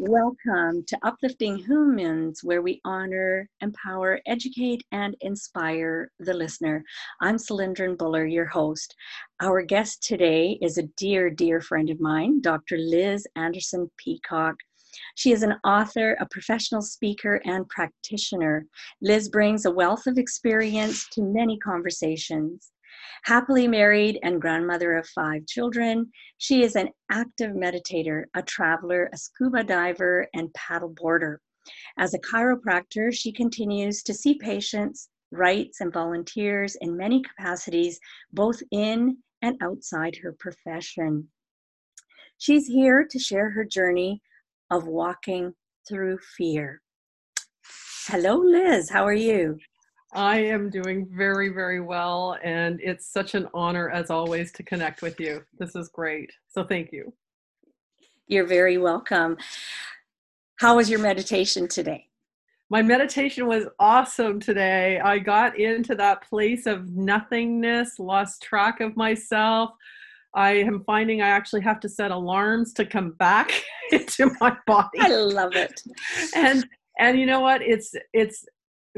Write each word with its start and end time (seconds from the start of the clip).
Welcome 0.00 0.84
to 0.86 0.98
Uplifting 1.02 1.56
Humans, 1.56 2.44
where 2.44 2.62
we 2.62 2.80
honor, 2.84 3.48
empower, 3.60 4.20
educate, 4.26 4.84
and 4.92 5.16
inspire 5.22 6.12
the 6.20 6.34
listener. 6.34 6.84
I'm 7.20 7.36
Cylindrin 7.36 7.98
Buller, 7.98 8.24
your 8.24 8.44
host. 8.44 8.94
Our 9.40 9.60
guest 9.62 10.04
today 10.04 10.56
is 10.62 10.78
a 10.78 10.84
dear, 10.96 11.30
dear 11.30 11.60
friend 11.60 11.90
of 11.90 11.98
mine, 11.98 12.40
Dr. 12.42 12.78
Liz 12.78 13.26
Anderson 13.34 13.90
Peacock. 13.96 14.54
She 15.16 15.32
is 15.32 15.42
an 15.42 15.56
author, 15.64 16.16
a 16.20 16.26
professional 16.26 16.80
speaker, 16.80 17.42
and 17.44 17.68
practitioner. 17.68 18.66
Liz 19.02 19.28
brings 19.28 19.64
a 19.64 19.70
wealth 19.72 20.06
of 20.06 20.16
experience 20.16 21.08
to 21.08 21.22
many 21.22 21.58
conversations. 21.58 22.70
Happily 23.24 23.68
married 23.68 24.18
and 24.22 24.40
grandmother 24.40 24.96
of 24.96 25.08
five 25.08 25.46
children, 25.46 26.10
she 26.38 26.62
is 26.62 26.76
an 26.76 26.88
active 27.10 27.52
meditator, 27.52 28.24
a 28.34 28.42
traveler, 28.42 29.08
a 29.12 29.16
scuba 29.16 29.64
diver, 29.64 30.26
and 30.34 30.52
paddleboarder. 30.52 31.38
As 31.98 32.14
a 32.14 32.18
chiropractor, 32.18 33.12
she 33.12 33.32
continues 33.32 34.02
to 34.04 34.14
see 34.14 34.34
patients, 34.34 35.08
writes, 35.30 35.80
and 35.80 35.92
volunteers 35.92 36.76
in 36.80 36.96
many 36.96 37.22
capacities, 37.22 38.00
both 38.32 38.62
in 38.70 39.18
and 39.42 39.56
outside 39.60 40.16
her 40.22 40.32
profession. 40.38 41.28
She's 42.38 42.66
here 42.66 43.06
to 43.10 43.18
share 43.18 43.50
her 43.50 43.64
journey 43.64 44.22
of 44.70 44.86
walking 44.86 45.54
through 45.88 46.18
fear. 46.36 46.80
Hello, 48.06 48.36
Liz. 48.36 48.90
How 48.90 49.04
are 49.04 49.12
you? 49.12 49.58
I 50.12 50.38
am 50.38 50.70
doing 50.70 51.06
very, 51.10 51.50
very 51.50 51.80
well. 51.80 52.36
And 52.42 52.80
it's 52.82 53.06
such 53.06 53.34
an 53.34 53.48
honor, 53.52 53.90
as 53.90 54.10
always, 54.10 54.52
to 54.52 54.62
connect 54.62 55.02
with 55.02 55.20
you. 55.20 55.44
This 55.58 55.76
is 55.76 55.88
great. 55.88 56.32
So 56.48 56.64
thank 56.64 56.92
you. 56.92 57.12
You're 58.26 58.46
very 58.46 58.78
welcome. 58.78 59.36
How 60.56 60.76
was 60.76 60.90
your 60.90 61.00
meditation 61.00 61.68
today? 61.68 62.06
My 62.70 62.82
meditation 62.82 63.46
was 63.46 63.64
awesome 63.78 64.40
today. 64.40 65.00
I 65.00 65.18
got 65.18 65.58
into 65.58 65.94
that 65.94 66.28
place 66.28 66.66
of 66.66 66.94
nothingness, 66.94 67.98
lost 67.98 68.42
track 68.42 68.80
of 68.80 68.96
myself. 68.96 69.70
I 70.34 70.52
am 70.52 70.84
finding 70.84 71.22
I 71.22 71.28
actually 71.28 71.62
have 71.62 71.80
to 71.80 71.88
set 71.88 72.10
alarms 72.10 72.74
to 72.74 72.84
come 72.84 73.12
back 73.12 73.50
into 73.92 74.30
my 74.40 74.54
body. 74.66 74.98
I 75.00 75.08
love 75.08 75.54
it. 75.54 75.80
And 76.34 76.68
and 76.98 77.18
you 77.18 77.24
know 77.24 77.40
what? 77.40 77.62
It's 77.62 77.94
it's 78.12 78.44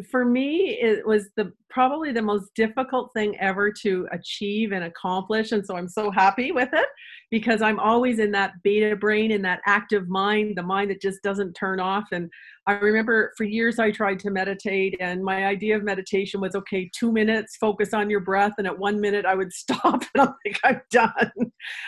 for 0.07 0.25
me 0.25 0.79
it 0.81 1.07
was 1.07 1.29
the 1.37 1.53
probably 1.69 2.13
the 2.13 2.23
most 2.23 2.53
difficult 2.55 3.13
thing 3.15 3.39
ever 3.39 3.73
to 3.73 4.09
achieve 4.13 4.73
and 4.73 4.85
accomplish 4.85 5.53
and 5.53 5.65
so 5.65 5.77
i'm 5.77 5.89
so 5.89 6.11
happy 6.11 6.53
with 6.53 6.69
it 6.73 6.89
because 7.31 7.63
i'm 7.63 7.79
always 7.79 8.19
in 8.19 8.31
that 8.31 8.53
beta 8.63 8.97
brain 8.97 9.31
in 9.31 9.43
that 9.43 9.61
active 9.67 10.09
mind 10.09 10.57
the 10.57 10.63
mind 10.63 10.91
that 10.91 11.01
just 11.01 11.23
doesn't 11.23 11.53
turn 11.55 11.81
off 11.81 12.05
and 12.13 12.31
i 12.67 12.73
remember 12.73 13.33
for 13.37 13.45
years 13.45 13.79
i 13.79 13.91
tried 13.91 14.19
to 14.19 14.31
meditate 14.31 14.97
and 15.01 15.23
my 15.23 15.47
idea 15.47 15.77
of 15.77 15.83
meditation 15.83 16.41
was 16.41 16.55
okay 16.55 16.91
two 16.95 17.13
minutes 17.13 17.57
focus 17.57 17.95
on 17.95 18.11
your 18.11 18.21
breath 18.21 18.53
and 18.59 18.67
at 18.67 18.79
one 18.79 19.01
minute 19.01 19.25
i 19.25 19.35
would 19.35 19.53
stop 19.53 20.03
and 20.15 20.23
i'm 20.23 20.35
like 20.45 20.61
i'm 20.65 20.81
done. 20.91 21.33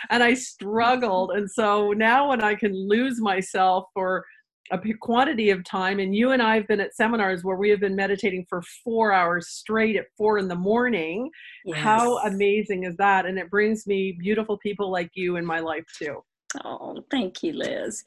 And 0.09 0.23
i 0.23 0.33
struggled 0.33 1.31
and 1.31 1.49
so 1.49 1.91
now 1.91 2.29
when 2.29 2.41
i 2.41 2.55
can 2.55 2.73
lose 2.73 3.19
myself 3.19 3.85
for 3.93 4.25
a 4.73 4.93
quantity 4.99 5.49
of 5.49 5.63
time 5.63 5.99
and 5.99 6.15
you 6.15 6.31
and 6.31 6.41
i 6.41 6.55
have 6.55 6.67
been 6.67 6.79
at 6.79 6.95
seminars 6.95 7.43
where 7.43 7.57
we 7.57 7.69
have 7.69 7.79
been 7.79 7.95
meditating 7.95 8.45
for 8.49 8.61
four 8.83 9.13
hours 9.13 9.49
straight 9.49 9.95
at 9.95 10.05
four 10.17 10.37
in 10.37 10.47
the 10.47 10.55
morning. 10.55 11.29
Yes. 11.65 11.77
how 11.77 12.17
amazing 12.19 12.83
is 12.83 12.95
that? 12.97 13.25
And 13.25 13.37
it 13.37 13.49
brings 13.49 13.87
me 13.87 14.17
beautiful 14.19 14.57
people 14.57 14.91
like 14.91 15.11
you 15.13 15.37
in 15.37 15.45
my 15.45 15.59
life 15.59 15.85
too. 15.97 16.23
Oh 16.63 17.03
thank 17.09 17.43
you 17.43 17.53
liz. 17.53 18.03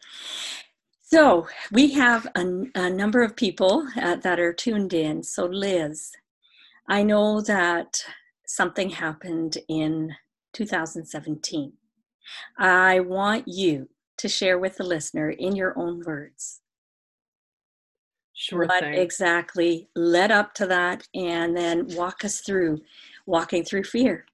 So 1.02 1.46
we 1.70 1.92
have 1.92 2.26
a, 2.34 2.64
a 2.74 2.90
number 2.90 3.22
of 3.22 3.36
people 3.36 3.86
uh, 4.00 4.16
that 4.16 4.40
are 4.40 4.52
tuned 4.52 4.92
in. 4.92 5.22
So 5.22 5.46
liz 5.46 6.12
i 6.88 7.02
know 7.02 7.40
that 7.40 8.04
something 8.46 8.90
happened 8.90 9.58
in 9.68 10.14
2017 10.52 11.72
i 12.58 13.00
want 13.00 13.44
you 13.46 13.88
to 14.18 14.28
share 14.28 14.58
with 14.58 14.76
the 14.76 14.84
listener 14.84 15.30
in 15.30 15.54
your 15.54 15.78
own 15.78 16.02
words. 16.04 16.60
Sure 18.34 18.66
what 18.66 18.82
thing. 18.82 18.94
exactly 18.94 19.88
led 19.96 20.30
up 20.30 20.52
to 20.54 20.66
that, 20.66 21.06
and 21.14 21.56
then 21.56 21.86
walk 21.96 22.24
us 22.24 22.40
through 22.40 22.80
walking 23.24 23.64
through 23.64 23.84
fear. 23.84 24.26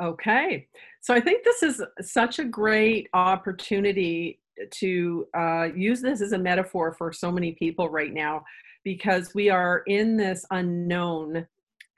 Okay. 0.00 0.68
So 1.00 1.14
I 1.14 1.20
think 1.20 1.44
this 1.44 1.62
is 1.62 1.82
such 2.00 2.38
a 2.38 2.44
great 2.44 3.08
opportunity 3.12 4.40
to 4.70 5.26
uh, 5.36 5.68
use 5.74 6.00
this 6.00 6.20
as 6.20 6.32
a 6.32 6.38
metaphor 6.38 6.92
for 6.92 7.12
so 7.12 7.30
many 7.30 7.52
people 7.52 7.88
right 7.88 8.12
now 8.12 8.44
because 8.84 9.34
we 9.34 9.50
are 9.50 9.82
in 9.86 10.16
this 10.16 10.44
unknown 10.50 11.46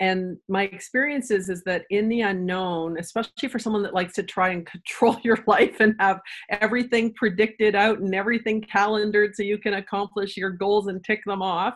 and 0.02 0.36
my 0.48 0.64
experience 0.64 1.30
is, 1.30 1.48
is 1.48 1.62
that 1.64 1.84
in 1.90 2.08
the 2.08 2.22
unknown 2.22 2.98
especially 2.98 3.48
for 3.48 3.58
someone 3.58 3.82
that 3.82 3.94
likes 3.94 4.14
to 4.14 4.22
try 4.22 4.50
and 4.50 4.66
control 4.74 5.16
your 5.22 5.38
life 5.46 5.80
and 5.80 5.94
have 6.00 6.20
everything 6.50 7.14
predicted 7.14 7.74
out 7.74 8.00
and 8.00 8.14
everything 8.14 8.60
calendared 8.60 9.34
so 9.34 9.42
you 9.42 9.58
can 9.58 9.74
accomplish 9.74 10.36
your 10.36 10.50
goals 10.50 10.88
and 10.88 11.04
tick 11.04 11.20
them 11.24 11.42
off 11.42 11.74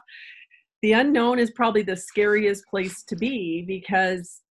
the 0.82 0.92
unknown 0.92 1.38
is 1.38 1.50
probably 1.52 1.82
the 1.82 1.96
scariest 1.96 2.64
place 2.68 3.02
to 3.04 3.16
be 3.16 3.64
because 3.66 4.42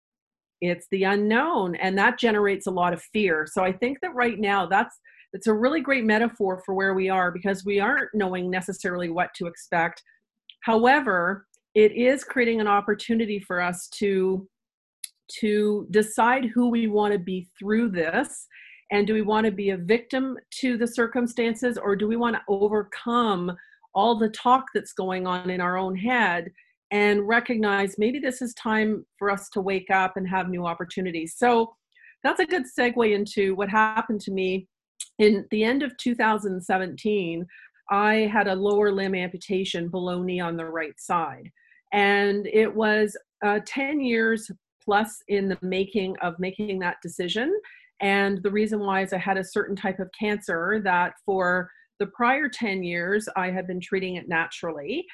it's 0.61 0.87
the 0.89 1.03
unknown 1.03 1.75
and 1.75 1.97
that 1.97 2.17
generates 2.17 2.65
a 2.65 2.71
lot 2.71 2.93
of 2.93 3.01
fear. 3.13 3.45
So 3.49 3.63
i 3.63 3.71
think 3.71 3.99
that 4.01 4.15
right 4.15 4.39
now 4.39 4.65
that's 4.65 4.97
it's 5.33 5.47
a 5.47 5.53
really 5.53 5.81
great 5.81 6.05
metaphor 6.05 6.61
for 6.65 6.73
where 6.73 6.93
we 6.93 7.09
are 7.09 7.29
because 7.29 7.65
we 7.65 7.81
aren't 7.81 8.09
knowing 8.13 8.49
necessarily 8.49 9.09
what 9.09 9.31
to 9.35 9.47
expect. 9.47 10.01
However 10.61 11.45
it 11.75 11.91
is 11.91 12.23
creating 12.23 12.61
an 12.61 12.67
opportunity 12.67 13.39
for 13.39 13.61
us 13.61 13.87
to 13.89 14.47
to 15.27 15.87
decide 15.91 16.45
who 16.45 16.69
we 16.69 16.87
want 16.87 17.11
to 17.11 17.19
be 17.19 17.47
through 17.57 17.89
this. 17.89 18.47
And 18.91 19.07
do 19.07 19.13
we 19.13 19.23
want 19.23 19.45
to 19.45 19.51
be 19.51 19.71
a 19.71 19.77
victim 19.77 20.37
to 20.59 20.77
the 20.77 20.87
circumstances 20.87 21.79
or 21.79 21.95
do 21.95 22.07
we 22.07 22.15
want 22.15 22.35
to 22.35 22.41
overcome 22.47 23.51
all 23.95 24.17
the 24.17 24.29
talk 24.29 24.65
that's 24.73 24.93
going 24.93 25.25
on 25.25 25.49
in 25.49 25.59
our 25.59 25.77
own 25.77 25.95
head 25.95 26.51
and 26.91 27.27
recognize 27.27 27.97
maybe 27.97 28.19
this 28.19 28.43
is 28.43 28.53
time 28.53 29.03
for 29.17 29.31
us 29.31 29.49
to 29.49 29.61
wake 29.61 29.89
up 29.89 30.15
and 30.15 30.29
have 30.29 30.49
new 30.49 30.65
opportunities? 30.65 31.33
So 31.35 31.73
that's 32.23 32.39
a 32.39 32.45
good 32.45 32.65
segue 32.77 33.11
into 33.11 33.55
what 33.55 33.69
happened 33.69 34.21
to 34.21 34.31
me. 34.31 34.67
In 35.17 35.47
the 35.49 35.63
end 35.63 35.81
of 35.81 35.97
2017 35.97 37.45
i 37.91 38.13
had 38.33 38.47
a 38.47 38.55
lower 38.55 38.91
limb 38.91 39.13
amputation 39.13 39.89
below 39.89 40.23
knee 40.23 40.39
on 40.39 40.57
the 40.57 40.65
right 40.65 40.99
side 40.99 41.51
and 41.95 42.45
it 42.47 42.73
was 42.73 43.17
uh, 43.43 43.59
10 43.65 44.01
years 44.01 44.51
plus 44.83 45.23
in 45.29 45.47
the 45.47 45.57
making 45.61 46.15
of 46.21 46.35
making 46.39 46.77
that 46.79 46.97
decision. 47.01 47.57
And 48.01 48.43
the 48.43 48.51
reason 48.51 48.79
why 48.81 49.01
is 49.01 49.13
I 49.13 49.17
had 49.17 49.37
a 49.37 49.43
certain 49.43 49.75
type 49.75 49.99
of 49.99 50.09
cancer 50.17 50.81
that 50.83 51.13
for 51.25 51.71
the 51.99 52.07
prior 52.07 52.49
10 52.49 52.83
years 52.83 53.29
I 53.37 53.49
had 53.49 53.65
been 53.65 53.79
treating 53.79 54.17
it 54.17 54.27
naturally. 54.27 55.05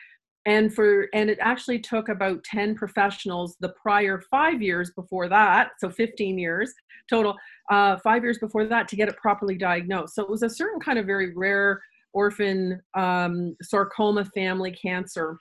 And 0.48 0.74
for 0.74 1.08
and 1.14 1.30
it 1.30 1.38
actually 1.40 1.78
took 1.78 2.10
about 2.10 2.44
10 2.46 2.74
professionals 2.74 3.56
the 3.60 3.74
prior 3.80 4.20
five 4.32 4.60
years 4.60 4.92
before 4.96 5.30
that, 5.30 5.70
so 5.78 5.92
15 5.92 6.40
years 6.40 6.74
total, 7.08 7.36
uh, 7.70 7.98
five 7.98 8.24
years 8.24 8.40
before 8.40 8.66
that 8.66 8.88
to 8.88 8.96
get 8.96 9.08
it 9.08 9.18
properly 9.18 9.56
diagnosed. 9.56 10.16
So 10.16 10.24
it 10.24 10.30
was 10.30 10.42
a 10.42 10.50
certain 10.50 10.80
kind 10.80 10.98
of 10.98 11.06
very 11.06 11.36
rare 11.36 11.80
orphan 12.14 12.82
um, 12.96 13.56
sarcoma 13.62 14.26
family 14.26 14.72
cancer 14.72 15.38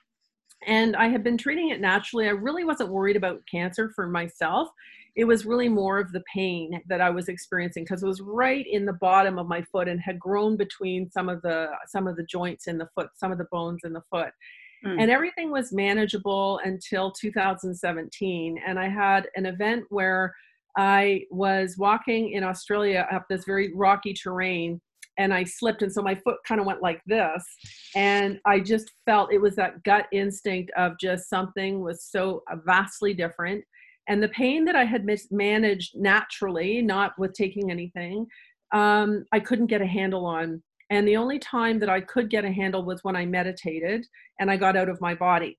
and 0.67 0.95
I 0.95 1.07
had 1.07 1.23
been 1.23 1.37
treating 1.37 1.69
it 1.69 1.81
naturally. 1.81 2.27
I 2.27 2.31
really 2.31 2.63
wasn't 2.63 2.91
worried 2.91 3.15
about 3.15 3.41
cancer 3.49 3.91
for 3.95 4.07
myself. 4.07 4.69
It 5.15 5.25
was 5.25 5.45
really 5.45 5.67
more 5.67 5.99
of 5.99 6.11
the 6.13 6.23
pain 6.33 6.81
that 6.87 7.01
I 7.01 7.09
was 7.09 7.27
experiencing 7.27 7.83
because 7.83 8.01
it 8.01 8.07
was 8.07 8.21
right 8.21 8.65
in 8.65 8.85
the 8.85 8.93
bottom 8.93 9.37
of 9.37 9.47
my 9.47 9.61
foot 9.63 9.89
and 9.89 9.99
had 9.99 10.19
grown 10.19 10.55
between 10.55 11.09
some 11.11 11.27
of 11.27 11.41
the 11.41 11.69
some 11.87 12.07
of 12.07 12.15
the 12.15 12.23
joints 12.23 12.67
in 12.67 12.77
the 12.77 12.87
foot, 12.95 13.09
some 13.15 13.31
of 13.31 13.37
the 13.37 13.47
bones 13.51 13.81
in 13.83 13.93
the 13.93 14.03
foot. 14.09 14.31
Mm. 14.85 15.01
And 15.01 15.11
everything 15.11 15.51
was 15.51 15.73
manageable 15.73 16.59
until 16.63 17.11
2017. 17.11 18.59
And 18.65 18.79
I 18.79 18.87
had 18.87 19.27
an 19.35 19.45
event 19.45 19.83
where 19.89 20.33
I 20.77 21.25
was 21.29 21.75
walking 21.77 22.31
in 22.31 22.43
Australia 22.43 23.07
up 23.11 23.25
this 23.29 23.43
very 23.45 23.73
rocky 23.75 24.13
terrain 24.13 24.81
and 25.21 25.33
I 25.33 25.43
slipped. 25.43 25.83
And 25.83 25.93
so 25.93 26.01
my 26.01 26.15
foot 26.15 26.37
kind 26.47 26.59
of 26.59 26.65
went 26.65 26.81
like 26.81 27.01
this. 27.05 27.45
And 27.95 28.39
I 28.45 28.59
just 28.59 28.91
felt 29.05 29.31
it 29.31 29.41
was 29.41 29.55
that 29.55 29.83
gut 29.83 30.07
instinct 30.11 30.71
of 30.75 30.93
just 30.99 31.29
something 31.29 31.79
was 31.79 32.03
so 32.03 32.41
vastly 32.65 33.13
different. 33.13 33.63
And 34.07 34.21
the 34.21 34.29
pain 34.29 34.65
that 34.65 34.75
I 34.75 34.83
had 34.83 35.07
managed 35.29 35.95
naturally, 35.95 36.81
not 36.81 37.13
with 37.19 37.33
taking 37.33 37.69
anything, 37.69 38.25
um, 38.73 39.25
I 39.31 39.39
couldn't 39.39 39.67
get 39.67 39.81
a 39.81 39.85
handle 39.85 40.25
on. 40.25 40.61
And 40.89 41.07
the 41.07 41.17
only 41.17 41.39
time 41.39 41.79
that 41.79 41.89
I 41.89 42.01
could 42.01 42.29
get 42.29 42.43
a 42.43 42.51
handle 42.51 42.83
was 42.83 43.03
when 43.03 43.15
I 43.15 43.25
meditated 43.25 44.05
and 44.39 44.49
I 44.49 44.57
got 44.57 44.75
out 44.75 44.89
of 44.89 44.99
my 44.99 45.13
body. 45.13 45.57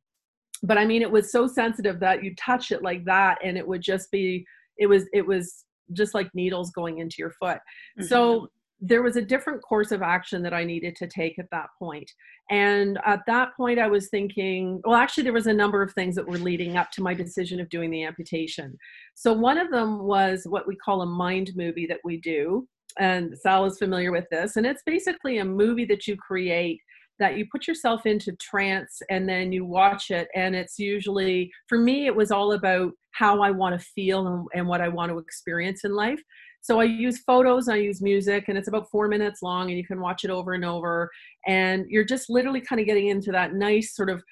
But 0.64 0.76
I 0.76 0.84
mean, 0.84 1.02
it 1.02 1.10
was 1.10 1.32
so 1.32 1.46
sensitive 1.46 2.00
that 2.00 2.22
you 2.22 2.34
touch 2.34 2.72
it 2.72 2.82
like 2.82 3.04
that 3.04 3.38
and 3.44 3.56
it 3.56 3.66
would 3.66 3.80
just 3.80 4.10
be, 4.10 4.44
it 4.76 4.86
was, 4.86 5.04
it 5.12 5.26
was 5.26 5.64
just 5.92 6.14
like 6.14 6.28
needles 6.34 6.70
going 6.72 6.98
into 6.98 7.16
your 7.18 7.30
foot. 7.30 7.58
Mm-hmm. 7.98 8.04
So 8.04 8.48
there 8.84 9.02
was 9.02 9.16
a 9.16 9.22
different 9.22 9.62
course 9.62 9.92
of 9.92 10.02
action 10.02 10.42
that 10.42 10.52
I 10.52 10.64
needed 10.64 10.96
to 10.96 11.06
take 11.06 11.38
at 11.38 11.48
that 11.52 11.68
point. 11.78 12.10
And 12.50 12.98
at 13.06 13.20
that 13.28 13.50
point, 13.56 13.78
I 13.78 13.86
was 13.86 14.08
thinking, 14.10 14.80
well, 14.84 14.96
actually, 14.96 15.22
there 15.22 15.32
was 15.32 15.46
a 15.46 15.52
number 15.52 15.82
of 15.82 15.94
things 15.94 16.16
that 16.16 16.26
were 16.26 16.36
leading 16.38 16.76
up 16.76 16.90
to 16.92 17.02
my 17.02 17.14
decision 17.14 17.60
of 17.60 17.68
doing 17.68 17.90
the 17.90 18.02
amputation. 18.02 18.76
So, 19.14 19.32
one 19.32 19.56
of 19.56 19.70
them 19.70 20.02
was 20.02 20.42
what 20.48 20.66
we 20.66 20.74
call 20.74 21.02
a 21.02 21.06
mind 21.06 21.52
movie 21.54 21.86
that 21.86 22.00
we 22.04 22.20
do. 22.20 22.66
And 22.98 23.38
Sal 23.38 23.64
is 23.66 23.78
familiar 23.78 24.10
with 24.10 24.26
this. 24.30 24.56
And 24.56 24.66
it's 24.66 24.82
basically 24.84 25.38
a 25.38 25.44
movie 25.44 25.86
that 25.86 26.06
you 26.06 26.16
create 26.16 26.80
that 27.18 27.36
you 27.38 27.46
put 27.52 27.68
yourself 27.68 28.04
into 28.04 28.32
trance 28.40 29.00
and 29.08 29.28
then 29.28 29.52
you 29.52 29.64
watch 29.64 30.10
it. 30.10 30.26
And 30.34 30.56
it's 30.56 30.78
usually, 30.78 31.52
for 31.68 31.78
me, 31.78 32.06
it 32.06 32.16
was 32.16 32.32
all 32.32 32.52
about 32.52 32.92
how 33.12 33.42
I 33.42 33.50
want 33.52 33.78
to 33.78 33.86
feel 33.94 34.26
and, 34.26 34.46
and 34.54 34.66
what 34.66 34.80
I 34.80 34.88
want 34.88 35.12
to 35.12 35.18
experience 35.18 35.84
in 35.84 35.94
life. 35.94 36.20
So 36.62 36.80
I 36.80 36.84
use 36.84 37.18
photos, 37.18 37.68
I 37.68 37.76
use 37.76 38.00
music, 38.00 38.44
and 38.46 38.56
it's 38.56 38.68
about 38.68 38.88
four 38.88 39.08
minutes 39.08 39.42
long, 39.42 39.68
and 39.68 39.76
you 39.76 39.84
can 39.84 40.00
watch 40.00 40.24
it 40.24 40.30
over 40.30 40.52
and 40.52 40.64
over. 40.64 41.10
And 41.46 41.84
you're 41.88 42.04
just 42.04 42.30
literally 42.30 42.60
kind 42.60 42.80
of 42.80 42.86
getting 42.86 43.08
into 43.08 43.32
that 43.32 43.54
nice 43.54 43.94
sort 43.96 44.08
of 44.08 44.22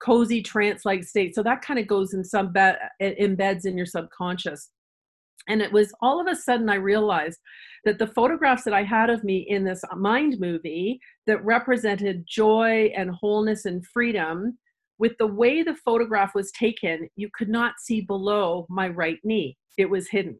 cozy 0.00 0.40
trance-like 0.40 1.02
state. 1.02 1.34
So 1.34 1.42
that 1.42 1.62
kind 1.62 1.80
of 1.80 1.88
goes 1.88 2.14
in 2.14 2.24
some 2.24 2.52
be- 2.52 2.76
embeds 3.02 3.66
in 3.66 3.76
your 3.76 3.86
subconscious. 3.86 4.70
And 5.48 5.60
it 5.60 5.72
was 5.72 5.92
all 6.00 6.20
of 6.20 6.26
a 6.26 6.36
sudden 6.36 6.70
I 6.70 6.76
realized 6.76 7.40
that 7.84 7.98
the 7.98 8.06
photographs 8.06 8.62
that 8.64 8.74
I 8.74 8.84
had 8.84 9.10
of 9.10 9.24
me 9.24 9.46
in 9.48 9.64
this 9.64 9.82
mind 9.96 10.36
movie 10.38 11.00
that 11.26 11.44
represented 11.44 12.24
joy 12.26 12.92
and 12.96 13.10
wholeness 13.10 13.64
and 13.64 13.84
freedom, 13.86 14.58
with 14.98 15.12
the 15.18 15.26
way 15.26 15.62
the 15.62 15.76
photograph 15.84 16.34
was 16.34 16.52
taken, 16.52 17.08
you 17.16 17.30
could 17.34 17.48
not 17.48 17.80
see 17.80 18.02
below 18.02 18.66
my 18.68 18.88
right 18.88 19.18
knee. 19.24 19.56
It 19.76 19.90
was 19.90 20.08
hidden. 20.08 20.38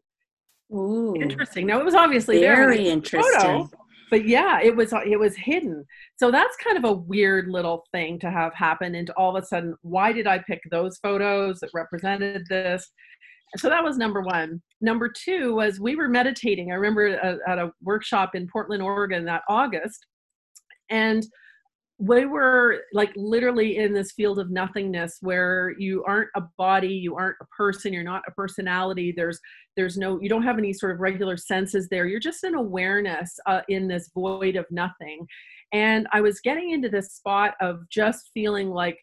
Ooh, 0.73 1.15
interesting. 1.15 1.67
Now 1.67 1.79
it 1.79 1.85
was 1.85 1.95
obviously 1.95 2.39
very 2.39 2.87
interesting. 2.87 3.31
Photo, 3.39 3.69
but 4.09 4.27
yeah, 4.27 4.59
it 4.61 4.75
was 4.75 4.93
it 5.05 5.19
was 5.19 5.35
hidden. 5.35 5.85
So 6.17 6.31
that's 6.31 6.55
kind 6.57 6.77
of 6.77 6.85
a 6.85 6.93
weird 6.93 7.47
little 7.47 7.83
thing 7.91 8.19
to 8.19 8.31
have 8.31 8.53
happen. 8.53 8.95
And 8.95 9.09
all 9.11 9.35
of 9.35 9.43
a 9.43 9.45
sudden, 9.45 9.75
why 9.81 10.11
did 10.13 10.27
I 10.27 10.39
pick 10.39 10.61
those 10.69 10.97
photos 10.97 11.59
that 11.59 11.71
represented 11.73 12.45
this? 12.49 12.89
So 13.57 13.69
that 13.69 13.83
was 13.83 13.97
number 13.97 14.21
one. 14.21 14.61
Number 14.79 15.09
two 15.09 15.55
was 15.55 15.79
we 15.79 15.95
were 15.95 16.07
meditating. 16.07 16.71
I 16.71 16.75
remember 16.75 17.15
a, 17.15 17.37
at 17.49 17.59
a 17.59 17.71
workshop 17.81 18.35
in 18.35 18.47
Portland, 18.47 18.81
Oregon 18.81 19.25
that 19.25 19.43
August, 19.49 20.05
and 20.89 21.25
we 22.01 22.25
were 22.25 22.81
like 22.93 23.11
literally 23.15 23.77
in 23.77 23.93
this 23.93 24.13
field 24.13 24.39
of 24.39 24.49
nothingness 24.49 25.19
where 25.21 25.75
you 25.77 26.03
aren't 26.07 26.29
a 26.35 26.41
body 26.57 26.87
you 26.87 27.15
aren't 27.15 27.35
a 27.41 27.45
person 27.55 27.93
you're 27.93 28.03
not 28.03 28.23
a 28.27 28.31
personality. 28.31 29.13
There's 29.15 29.39
there's 29.77 29.97
no 29.97 30.19
you 30.19 30.27
don't 30.27 30.41
have 30.41 30.57
any 30.57 30.73
sort 30.73 30.93
of 30.93 30.99
regular 30.99 31.37
senses 31.37 31.87
there. 31.89 32.07
You're 32.07 32.19
just 32.19 32.43
an 32.43 32.55
awareness 32.55 33.37
uh, 33.45 33.61
in 33.69 33.87
this 33.87 34.09
void 34.15 34.55
of 34.55 34.65
nothing. 34.71 35.27
And 35.73 36.07
i 36.11 36.19
was 36.19 36.41
getting 36.41 36.71
into 36.71 36.89
this 36.89 37.13
spot 37.13 37.53
of 37.61 37.87
just 37.89 38.31
feeling 38.33 38.69
like 38.69 38.97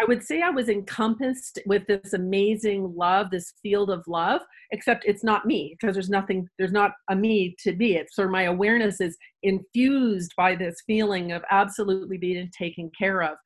I 0.00 0.04
would 0.06 0.22
say 0.24 0.40
I 0.40 0.48
was 0.48 0.70
encompassed 0.70 1.58
with 1.66 1.86
this 1.86 2.14
amazing 2.14 2.94
love, 2.96 3.30
this 3.30 3.52
field 3.62 3.90
of 3.90 4.02
love, 4.06 4.40
except 4.70 5.04
it's 5.04 5.22
not 5.22 5.44
me 5.44 5.76
because 5.78 5.94
there's 5.94 6.08
nothing, 6.08 6.48
there's 6.58 6.72
not 6.72 6.92
a 7.10 7.16
me 7.16 7.54
to 7.64 7.72
be. 7.72 7.96
It's 7.96 8.16
sort 8.16 8.28
of 8.28 8.32
my 8.32 8.44
awareness 8.44 9.02
is 9.02 9.18
infused 9.42 10.32
by 10.38 10.54
this 10.56 10.76
feeling 10.86 11.32
of 11.32 11.44
absolutely 11.50 12.16
being 12.16 12.50
taken 12.58 12.90
care 12.98 13.22
of. 13.22 13.36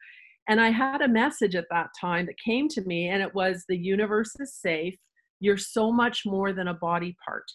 And 0.48 0.60
I 0.60 0.70
had 0.70 1.00
a 1.00 1.08
message 1.08 1.56
at 1.56 1.66
that 1.72 1.88
time 2.00 2.26
that 2.26 2.38
came 2.38 2.68
to 2.68 2.82
me, 2.82 3.08
and 3.08 3.20
it 3.20 3.34
was 3.34 3.64
the 3.68 3.76
universe 3.76 4.30
is 4.38 4.54
safe. 4.54 4.94
You're 5.40 5.56
so 5.56 5.90
much 5.90 6.22
more 6.24 6.52
than 6.52 6.68
a 6.68 6.74
body 6.74 7.16
part 7.24 7.50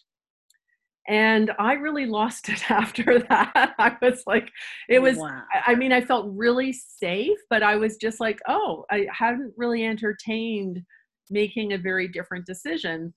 and 1.08 1.50
i 1.58 1.72
really 1.72 2.06
lost 2.06 2.48
it 2.48 2.70
after 2.70 3.18
that. 3.20 3.74
I 3.78 3.96
was 4.02 4.22
like 4.26 4.50
it 4.88 5.00
was 5.00 5.16
wow. 5.16 5.42
i 5.66 5.74
mean 5.74 5.92
i 5.92 6.00
felt 6.00 6.26
really 6.30 6.72
safe 6.72 7.38
but 7.48 7.62
i 7.62 7.76
was 7.76 7.96
just 7.96 8.20
like 8.20 8.38
oh 8.48 8.84
i 8.90 9.06
hadn't 9.12 9.52
really 9.56 9.84
entertained 9.84 10.82
making 11.30 11.72
a 11.72 11.78
very 11.78 12.08
different 12.08 12.44
decision. 12.44 13.14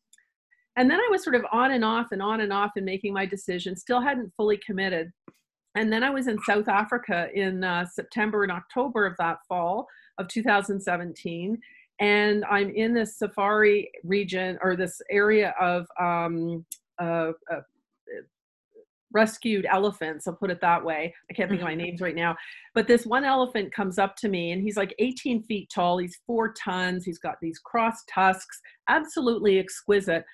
And 0.76 0.90
then 0.90 1.00
i 1.00 1.08
was 1.12 1.24
sort 1.24 1.36
of 1.36 1.46
on 1.52 1.72
and 1.72 1.84
off 1.84 2.08
and 2.12 2.22
on 2.22 2.42
and 2.42 2.54
off 2.54 2.72
in 2.78 2.86
making 2.86 3.14
my 3.14 3.26
decision 3.26 3.76
still 3.76 4.02
hadn't 4.02 4.34
fully 4.38 4.60
committed. 4.66 5.12
And 5.76 5.92
then 5.92 6.04
i 6.04 6.10
was 6.10 6.28
in 6.28 6.38
south 6.48 6.68
africa 6.68 7.28
in 7.34 7.64
uh, 7.64 7.86
september 7.86 8.44
and 8.44 8.52
october 8.52 9.06
of 9.06 9.16
that 9.18 9.40
fall 9.48 9.88
of 10.20 10.28
2017 10.28 11.58
and 12.00 12.46
i'm 12.50 12.70
in 12.72 12.94
this 12.94 13.18
safari 13.18 13.90
region 14.04 14.58
or 14.62 14.76
this 14.76 15.02
area 15.10 15.54
of 15.60 15.88
um, 16.00 16.66
uh, 17.00 17.32
uh, 17.52 17.62
rescued 19.14 19.66
elephants 19.72 20.28
i'll 20.28 20.34
put 20.34 20.52
it 20.52 20.62
that 20.62 20.84
way. 20.84 21.14
I 21.30 21.34
can't 21.34 21.50
think 21.50 21.62
of 21.62 21.66
my 21.66 21.72
mm-hmm. 21.72 21.84
names 21.84 22.02
right 22.02 22.16
now. 22.16 22.36
But 22.74 22.88
this 22.88 23.06
one 23.06 23.24
elephant 23.24 23.74
comes 23.74 24.00
up 24.00 24.16
to 24.18 24.30
me 24.30 24.52
and 24.52 24.62
he's 24.62 24.78
like 24.78 24.96
18 25.00 25.44
feet 25.44 25.72
tall. 25.74 25.98
He's 25.98 26.20
four 26.26 26.54
tons. 26.54 27.06
He's 27.06 27.20
got 27.20 27.36
these 27.42 27.60
cross 27.60 28.04
tusks 28.10 28.60
absolutely 28.90 29.60
exquisite. 29.60 30.26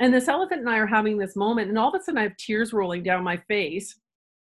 And 0.00 0.14
this 0.14 0.28
elephant 0.28 0.60
and 0.60 0.70
i 0.70 0.78
are 0.78 0.86
having 0.86 1.18
this 1.18 1.34
moment 1.34 1.68
and 1.68 1.78
all 1.78 1.88
of 1.88 2.00
a 2.00 2.04
sudden 2.04 2.18
i 2.18 2.22
have 2.22 2.36
tears 2.36 2.72
rolling 2.72 3.02
down 3.02 3.24
my 3.24 3.36
face 3.48 3.98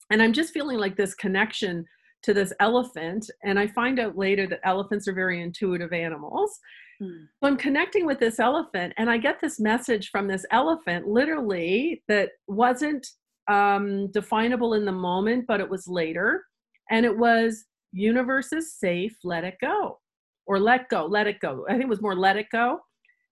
and 0.10 0.22
i'm 0.22 0.34
just 0.34 0.54
feeling 0.54 0.80
like 0.80 0.98
this 0.98 1.14
connection 1.14 1.86
to 2.24 2.34
this 2.34 2.52
elephant 2.60 3.30
and 3.44 3.60
i 3.60 3.68
find 3.68 4.00
out 4.00 4.18
later 4.18 4.48
that 4.48 4.60
elephants 4.64 5.08
are 5.08 5.14
very 5.14 5.42
intuitive 5.42 5.94
animals. 5.94 6.60
Hmm. 7.00 7.26
So 7.42 7.48
I'm 7.48 7.58
connecting 7.58 8.06
with 8.06 8.20
this 8.20 8.40
elephant, 8.40 8.94
and 8.98 9.10
I 9.10 9.18
get 9.18 9.42
this 9.42 9.60
message 9.60 10.10
from 10.10 10.28
this 10.28 10.46
elephant, 10.52 11.08
literally, 11.08 12.04
that 12.08 12.30
wasn't 12.48 13.06
um, 13.48 14.12
definable 14.12 14.74
in 14.74 14.86
the 14.86 14.92
moment, 14.92 15.46
but 15.48 15.60
it 15.60 15.70
was 15.70 15.88
later. 15.88 16.44
And 16.90 17.06
it 17.06 17.18
was 17.18 17.66
universe 17.92 18.52
is 18.52 18.74
safe, 18.74 19.18
let 19.24 19.44
it 19.44 19.56
go. 19.62 20.00
Or 20.48 20.60
let 20.60 20.90
go, 20.90 21.06
let 21.06 21.28
it 21.28 21.40
go. 21.40 21.66
I 21.68 21.72
think 21.72 21.84
it 21.84 21.90
was 21.90 22.02
more 22.02 22.16
let 22.16 22.38
it 22.38 22.48
go. 22.52 22.80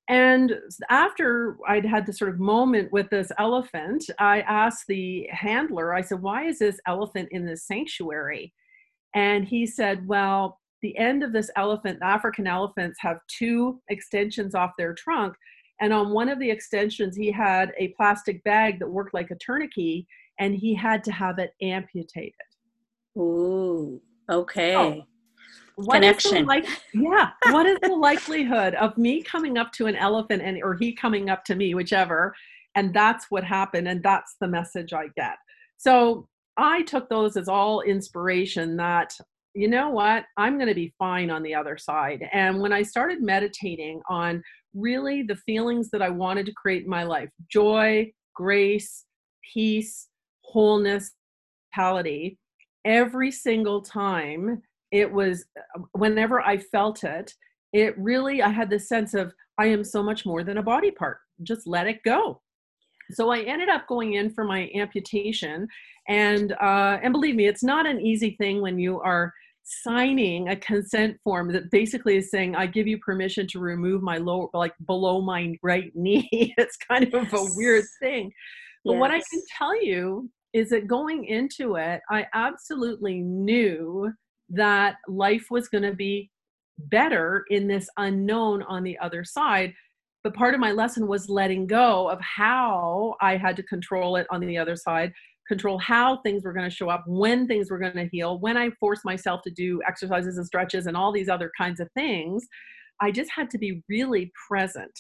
And 0.09 0.55
after 0.89 1.57
I'd 1.67 1.85
had 1.85 2.05
this 2.05 2.17
sort 2.17 2.33
of 2.33 2.39
moment 2.39 2.91
with 2.91 3.09
this 3.09 3.31
elephant, 3.39 4.03
I 4.19 4.41
asked 4.41 4.85
the 4.87 5.27
handler, 5.31 5.93
I 5.93 6.01
said, 6.01 6.21
why 6.21 6.45
is 6.45 6.59
this 6.59 6.79
elephant 6.87 7.29
in 7.31 7.45
this 7.45 7.65
sanctuary? 7.65 8.53
And 9.15 9.45
he 9.45 9.65
said, 9.65 10.05
well, 10.07 10.59
the 10.81 10.97
end 10.97 11.23
of 11.23 11.31
this 11.31 11.49
elephant, 11.55 11.99
African 12.01 12.47
elephants 12.47 12.97
have 12.99 13.19
two 13.29 13.79
extensions 13.89 14.55
off 14.55 14.71
their 14.77 14.93
trunk 14.93 15.35
and 15.83 15.91
on 15.91 16.11
one 16.11 16.29
of 16.29 16.39
the 16.39 16.49
extensions, 16.49 17.13
he 17.13 17.29
had 17.29 17.73
a 17.77 17.89
plastic 17.89 18.41
bag 18.45 18.79
that 18.79 18.89
worked 18.89 19.13
like 19.13 19.31
a 19.31 19.35
tourniquet, 19.35 20.05
and 20.39 20.55
he 20.55 20.73
had 20.73 21.03
to 21.03 21.11
have 21.11 21.39
it 21.39 21.53
amputated. 21.61 22.33
Ooh, 23.17 24.01
okay. 24.31 24.71
So, 24.71 25.03
what 25.75 25.95
Connection. 25.95 26.45
Like, 26.45 26.65
yeah. 26.93 27.31
what 27.49 27.65
is 27.65 27.79
the 27.81 27.93
likelihood 27.93 28.75
of 28.75 28.97
me 28.97 29.21
coming 29.21 29.57
up 29.57 29.73
to 29.73 29.87
an 29.87 29.97
elephant 29.97 30.41
and 30.41 30.63
or 30.63 30.73
he 30.73 30.93
coming 30.93 31.29
up 31.29 31.43
to 31.45 31.55
me, 31.55 31.75
whichever, 31.75 32.33
and 32.75 32.93
that's 32.93 33.25
what 33.29 33.43
happened, 33.43 33.89
and 33.89 34.01
that's 34.01 34.37
the 34.39 34.47
message 34.47 34.93
I 34.93 35.07
get. 35.17 35.35
So 35.75 36.29
I 36.55 36.83
took 36.83 37.09
those 37.09 37.35
as 37.35 37.49
all 37.49 37.81
inspiration 37.81 38.77
that 38.77 39.13
you 39.55 39.67
know 39.67 39.91
what 39.91 40.25
i'm 40.35 40.55
going 40.55 40.67
to 40.67 40.73
be 40.73 40.91
fine 40.97 41.29
on 41.29 41.43
the 41.43 41.53
other 41.53 41.77
side 41.77 42.27
and 42.33 42.59
when 42.59 42.73
i 42.73 42.81
started 42.81 43.21
meditating 43.21 44.01
on 44.09 44.41
really 44.73 45.23
the 45.23 45.35
feelings 45.35 45.89
that 45.91 46.01
I 46.01 46.09
wanted 46.09 46.45
to 46.47 46.53
create 46.53 46.83
in 46.83 46.89
my 46.89 47.03
life 47.03 47.29
joy, 47.51 48.11
grace, 48.35 49.05
peace, 49.53 50.07
wholeness, 50.41 51.11
vitality. 51.73 52.37
Every 52.85 53.31
single 53.31 53.81
time 53.81 54.61
it 54.91 55.11
was, 55.11 55.45
whenever 55.93 56.41
I 56.41 56.57
felt 56.57 57.03
it, 57.03 57.33
it 57.71 57.97
really, 57.97 58.41
I 58.41 58.49
had 58.49 58.69
this 58.69 58.87
sense 58.87 59.13
of, 59.13 59.33
I 59.57 59.67
am 59.67 59.83
so 59.83 60.03
much 60.03 60.25
more 60.25 60.43
than 60.43 60.57
a 60.57 60.63
body 60.63 60.91
part. 60.91 61.17
Just 61.43 61.65
let 61.65 61.87
it 61.87 62.03
go. 62.03 62.41
So 63.11 63.31
I 63.31 63.41
ended 63.41 63.69
up 63.69 63.87
going 63.87 64.13
in 64.13 64.33
for 64.33 64.43
my 64.43 64.69
amputation, 64.75 65.67
and 66.07 66.53
uh, 66.53 66.99
and 67.03 67.11
believe 67.11 67.35
me, 67.35 67.47
it's 67.47 67.63
not 67.63 67.85
an 67.85 67.99
easy 67.99 68.35
thing 68.39 68.61
when 68.61 68.79
you 68.79 68.99
are 69.01 69.33
signing 69.63 70.49
a 70.49 70.55
consent 70.57 71.17
form 71.23 71.51
that 71.51 71.71
basically 71.71 72.17
is 72.17 72.29
saying 72.29 72.55
i 72.55 72.65
give 72.65 72.85
you 72.85 72.97
permission 72.99 73.47
to 73.47 73.59
remove 73.59 74.01
my 74.01 74.17
lower 74.17 74.47
like 74.53 74.73
below 74.85 75.21
my 75.21 75.55
right 75.63 75.91
knee 75.95 76.27
it's 76.57 76.77
kind 76.77 77.05
of 77.13 77.23
yes. 77.23 77.33
a 77.33 77.45
weird 77.55 77.85
thing 78.01 78.31
but 78.83 78.93
yes. 78.93 78.99
what 78.99 79.11
i 79.11 79.21
can 79.31 79.41
tell 79.57 79.81
you 79.83 80.29
is 80.51 80.69
that 80.69 80.87
going 80.87 81.25
into 81.25 81.75
it 81.75 82.01
i 82.11 82.25
absolutely 82.33 83.21
knew 83.21 84.11
that 84.49 84.95
life 85.07 85.45
was 85.49 85.69
going 85.69 85.83
to 85.83 85.95
be 85.95 86.29
better 86.77 87.45
in 87.49 87.67
this 87.67 87.87
unknown 87.97 88.63
on 88.63 88.83
the 88.83 88.97
other 88.99 89.23
side 89.23 89.73
but 90.25 90.33
part 90.33 90.53
of 90.53 90.59
my 90.59 90.71
lesson 90.71 91.07
was 91.07 91.29
letting 91.29 91.65
go 91.65 92.09
of 92.09 92.19
how 92.19 93.15
i 93.21 93.37
had 93.37 93.55
to 93.55 93.63
control 93.63 94.17
it 94.17 94.27
on 94.29 94.41
the 94.41 94.57
other 94.57 94.75
side 94.75 95.13
control 95.47 95.77
how 95.77 96.17
things 96.17 96.43
were 96.43 96.53
going 96.53 96.69
to 96.69 96.75
show 96.75 96.89
up, 96.89 97.03
when 97.07 97.47
things 97.47 97.69
were 97.69 97.79
going 97.79 97.93
to 97.95 98.09
heal, 98.11 98.39
when 98.39 98.57
I 98.57 98.69
forced 98.79 99.05
myself 99.05 99.41
to 99.43 99.51
do 99.51 99.81
exercises 99.87 100.37
and 100.37 100.45
stretches 100.45 100.87
and 100.87 100.95
all 100.95 101.11
these 101.11 101.29
other 101.29 101.51
kinds 101.57 101.79
of 101.79 101.89
things. 101.93 102.45
I 103.01 103.11
just 103.11 103.31
had 103.35 103.49
to 103.51 103.57
be 103.57 103.83
really 103.89 104.31
present 104.47 104.97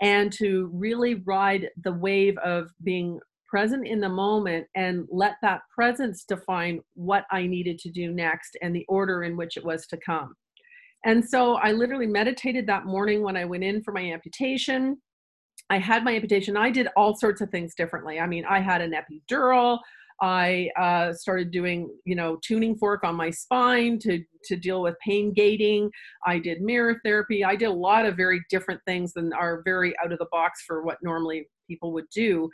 and 0.00 0.32
to 0.34 0.70
really 0.72 1.16
ride 1.26 1.68
the 1.82 1.92
wave 1.92 2.38
of 2.38 2.70
being 2.84 3.18
present 3.48 3.86
in 3.86 4.00
the 4.00 4.08
moment 4.08 4.66
and 4.76 5.06
let 5.10 5.34
that 5.42 5.62
presence 5.74 6.24
define 6.24 6.80
what 6.94 7.24
I 7.32 7.46
needed 7.46 7.78
to 7.80 7.90
do 7.90 8.12
next 8.12 8.56
and 8.62 8.74
the 8.74 8.86
order 8.88 9.24
in 9.24 9.36
which 9.36 9.56
it 9.56 9.64
was 9.64 9.86
to 9.88 9.98
come. 10.04 10.34
And 11.04 11.24
so 11.24 11.54
I 11.54 11.72
literally 11.72 12.06
meditated 12.06 12.66
that 12.66 12.84
morning 12.84 13.22
when 13.22 13.36
I 13.36 13.44
went 13.44 13.64
in 13.64 13.82
for 13.82 13.92
my 13.92 14.12
amputation. 14.12 14.98
I 15.70 15.78
had 15.78 16.04
my 16.04 16.14
amputation. 16.14 16.56
I 16.56 16.70
did 16.70 16.88
all 16.96 17.16
sorts 17.16 17.40
of 17.40 17.50
things 17.50 17.74
differently. 17.76 18.18
I 18.18 18.26
mean, 18.26 18.44
I 18.44 18.58
had 18.58 18.80
an 18.82 18.92
epidural. 18.92 19.78
I 20.20 20.68
uh, 20.76 21.14
started 21.14 21.50
doing, 21.50 21.88
you 22.04 22.14
know, 22.14 22.38
tuning 22.44 22.76
fork 22.76 23.04
on 23.04 23.14
my 23.14 23.30
spine 23.30 23.98
to 24.00 24.22
to 24.44 24.56
deal 24.56 24.82
with 24.82 24.96
pain 25.04 25.32
gating. 25.32 25.90
I 26.26 26.38
did 26.38 26.60
mirror 26.60 27.00
therapy. 27.04 27.44
I 27.44 27.56
did 27.56 27.68
a 27.68 27.72
lot 27.72 28.04
of 28.04 28.16
very 28.16 28.42
different 28.50 28.80
things 28.86 29.14
than 29.14 29.32
are 29.32 29.62
very 29.64 29.94
out 30.04 30.12
of 30.12 30.18
the 30.18 30.26
box 30.30 30.62
for 30.66 30.82
what 30.82 30.98
normally 31.02 31.48
people 31.68 31.92
would 31.92 32.08
do. 32.14 32.50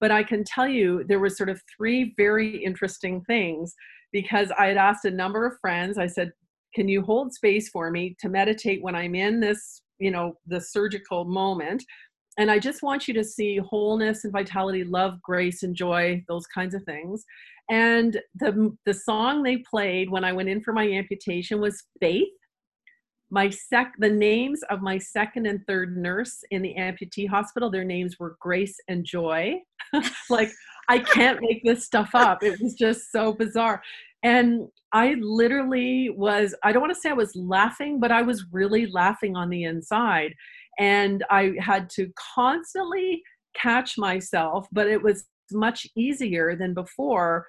But 0.00 0.10
I 0.10 0.22
can 0.22 0.44
tell 0.44 0.68
you 0.68 1.04
there 1.08 1.20
was 1.20 1.36
sort 1.36 1.50
of 1.50 1.60
three 1.76 2.14
very 2.16 2.56
interesting 2.64 3.22
things 3.26 3.74
because 4.12 4.50
I 4.58 4.66
had 4.66 4.78
asked 4.78 5.04
a 5.04 5.10
number 5.10 5.44
of 5.44 5.58
friends. 5.60 5.98
I 5.98 6.06
said, 6.06 6.32
"Can 6.74 6.88
you 6.88 7.02
hold 7.02 7.34
space 7.34 7.68
for 7.68 7.90
me 7.90 8.16
to 8.20 8.28
meditate 8.30 8.82
when 8.82 8.94
I'm 8.94 9.14
in 9.14 9.40
this, 9.40 9.82
you 9.98 10.10
know, 10.10 10.34
the 10.46 10.60
surgical 10.60 11.26
moment?" 11.26 11.84
And 12.40 12.50
I 12.50 12.58
just 12.58 12.82
want 12.82 13.06
you 13.06 13.12
to 13.12 13.22
see 13.22 13.58
wholeness 13.58 14.24
and 14.24 14.32
vitality, 14.32 14.82
love, 14.82 15.20
grace, 15.20 15.62
and 15.62 15.76
joy, 15.76 16.24
those 16.26 16.46
kinds 16.46 16.74
of 16.74 16.82
things. 16.84 17.22
And 17.70 18.18
the 18.34 18.74
the 18.86 18.94
song 18.94 19.42
they 19.42 19.58
played 19.58 20.08
when 20.10 20.24
I 20.24 20.32
went 20.32 20.48
in 20.48 20.62
for 20.62 20.72
my 20.72 20.88
amputation 20.88 21.60
was 21.60 21.84
Faith. 22.00 22.28
My 23.30 23.50
sec 23.50 23.92
the 23.98 24.08
names 24.08 24.62
of 24.70 24.80
my 24.80 24.96
second 24.96 25.46
and 25.46 25.60
third 25.66 25.98
nurse 25.98 26.42
in 26.50 26.62
the 26.62 26.74
amputee 26.78 27.28
hospital, 27.28 27.70
their 27.70 27.84
names 27.84 28.18
were 28.18 28.38
Grace 28.40 28.76
and 28.88 29.04
Joy. 29.04 29.56
like 30.30 30.50
I 30.88 30.98
can't 30.98 31.42
make 31.42 31.62
this 31.62 31.84
stuff 31.84 32.14
up. 32.14 32.42
It 32.42 32.58
was 32.58 32.72
just 32.72 33.12
so 33.12 33.34
bizarre. 33.34 33.82
And 34.22 34.68
I 34.92 35.14
literally 35.20 36.10
was, 36.10 36.54
I 36.64 36.72
don't 36.72 36.82
want 36.82 36.94
to 36.94 37.00
say 37.00 37.10
I 37.10 37.14
was 37.14 37.34
laughing, 37.36 38.00
but 38.00 38.10
I 38.10 38.22
was 38.22 38.44
really 38.50 38.86
laughing 38.86 39.36
on 39.36 39.48
the 39.50 39.64
inside 39.64 40.34
and 40.78 41.24
I 41.30 41.54
had 41.58 41.90
to 41.90 42.10
constantly 42.34 43.22
catch 43.54 43.98
myself, 43.98 44.66
but 44.72 44.86
it 44.86 45.02
was 45.02 45.24
much 45.52 45.86
easier 45.96 46.56
than 46.56 46.74
before 46.74 47.46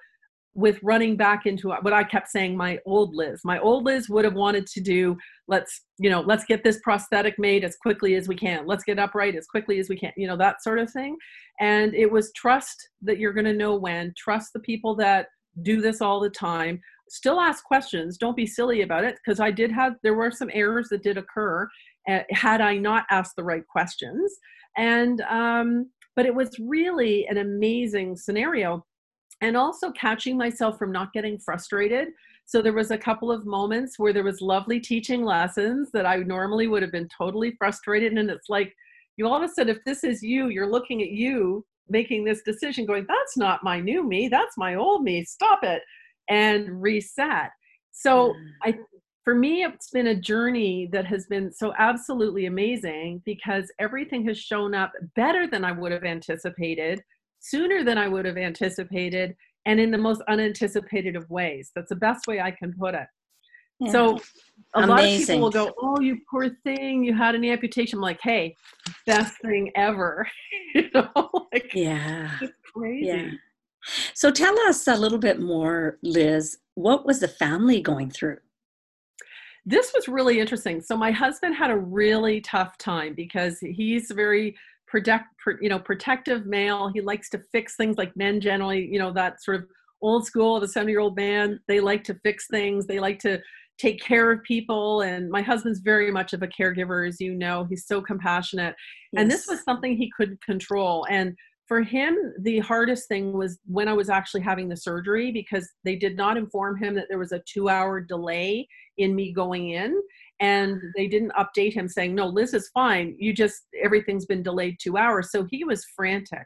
with 0.54 0.78
running 0.82 1.16
back 1.16 1.46
into 1.46 1.68
what 1.68 1.94
I 1.94 2.04
kept 2.04 2.28
saying 2.28 2.56
my 2.56 2.78
old 2.84 3.14
Liz. 3.14 3.40
My 3.42 3.58
old 3.58 3.84
Liz 3.84 4.10
would 4.10 4.24
have 4.24 4.34
wanted 4.34 4.66
to 4.66 4.80
do 4.80 5.16
let's, 5.48 5.82
you 5.98 6.10
know, 6.10 6.20
let's 6.20 6.44
get 6.44 6.62
this 6.62 6.78
prosthetic 6.82 7.38
made 7.38 7.64
as 7.64 7.76
quickly 7.76 8.16
as 8.16 8.28
we 8.28 8.36
can. 8.36 8.66
Let's 8.66 8.84
get 8.84 8.98
upright 8.98 9.34
as 9.34 9.46
quickly 9.46 9.78
as 9.78 9.88
we 9.88 9.96
can, 9.96 10.12
you 10.16 10.26
know, 10.26 10.36
that 10.36 10.62
sort 10.62 10.78
of 10.78 10.90
thing. 10.90 11.16
And 11.60 11.94
it 11.94 12.10
was 12.10 12.32
trust 12.32 12.90
that 13.00 13.18
you're 13.18 13.32
going 13.32 13.46
to 13.46 13.54
know 13.54 13.76
when, 13.76 14.12
trust 14.16 14.52
the 14.52 14.60
people 14.60 14.94
that 14.96 15.28
do 15.62 15.80
this 15.80 16.02
all 16.02 16.20
the 16.20 16.30
time. 16.30 16.80
Still 17.08 17.40
ask 17.40 17.64
questions. 17.64 18.18
Don't 18.18 18.36
be 18.36 18.46
silly 18.46 18.82
about 18.82 19.04
it 19.04 19.16
because 19.24 19.40
I 19.40 19.50
did 19.50 19.72
have 19.72 19.94
there 20.02 20.14
were 20.14 20.30
some 20.30 20.50
errors 20.52 20.88
that 20.90 21.02
did 21.02 21.16
occur 21.16 21.66
had 22.06 22.60
I 22.60 22.76
not 22.76 23.04
asked 23.10 23.36
the 23.36 23.44
right 23.44 23.66
questions. 23.66 24.36
And, 24.76 25.20
um, 25.22 25.90
but 26.16 26.26
it 26.26 26.34
was 26.34 26.58
really 26.58 27.26
an 27.26 27.38
amazing 27.38 28.16
scenario. 28.16 28.84
And 29.40 29.56
also 29.56 29.90
catching 29.92 30.36
myself 30.36 30.78
from 30.78 30.92
not 30.92 31.12
getting 31.12 31.38
frustrated. 31.38 32.08
So 32.44 32.62
there 32.62 32.72
was 32.72 32.90
a 32.90 32.98
couple 32.98 33.32
of 33.32 33.44
moments 33.44 33.98
where 33.98 34.12
there 34.12 34.24
was 34.24 34.40
lovely 34.40 34.78
teaching 34.78 35.24
lessons 35.24 35.90
that 35.92 36.06
I 36.06 36.16
normally 36.16 36.68
would 36.68 36.82
have 36.82 36.92
been 36.92 37.08
totally 37.08 37.54
frustrated. 37.58 38.12
And 38.12 38.30
it's 38.30 38.48
like, 38.48 38.72
you 39.16 39.26
all 39.26 39.36
of 39.36 39.42
a 39.42 39.48
sudden, 39.48 39.74
if 39.74 39.82
this 39.84 40.04
is 40.04 40.22
you, 40.22 40.48
you're 40.48 40.70
looking 40.70 41.02
at 41.02 41.10
you 41.10 41.64
making 41.88 42.24
this 42.24 42.42
decision, 42.42 42.86
going, 42.86 43.04
that's 43.08 43.36
not 43.36 43.64
my 43.64 43.80
new 43.80 44.06
me, 44.06 44.28
that's 44.28 44.56
my 44.56 44.74
old 44.76 45.02
me, 45.02 45.24
stop 45.24 45.60
it, 45.62 45.82
and 46.28 46.80
reset. 46.80 47.50
So 47.90 48.30
mm. 48.30 48.34
I 48.62 48.78
for 49.24 49.34
me, 49.34 49.62
it's 49.62 49.90
been 49.90 50.08
a 50.08 50.20
journey 50.20 50.88
that 50.92 51.06
has 51.06 51.26
been 51.26 51.52
so 51.52 51.72
absolutely 51.78 52.46
amazing 52.46 53.22
because 53.24 53.70
everything 53.78 54.26
has 54.26 54.38
shown 54.38 54.74
up 54.74 54.92
better 55.14 55.46
than 55.46 55.64
I 55.64 55.72
would 55.72 55.92
have 55.92 56.04
anticipated, 56.04 57.00
sooner 57.38 57.84
than 57.84 57.98
I 57.98 58.08
would 58.08 58.24
have 58.24 58.36
anticipated, 58.36 59.36
and 59.64 59.78
in 59.78 59.92
the 59.92 59.98
most 59.98 60.22
unanticipated 60.28 61.14
of 61.14 61.28
ways. 61.30 61.70
That's 61.74 61.90
the 61.90 61.96
best 61.96 62.26
way 62.26 62.40
I 62.40 62.50
can 62.50 62.72
put 62.72 62.94
it. 62.94 63.06
Yeah. 63.78 63.92
So 63.92 64.20
a 64.74 64.82
Amazing. 64.82 64.88
lot 64.88 65.04
of 65.04 65.18
people 65.18 65.40
will 65.40 65.50
go, 65.50 65.74
"Oh, 65.80 66.00
you 66.00 66.18
poor 66.30 66.50
thing, 66.64 67.04
you 67.04 67.14
had 67.14 67.34
an 67.34 67.44
amputation." 67.44 67.98
I'm 67.98 68.02
like, 68.02 68.20
"Hey, 68.22 68.56
best 69.06 69.40
thing 69.40 69.70
ever." 69.76 70.28
you 70.74 70.90
know, 70.94 71.48
like, 71.52 71.72
yeah, 71.74 72.38
crazy. 72.72 73.06
Yeah. 73.06 73.30
So 74.14 74.30
tell 74.30 74.58
us 74.68 74.86
a 74.86 74.96
little 74.96 75.18
bit 75.18 75.40
more, 75.40 75.98
Liz. 76.02 76.58
What 76.74 77.06
was 77.06 77.20
the 77.20 77.28
family 77.28 77.80
going 77.80 78.10
through? 78.10 78.38
This 79.64 79.92
was 79.94 80.08
really 80.08 80.40
interesting. 80.40 80.80
So 80.80 80.96
my 80.96 81.10
husband 81.10 81.54
had 81.54 81.70
a 81.70 81.76
really 81.76 82.40
tough 82.40 82.76
time 82.78 83.14
because 83.14 83.58
he's 83.60 84.10
a 84.10 84.14
very 84.14 84.56
protect, 84.88 85.26
you 85.60 85.68
know, 85.68 85.78
protective 85.78 86.46
male. 86.46 86.88
He 86.88 87.00
likes 87.00 87.30
to 87.30 87.38
fix 87.52 87.76
things 87.76 87.96
like 87.96 88.16
men 88.16 88.40
generally, 88.40 88.86
you 88.90 88.98
know, 88.98 89.12
that 89.12 89.42
sort 89.42 89.58
of 89.58 89.66
old 90.02 90.26
school 90.26 90.56
of 90.56 90.62
a 90.62 90.68
70 90.68 90.92
year 90.92 91.00
old 91.00 91.16
man. 91.16 91.60
They 91.68 91.80
like 91.80 92.04
to 92.04 92.14
fix 92.22 92.46
things. 92.48 92.86
They 92.86 92.98
like 92.98 93.18
to 93.20 93.40
take 93.78 94.02
care 94.02 94.30
of 94.30 94.42
people. 94.42 95.00
And 95.02 95.30
my 95.30 95.42
husband's 95.42 95.80
very 95.80 96.10
much 96.10 96.32
of 96.32 96.42
a 96.42 96.48
caregiver, 96.48 97.08
as 97.08 97.20
you 97.20 97.34
know. 97.34 97.64
He's 97.64 97.86
so 97.86 98.02
compassionate. 98.02 98.74
Yes. 99.12 99.22
And 99.22 99.30
this 99.30 99.46
was 99.46 99.62
something 99.64 99.96
he 99.96 100.10
couldn't 100.16 100.42
control. 100.42 101.06
And 101.08 101.36
for 101.72 101.80
him, 101.80 102.34
the 102.40 102.58
hardest 102.58 103.08
thing 103.08 103.32
was 103.32 103.58
when 103.64 103.88
I 103.88 103.94
was 103.94 104.10
actually 104.10 104.42
having 104.42 104.68
the 104.68 104.76
surgery 104.76 105.32
because 105.32 105.66
they 105.86 105.96
did 105.96 106.18
not 106.18 106.36
inform 106.36 106.76
him 106.76 106.94
that 106.96 107.06
there 107.08 107.18
was 107.18 107.32
a 107.32 107.42
two 107.50 107.70
hour 107.70 107.98
delay 107.98 108.68
in 108.98 109.14
me 109.14 109.32
going 109.32 109.70
in. 109.70 109.98
And 110.40 110.78
they 110.98 111.08
didn't 111.08 111.32
update 111.32 111.72
him 111.72 111.88
saying, 111.88 112.14
no, 112.14 112.26
Liz 112.26 112.52
is 112.52 112.68
fine. 112.74 113.16
You 113.18 113.32
just, 113.32 113.62
everything's 113.82 114.26
been 114.26 114.42
delayed 114.42 114.76
two 114.82 114.98
hours. 114.98 115.30
So 115.30 115.46
he 115.50 115.64
was 115.64 115.82
frantic. 115.96 116.44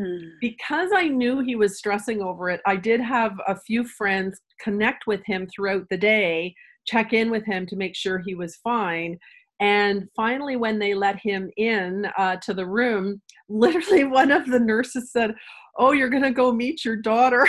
Mm. 0.00 0.30
Because 0.40 0.88
I 0.94 1.06
knew 1.06 1.40
he 1.40 1.54
was 1.54 1.76
stressing 1.76 2.22
over 2.22 2.48
it, 2.48 2.62
I 2.64 2.76
did 2.76 3.02
have 3.02 3.32
a 3.46 3.60
few 3.60 3.84
friends 3.84 4.40
connect 4.58 5.06
with 5.06 5.20
him 5.26 5.46
throughout 5.54 5.84
the 5.90 5.98
day, 5.98 6.54
check 6.86 7.12
in 7.12 7.30
with 7.30 7.44
him 7.44 7.66
to 7.66 7.76
make 7.76 7.94
sure 7.94 8.20
he 8.20 8.34
was 8.34 8.56
fine. 8.64 9.18
And 9.60 10.08
finally, 10.16 10.56
when 10.56 10.78
they 10.78 10.94
let 10.94 11.20
him 11.20 11.50
in 11.58 12.06
uh, 12.16 12.36
to 12.36 12.54
the 12.54 12.66
room, 12.66 13.20
literally 13.52 14.04
one 14.20 14.30
of 14.30 14.46
the 14.46 14.58
nurses 14.58 15.12
said, 15.12 15.34
oh 15.78 15.92
you're 15.92 16.10
going 16.10 16.22
to 16.22 16.30
go 16.30 16.52
meet 16.52 16.84
your 16.84 16.96
daughter. 16.96 17.46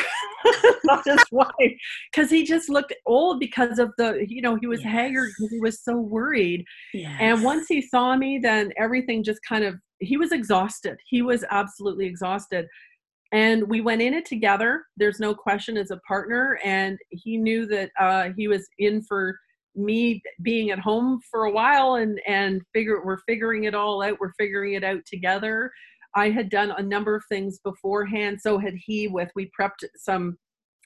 Not 0.83 1.03
his 1.05 1.23
wife 1.31 1.77
because 2.11 2.29
he 2.29 2.43
just 2.43 2.69
looked 2.69 2.93
old 3.05 3.39
because 3.39 3.79
of 3.79 3.91
the 3.97 4.25
you 4.27 4.41
know 4.41 4.55
he 4.55 4.67
was 4.67 4.81
yes. 4.81 4.91
haggard 4.91 5.31
because 5.37 5.51
he 5.51 5.59
was 5.59 5.83
so 5.83 5.95
worried. 5.95 6.65
Yes. 6.93 7.17
and 7.19 7.43
once 7.43 7.67
he 7.67 7.81
saw 7.81 8.15
me 8.15 8.39
then 8.41 8.71
everything 8.77 9.23
just 9.23 9.39
kind 9.47 9.63
of 9.63 9.75
he 9.99 10.17
was 10.17 10.31
exhausted. 10.31 10.97
He 11.07 11.21
was 11.21 11.45
absolutely 11.49 12.05
exhausted. 12.05 12.67
And 13.31 13.67
we 13.67 13.81
went 13.81 14.01
in 14.01 14.13
it 14.13 14.25
together. 14.25 14.83
There's 14.97 15.19
no 15.19 15.33
question 15.33 15.75
as 15.77 15.91
a 15.91 15.99
partner. 16.07 16.59
And 16.63 16.99
he 17.09 17.37
knew 17.37 17.65
that 17.67 17.89
uh, 17.99 18.29
he 18.37 18.47
was 18.47 18.67
in 18.77 19.01
for 19.01 19.35
me 19.75 20.21
being 20.43 20.69
at 20.69 20.77
home 20.77 21.19
for 21.31 21.45
a 21.45 21.51
while 21.51 21.95
and 21.95 22.21
and 22.27 22.61
figure 22.73 23.03
we're 23.03 23.17
figuring 23.27 23.63
it 23.63 23.73
all 23.73 24.03
out. 24.03 24.19
We're 24.19 24.33
figuring 24.37 24.73
it 24.73 24.83
out 24.83 25.03
together 25.07 25.71
I 26.15 26.29
had 26.29 26.49
done 26.49 26.71
a 26.71 26.81
number 26.81 27.15
of 27.15 27.23
things 27.29 27.59
beforehand. 27.59 28.39
So 28.41 28.57
had 28.57 28.75
he 28.75 29.07
with, 29.07 29.29
we 29.35 29.51
prepped 29.59 29.83
some 29.95 30.37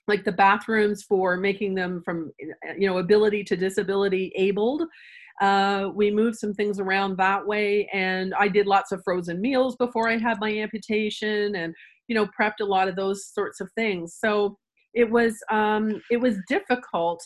like 0.07 0.23
the 0.23 0.31
bathrooms 0.31 1.03
for 1.03 1.35
making 1.35 1.75
them 1.75 2.01
from, 2.05 2.31
you 2.77 2.87
know, 2.87 2.99
ability 2.99 3.43
to 3.43 3.57
disability 3.57 4.31
abled. 4.35 4.83
Uh, 5.41 5.89
we 5.93 6.09
moved 6.09 6.37
some 6.37 6.53
things 6.53 6.79
around 6.79 7.17
that 7.17 7.45
way. 7.45 7.89
And 7.93 8.33
I 8.35 8.47
did 8.47 8.67
lots 8.67 8.91
of 8.91 9.01
frozen 9.03 9.41
meals 9.41 9.75
before 9.75 10.09
I 10.09 10.17
had 10.17 10.39
my 10.39 10.51
amputation 10.57 11.55
and, 11.55 11.75
you 12.07 12.15
know, 12.15 12.27
prepped 12.39 12.61
a 12.61 12.65
lot 12.65 12.87
of 12.87 12.95
those 12.95 13.27
sorts 13.33 13.59
of 13.59 13.69
things. 13.73 14.15
So 14.17 14.57
it 14.93 15.09
was, 15.09 15.37
um, 15.51 16.01
it 16.09 16.17
was 16.17 16.37
difficult 16.47 17.21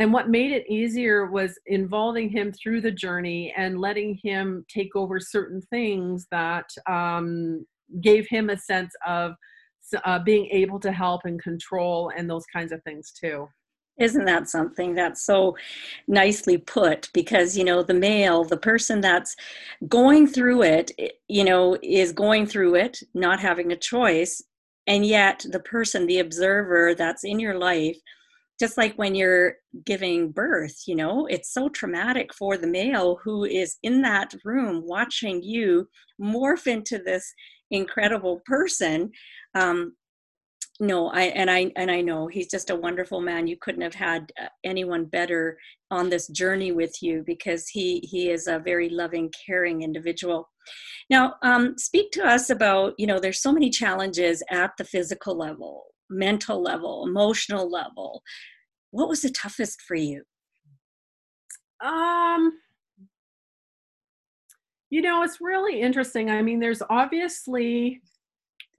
and 0.00 0.14
what 0.14 0.30
made 0.30 0.50
it 0.50 0.64
easier 0.66 1.26
was 1.26 1.58
involving 1.66 2.30
him 2.30 2.52
through 2.52 2.80
the 2.80 2.90
journey 2.90 3.52
and 3.54 3.78
letting 3.78 4.18
him 4.22 4.64
take 4.66 4.96
over 4.96 5.20
certain 5.20 5.60
things 5.68 6.26
that 6.30 6.64
um, 6.88 7.66
gave 8.00 8.26
him 8.30 8.48
a 8.48 8.56
sense 8.56 8.94
of 9.06 9.34
uh, 10.06 10.18
being 10.18 10.46
able 10.46 10.80
to 10.80 10.90
help 10.90 11.20
and 11.24 11.42
control 11.42 12.10
and 12.16 12.30
those 12.30 12.46
kinds 12.50 12.72
of 12.72 12.82
things 12.82 13.12
too. 13.12 13.46
Isn't 13.98 14.24
that 14.24 14.48
something 14.48 14.94
that's 14.94 15.26
so 15.26 15.54
nicely 16.08 16.56
put? 16.56 17.10
Because 17.12 17.54
you 17.54 17.64
know 17.64 17.82
the 17.82 17.92
male 17.92 18.42
the 18.42 18.56
person 18.56 19.02
that's 19.02 19.36
going 19.86 20.26
through 20.26 20.62
it 20.62 20.92
you 21.28 21.44
know 21.44 21.76
is 21.82 22.12
going 22.12 22.46
through 22.46 22.76
it 22.76 22.98
not 23.12 23.38
having 23.38 23.70
a 23.70 23.76
choice 23.76 24.42
and 24.86 25.04
yet 25.04 25.44
the 25.50 25.60
person 25.60 26.06
the 26.06 26.20
observer 26.20 26.94
that's 26.94 27.24
in 27.24 27.38
your 27.38 27.58
life 27.58 27.98
just 28.60 28.76
like 28.76 28.94
when 28.96 29.14
you're 29.14 29.54
giving 29.86 30.30
birth, 30.30 30.82
you 30.86 30.94
know, 30.94 31.26
it's 31.26 31.52
so 31.52 31.70
traumatic 31.70 32.34
for 32.34 32.58
the 32.58 32.66
male 32.66 33.18
who 33.24 33.44
is 33.44 33.78
in 33.82 34.02
that 34.02 34.34
room 34.44 34.82
watching 34.84 35.42
you 35.42 35.88
morph 36.20 36.66
into 36.66 36.98
this 36.98 37.32
incredible 37.70 38.42
person. 38.44 39.10
Um, 39.54 39.94
no 40.82 41.08
i 41.10 41.24
and 41.24 41.50
i 41.50 41.70
and 41.76 41.90
i 41.90 42.00
know 42.00 42.26
he's 42.26 42.50
just 42.50 42.70
a 42.70 42.74
wonderful 42.74 43.20
man. 43.20 43.46
You 43.46 43.56
couldn't 43.60 43.82
have 43.82 43.94
had 43.94 44.32
uh, 44.42 44.46
anyone 44.64 45.04
better 45.04 45.58
on 45.90 46.08
this 46.08 46.26
journey 46.28 46.72
with 46.72 47.02
you 47.02 47.22
because 47.26 47.68
he 47.68 48.00
he 48.10 48.30
is 48.30 48.46
a 48.46 48.58
very 48.58 48.88
loving 48.88 49.30
caring 49.46 49.82
individual. 49.82 50.48
Now 51.10 51.34
um, 51.42 51.76
speak 51.76 52.12
to 52.12 52.24
us 52.24 52.48
about 52.48 52.94
you 52.96 53.06
know 53.06 53.20
there's 53.20 53.42
so 53.42 53.52
many 53.52 53.68
challenges 53.68 54.42
at 54.50 54.70
the 54.78 54.84
physical 54.84 55.36
level 55.36 55.89
mental 56.10 56.62
level 56.62 57.06
emotional 57.06 57.70
level 57.70 58.22
what 58.90 59.08
was 59.08 59.22
the 59.22 59.30
toughest 59.30 59.80
for 59.82 59.94
you 59.94 60.22
um 61.84 62.52
you 64.90 65.00
know 65.00 65.22
it's 65.22 65.40
really 65.40 65.80
interesting 65.80 66.30
i 66.30 66.42
mean 66.42 66.60
there's 66.60 66.82
obviously 66.90 68.00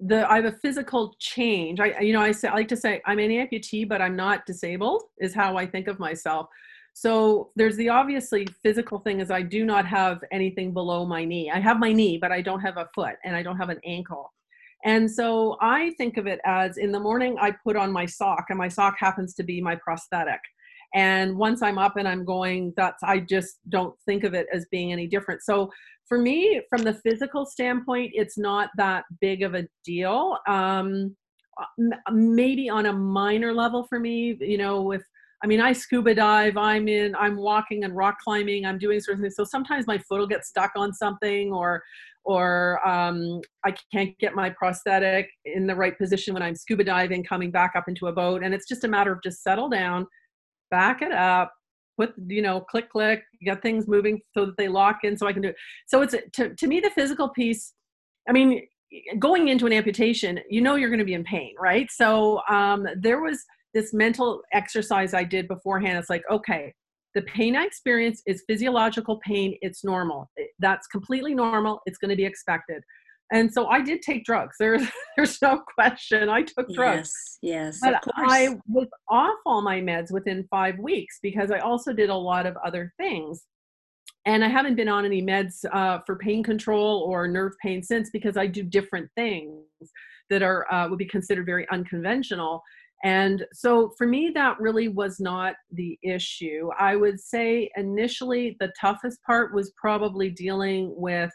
the 0.02 0.30
I 0.30 0.38
have 0.38 0.46
a 0.46 0.52
physical 0.52 1.16
change. 1.20 1.80
I 1.80 2.00
you 2.00 2.14
know 2.14 2.22
I 2.22 2.32
say 2.32 2.48
I 2.48 2.56
like 2.56 2.68
to 2.70 2.76
say 2.76 3.02
I'm 3.06 3.20
an 3.20 3.30
amputee, 3.30 3.88
but 3.88 4.02
I'm 4.02 4.16
not 4.16 4.46
disabled. 4.46 5.04
Is 5.20 5.34
how 5.34 5.58
I 5.58 5.68
think 5.68 5.88
of 5.88 6.00
myself. 6.00 6.48
So 6.94 7.52
there's 7.56 7.78
the 7.78 7.90
obviously 7.90 8.48
physical 8.64 9.00
thing 9.00 9.22
is 9.22 9.32
I 9.32 9.42
do 9.44 9.64
not 9.64 9.86
have 9.88 10.22
anything 10.32 10.74
below 10.74 11.06
my 11.06 11.24
knee. 11.24 11.50
I 11.50 11.60
have 11.60 11.80
my 11.80 11.94
knee, 11.94 12.18
but 12.18 12.32
I 12.32 12.42
don't 12.42 12.60
have 12.60 12.78
a 12.78 12.90
foot 12.94 13.16
and 13.24 13.36
I 13.36 13.44
don't 13.44 13.58
have 13.58 13.70
an 13.70 13.80
ankle. 13.86 14.34
And 14.84 15.10
so 15.10 15.58
I 15.62 15.92
think 15.98 16.18
of 16.18 16.28
it 16.28 16.40
as 16.46 16.78
in 16.78 16.92
the 16.92 17.00
morning 17.00 17.38
I 17.40 17.52
put 17.64 17.76
on 17.76 17.92
my 17.92 18.06
sock 18.06 18.46
and 18.50 18.58
my 18.58 18.68
sock 18.68 18.96
happens 19.00 19.34
to 19.36 19.44
be 19.44 19.62
my 19.62 19.76
prosthetic. 19.76 20.40
And 20.94 21.38
once 21.38 21.62
I'm 21.62 21.78
up 21.78 21.98
and 21.98 22.08
I'm 22.08 22.26
going, 22.26 22.74
that's 22.76 23.02
I 23.04 23.20
just 23.20 23.60
don't 23.70 23.96
think 24.06 24.24
of 24.24 24.34
it 24.34 24.48
as 24.54 24.66
being 24.72 24.92
any 24.92 25.08
different. 25.08 25.42
So 25.44 25.72
for 26.08 26.18
me, 26.18 26.62
from 26.70 26.84
the 26.84 26.96
physical 26.96 27.46
standpoint, 27.46 28.12
it's 28.14 28.38
not 28.38 28.70
that 28.78 29.06
big 29.22 29.44
of 29.44 29.56
a 29.56 29.68
deal. 29.86 30.38
Um, 30.48 31.16
maybe 32.12 32.70
on 32.70 32.88
a 32.88 32.94
minor 32.94 33.54
level 33.54 33.86
for 33.88 34.00
me, 34.00 34.38
you 34.42 34.58
know, 34.58 34.82
with 34.82 35.04
I 35.44 35.48
mean, 35.48 35.60
I 35.60 35.74
scuba 35.74 36.14
dive, 36.14 36.56
I'm 36.56 36.88
in, 36.88 37.16
I'm 37.16 37.36
walking 37.36 37.84
and 37.84 37.96
rock 37.96 38.18
climbing, 38.24 38.66
I'm 38.66 38.78
doing 38.78 39.00
certain 39.00 39.22
things. 39.22 39.36
So 39.36 39.44
sometimes 39.44 39.88
my 39.88 39.98
foot 39.98 40.20
will 40.20 40.28
get 40.28 40.46
stuck 40.46 40.72
on 40.76 40.94
something 40.94 41.52
or 41.52 41.84
or 42.24 42.88
um, 42.88 43.42
I 43.66 43.74
can't 43.92 44.16
get 44.20 44.36
my 44.36 44.52
prosthetic 44.52 45.28
in 45.46 45.66
the 45.66 45.76
right 45.76 45.98
position 45.98 46.36
when 46.36 46.44
I'm 46.44 46.54
scuba 46.54 46.84
diving, 46.84 47.24
coming 47.24 47.50
back 47.50 47.72
up 47.76 47.86
into 47.88 48.08
a 48.08 48.14
boat. 48.14 48.44
And 48.44 48.54
it's 48.54 48.68
just 48.68 48.84
a 48.84 48.88
matter 48.88 49.12
of 49.12 49.24
just 49.24 49.42
settle 49.42 49.70
down, 49.70 50.06
back 50.70 51.02
it 51.02 51.12
up, 51.12 51.52
put 51.98 52.14
you 52.28 52.42
know 52.42 52.62
click 52.62 52.90
click 52.90 53.24
get 53.44 53.62
things 53.62 53.88
moving 53.88 54.22
so 54.34 54.46
that 54.46 54.58
they 54.58 54.68
lock 54.68 55.00
in 55.04 55.18
so 55.18 55.28
i 55.28 55.34
can 55.34 55.42
do 55.42 55.50
it 55.50 55.56
so 55.88 56.02
it's 56.02 56.16
to, 56.34 56.54
to 56.56 56.68
me 56.68 56.80
the 56.80 56.90
physical 56.92 57.30
piece 57.30 57.74
i 58.30 58.32
mean 58.32 58.62
going 59.20 59.48
into 59.48 59.66
an 59.66 59.74
amputation 59.74 60.40
you 60.50 60.62
know 60.62 60.76
you're 60.76 60.90
going 60.90 61.00
to 61.00 61.06
be 61.06 61.14
in 61.14 61.24
pain 61.24 61.54
right 61.60 61.90
so 61.92 62.42
um, 62.50 62.88
there 62.98 63.22
was 63.22 63.44
this 63.74 63.94
mental 63.94 64.42
exercise 64.54 65.14
i 65.14 65.24
did 65.24 65.48
beforehand 65.48 65.98
it's 65.98 66.10
like 66.10 66.24
okay 66.32 66.74
the 67.16 67.22
pain 67.24 67.56
i 67.56 67.64
experience 67.64 68.22
is 68.26 68.44
physiological 68.48 69.20
pain 69.26 69.58
it's 69.62 69.84
normal 69.84 70.30
that's 70.60 70.88
completely 70.88 71.34
normal 71.34 71.82
it's 71.86 71.98
going 71.98 72.10
to 72.10 72.16
be 72.16 72.26
expected 72.26 72.84
and 73.32 73.52
so 73.52 73.68
I 73.68 73.82
did 73.82 74.02
take 74.02 74.26
drugs. 74.26 74.58
There's 74.60 74.84
there's 75.18 75.42
no 75.42 75.62
question. 75.76 76.30
I 76.30 76.44
took 76.44 76.70
drugs. 76.74 77.38
Yes, 77.42 77.80
yes. 77.80 77.80
But 77.82 78.02
I 78.16 78.58
was 78.68 78.88
off 79.10 79.38
all 79.46 79.62
my 79.62 79.80
meds 79.80 80.12
within 80.12 80.46
five 80.52 80.78
weeks 80.80 81.20
because 81.22 81.50
I 81.50 81.60
also 81.60 81.94
did 81.94 82.10
a 82.10 82.16
lot 82.16 82.46
of 82.46 82.58
other 82.64 82.94
things. 82.98 83.46
And 84.26 84.44
I 84.44 84.50
haven't 84.50 84.76
been 84.76 84.90
on 84.90 85.06
any 85.06 85.24
meds 85.24 85.66
uh, 85.72 86.00
for 86.06 86.18
pain 86.18 86.44
control 86.44 87.08
or 87.10 87.28
nerve 87.28 87.54
pain 87.64 87.82
since 87.82 88.12
because 88.12 88.38
I 88.38 88.46
do 88.46 88.62
different 88.62 89.10
things 89.16 89.64
that 90.30 90.44
are 90.44 90.72
uh, 90.72 90.90
would 90.90 91.00
be 91.00 91.06
considered 91.06 91.46
very 91.46 91.68
unconventional. 91.72 92.62
And 93.04 93.46
so 93.52 93.94
for 93.98 94.06
me, 94.06 94.32
that 94.36 94.60
really 94.60 94.88
was 94.88 95.20
not 95.20 95.56
the 95.72 95.98
issue. 96.04 96.70
I 96.80 96.96
would 96.96 97.20
say 97.20 97.70
initially 97.76 98.58
the 98.60 98.72
toughest 98.80 99.20
part 99.24 99.54
was 99.54 99.74
probably 99.76 100.30
dealing 100.30 100.94
with 100.96 101.32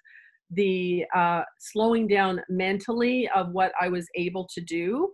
the 0.50 1.04
uh, 1.14 1.42
slowing 1.58 2.06
down 2.06 2.40
mentally 2.48 3.28
of 3.34 3.50
what 3.50 3.72
I 3.80 3.88
was 3.88 4.06
able 4.14 4.48
to 4.54 4.60
do. 4.60 5.10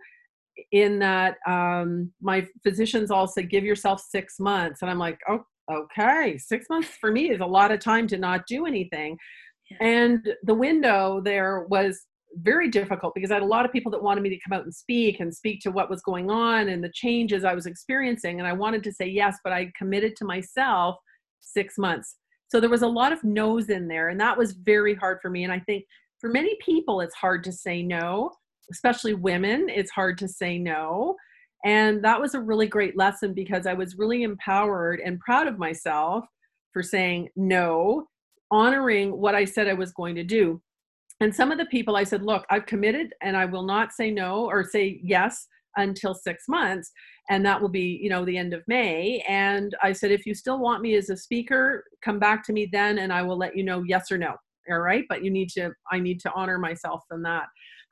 In 0.71 0.99
that, 0.99 1.37
um, 1.47 2.11
my 2.21 2.47
physicians 2.61 3.09
all 3.09 3.25
said, 3.25 3.49
give 3.49 3.63
yourself 3.63 3.99
six 4.07 4.39
months. 4.39 4.83
And 4.83 4.91
I'm 4.91 4.99
like, 4.99 5.17
oh, 5.27 5.43
okay, 5.71 6.37
six 6.37 6.67
months 6.69 6.89
for 7.01 7.11
me 7.11 7.31
is 7.31 7.39
a 7.39 7.45
lot 7.45 7.71
of 7.71 7.79
time 7.79 8.05
to 8.07 8.17
not 8.17 8.45
do 8.47 8.67
anything. 8.67 9.17
And 9.81 10.35
the 10.43 10.53
window 10.53 11.21
there 11.23 11.65
was 11.69 12.05
very 12.37 12.69
difficult 12.69 13.13
because 13.15 13.31
I 13.31 13.35
had 13.35 13.43
a 13.43 13.47
lot 13.47 13.65
of 13.65 13.71
people 13.71 13.91
that 13.91 14.01
wanted 14.01 14.21
me 14.21 14.29
to 14.29 14.39
come 14.47 14.57
out 14.57 14.63
and 14.63 14.73
speak 14.73 15.19
and 15.19 15.33
speak 15.33 15.61
to 15.61 15.71
what 15.71 15.89
was 15.89 16.01
going 16.01 16.29
on 16.29 16.69
and 16.69 16.83
the 16.83 16.91
changes 16.93 17.43
I 17.43 17.53
was 17.53 17.65
experiencing. 17.65 18.39
And 18.39 18.47
I 18.47 18.53
wanted 18.53 18.83
to 18.83 18.91
say 18.91 19.07
yes, 19.07 19.37
but 19.43 19.53
I 19.53 19.71
committed 19.77 20.15
to 20.17 20.25
myself 20.25 20.95
six 21.41 21.77
months. 21.77 22.15
So 22.49 22.59
there 22.59 22.69
was 22.69 22.81
a 22.81 22.87
lot 22.87 23.11
of 23.11 23.23
no's 23.23 23.69
in 23.69 23.87
there, 23.87 24.09
and 24.09 24.19
that 24.19 24.37
was 24.37 24.53
very 24.53 24.93
hard 24.93 25.19
for 25.21 25.29
me. 25.29 25.43
And 25.43 25.51
I 25.51 25.59
think 25.59 25.85
for 26.19 26.29
many 26.29 26.55
people, 26.63 27.01
it's 27.01 27.15
hard 27.15 27.43
to 27.45 27.51
say 27.51 27.81
no, 27.81 28.31
especially 28.71 29.13
women, 29.13 29.69
it's 29.69 29.91
hard 29.91 30.17
to 30.19 30.27
say 30.27 30.57
no. 30.57 31.15
And 31.65 32.03
that 32.03 32.19
was 32.19 32.35
a 32.35 32.41
really 32.41 32.67
great 32.67 32.97
lesson 32.97 33.33
because 33.33 33.65
I 33.65 33.73
was 33.73 33.97
really 33.97 34.23
empowered 34.23 34.99
and 34.99 35.19
proud 35.19 35.47
of 35.47 35.57
myself 35.57 36.25
for 36.73 36.83
saying 36.83 37.29
no, 37.35 38.05
honoring 38.51 39.17
what 39.17 39.35
I 39.35 39.45
said 39.45 39.67
I 39.67 39.73
was 39.73 39.93
going 39.93 40.15
to 40.15 40.23
do. 40.23 40.61
And 41.19 41.33
some 41.33 41.51
of 41.51 41.57
the 41.57 41.65
people 41.67 41.95
I 41.95 42.03
said, 42.03 42.23
look, 42.23 42.45
I've 42.49 42.65
committed 42.65 43.13
and 43.21 43.37
I 43.37 43.45
will 43.45 43.63
not 43.63 43.93
say 43.93 44.11
no 44.11 44.45
or 44.45 44.63
say 44.63 44.99
yes 45.03 45.47
until 45.77 46.13
six 46.13 46.45
months 46.47 46.91
and 47.29 47.45
that 47.45 47.61
will 47.61 47.69
be 47.69 47.99
you 48.01 48.09
know 48.09 48.25
the 48.25 48.37
end 48.37 48.53
of 48.53 48.61
may. 48.67 49.23
And 49.27 49.75
i 49.81 49.91
said 49.91 50.11
if 50.11 50.25
you 50.25 50.33
still 50.33 50.59
want 50.59 50.81
me 50.81 50.95
as 50.95 51.09
a 51.09 51.17
speaker 51.17 51.83
come 52.03 52.19
back 52.19 52.43
to 52.45 52.53
me 52.53 52.69
then 52.71 52.99
and 52.99 53.11
i 53.11 53.21
will 53.21 53.37
let 53.37 53.55
you 53.55 53.63
know 53.63 53.83
yes 53.83 54.11
or 54.11 54.17
no 54.17 54.35
all 54.71 54.79
right? 54.79 55.03
But 55.09 55.23
you 55.23 55.31
need 55.31 55.49
to 55.51 55.71
i 55.91 55.99
need 55.99 56.19
to 56.21 56.31
honor 56.33 56.57
myself 56.57 57.03
in 57.11 57.21
that. 57.23 57.45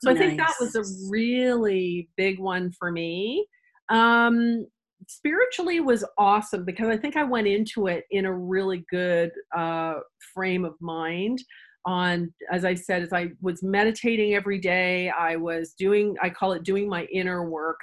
So 0.04 0.12
nice. 0.12 0.22
i 0.22 0.26
think 0.26 0.38
that 0.40 0.56
was 0.60 0.76
a 0.76 1.10
really 1.10 2.10
big 2.18 2.40
one 2.40 2.72
for 2.78 2.92
me. 2.92 3.46
Um 3.90 4.68
spiritually 5.08 5.80
was 5.80 6.06
awesome 6.20 6.64
because 6.64 6.88
i 6.88 6.96
think 6.96 7.18
i 7.18 7.24
went 7.24 7.48
into 7.48 7.88
it 7.88 8.04
in 8.12 8.26
a 8.26 8.34
really 8.34 8.86
good 8.92 9.32
uh 9.58 9.96
frame 10.32 10.64
of 10.64 10.76
mind 10.80 11.40
on 11.86 12.32
as 12.52 12.66
i 12.66 12.74
said 12.74 13.02
as 13.02 13.14
i 13.14 13.30
was 13.42 13.64
meditating 13.64 14.36
every 14.36 14.60
day 14.60 15.10
i 15.12 15.36
was 15.36 15.74
doing 15.74 16.16
i 16.22 16.30
call 16.30 16.52
it 16.54 16.64
doing 16.64 16.88
my 16.88 17.06
inner 17.06 17.50
work 17.50 17.80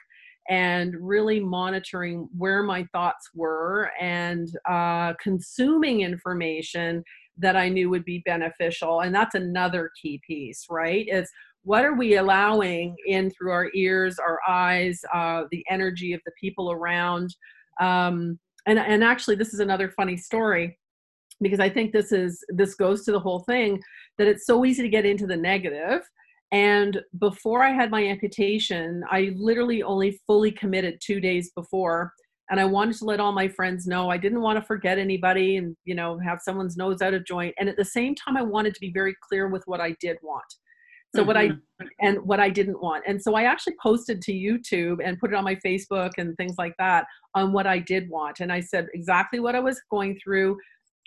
and 0.48 0.94
really 1.00 1.40
monitoring 1.40 2.28
where 2.36 2.62
my 2.62 2.86
thoughts 2.92 3.28
were 3.34 3.90
and 4.00 4.48
uh, 4.68 5.12
consuming 5.22 6.00
information 6.00 7.02
that 7.36 7.56
i 7.56 7.68
knew 7.68 7.90
would 7.90 8.04
be 8.04 8.22
beneficial. 8.24 9.00
And 9.00 9.14
that's 9.14 9.34
another 9.34 9.90
key 10.00 10.20
piece 10.26 10.66
right? 10.70 11.06
Is 11.08 11.30
what 11.62 11.84
are 11.84 11.94
we 11.94 12.16
allowing 12.16 12.96
in 13.06 13.30
through 13.30 13.52
our 13.52 13.70
ears 13.74 14.18
our 14.18 14.38
eyes 14.48 15.00
uh, 15.14 15.44
the 15.50 15.64
energy 15.68 16.12
of 16.12 16.20
the 16.24 16.32
people 16.40 16.72
around? 16.72 17.34
Um, 17.80 18.38
and, 18.66 18.78
and 18.78 19.04
actually 19.04 19.36
this 19.36 19.54
is 19.54 19.60
another 19.60 19.90
funny 19.90 20.16
story 20.16 20.78
because 21.40 21.60
I 21.60 21.68
think 21.68 21.92
this 21.92 22.12
is 22.12 22.44
this 22.48 22.74
goes 22.74 23.04
to 23.04 23.12
the 23.12 23.20
whole 23.20 23.40
thing 23.40 23.80
that 24.18 24.26
it's 24.26 24.46
so 24.46 24.64
easy 24.64 24.82
to 24.82 24.88
get 24.88 25.06
into 25.06 25.26
the 25.26 25.36
negative. 25.36 26.02
And 26.50 27.00
before 27.18 27.62
I 27.62 27.72
had 27.72 27.90
my 27.90 28.04
amputation, 28.04 29.04
I 29.10 29.32
literally 29.36 29.82
only 29.82 30.20
fully 30.26 30.50
committed 30.50 30.98
two 31.00 31.20
days 31.20 31.50
before. 31.54 32.12
And 32.50 32.58
I 32.58 32.64
wanted 32.64 32.96
to 32.96 33.04
let 33.04 33.20
all 33.20 33.32
my 33.32 33.48
friends 33.48 33.86
know 33.86 34.08
I 34.08 34.16
didn't 34.16 34.40
want 34.40 34.58
to 34.58 34.64
forget 34.64 34.98
anybody 34.98 35.58
and, 35.58 35.76
you 35.84 35.94
know, 35.94 36.18
have 36.18 36.38
someone's 36.42 36.78
nose 36.78 37.02
out 37.02 37.12
of 37.12 37.26
joint. 37.26 37.54
And 37.58 37.68
at 37.68 37.76
the 37.76 37.84
same 37.84 38.14
time, 38.14 38.38
I 38.38 38.42
wanted 38.42 38.72
to 38.74 38.80
be 38.80 38.90
very 38.90 39.14
clear 39.28 39.48
with 39.48 39.62
what 39.66 39.80
I 39.80 39.94
did 40.00 40.16
want. 40.22 40.46
So 41.14 41.20
mm-hmm. 41.20 41.26
what 41.26 41.36
I 41.36 41.48
mm-hmm. 41.48 41.86
and 42.00 42.18
what 42.22 42.40
I 42.40 42.50
didn't 42.50 42.80
want. 42.82 43.04
And 43.06 43.22
so 43.22 43.34
I 43.34 43.44
actually 43.44 43.76
posted 43.82 44.20
to 44.22 44.32
YouTube 44.32 44.98
and 45.04 45.18
put 45.18 45.32
it 45.32 45.36
on 45.36 45.44
my 45.44 45.56
Facebook 45.56 46.12
and 46.18 46.36
things 46.36 46.54
like 46.58 46.74
that 46.78 47.06
on 47.34 47.52
what 47.52 47.66
I 47.66 47.78
did 47.78 48.08
want. 48.10 48.40
And 48.40 48.52
I 48.52 48.60
said 48.60 48.88
exactly 48.94 49.40
what 49.40 49.54
I 49.54 49.60
was 49.60 49.80
going 49.90 50.18
through, 50.22 50.58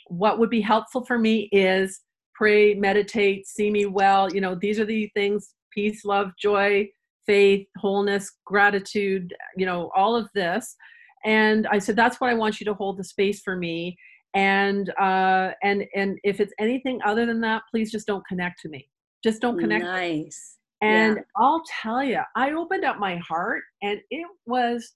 what 0.08 0.40
would 0.40 0.50
be 0.50 0.62
helpful 0.62 1.06
for 1.06 1.18
me 1.18 1.50
is 1.52 2.02
pray, 2.34 2.74
meditate, 2.74 3.48
see 3.48 3.70
me 3.70 3.86
well. 3.86 4.34
You 4.34 4.42
know, 4.42 4.56
these 4.56 4.80
are 4.80 4.86
the 4.86 5.10
things 5.14 5.54
peace, 5.74 6.04
love, 6.04 6.32
joy, 6.42 6.90
faith, 7.26 7.68
wholeness, 7.78 8.32
gratitude, 8.46 9.34
you 9.56 9.66
know, 9.66 9.90
all 9.96 10.16
of 10.16 10.28
this. 10.34 10.76
And 11.24 11.68
I 11.68 11.80
said, 11.80 11.96
that's 11.96 12.20
what 12.20 12.30
I 12.30 12.34
want 12.34 12.60
you 12.60 12.66
to 12.66 12.74
hold 12.74 12.98
the 12.98 13.04
space 13.04 13.42
for 13.42 13.56
me. 13.56 13.98
And 14.34 14.90
uh, 15.00 15.52
and 15.62 15.86
and 15.94 16.18
if 16.24 16.40
it's 16.40 16.54
anything 16.58 17.00
other 17.06 17.26
than 17.26 17.42
that, 17.42 17.64
please 17.70 17.92
just 17.92 18.08
don't 18.08 18.26
connect 18.28 18.62
to 18.62 18.70
me. 18.70 18.90
Just 19.24 19.42
don't 19.42 19.60
connect. 19.60 19.84
Nice. 19.84 20.58
And 20.82 21.18
yeah. 21.18 21.24
I'll 21.36 21.62
tell 21.82 22.04
you, 22.04 22.22
I 22.36 22.54
opened 22.54 22.86
up 22.86 22.98
my 22.98 23.18
heart, 23.18 23.62
and 23.84 24.00
it 24.10 24.28
was 24.46 24.94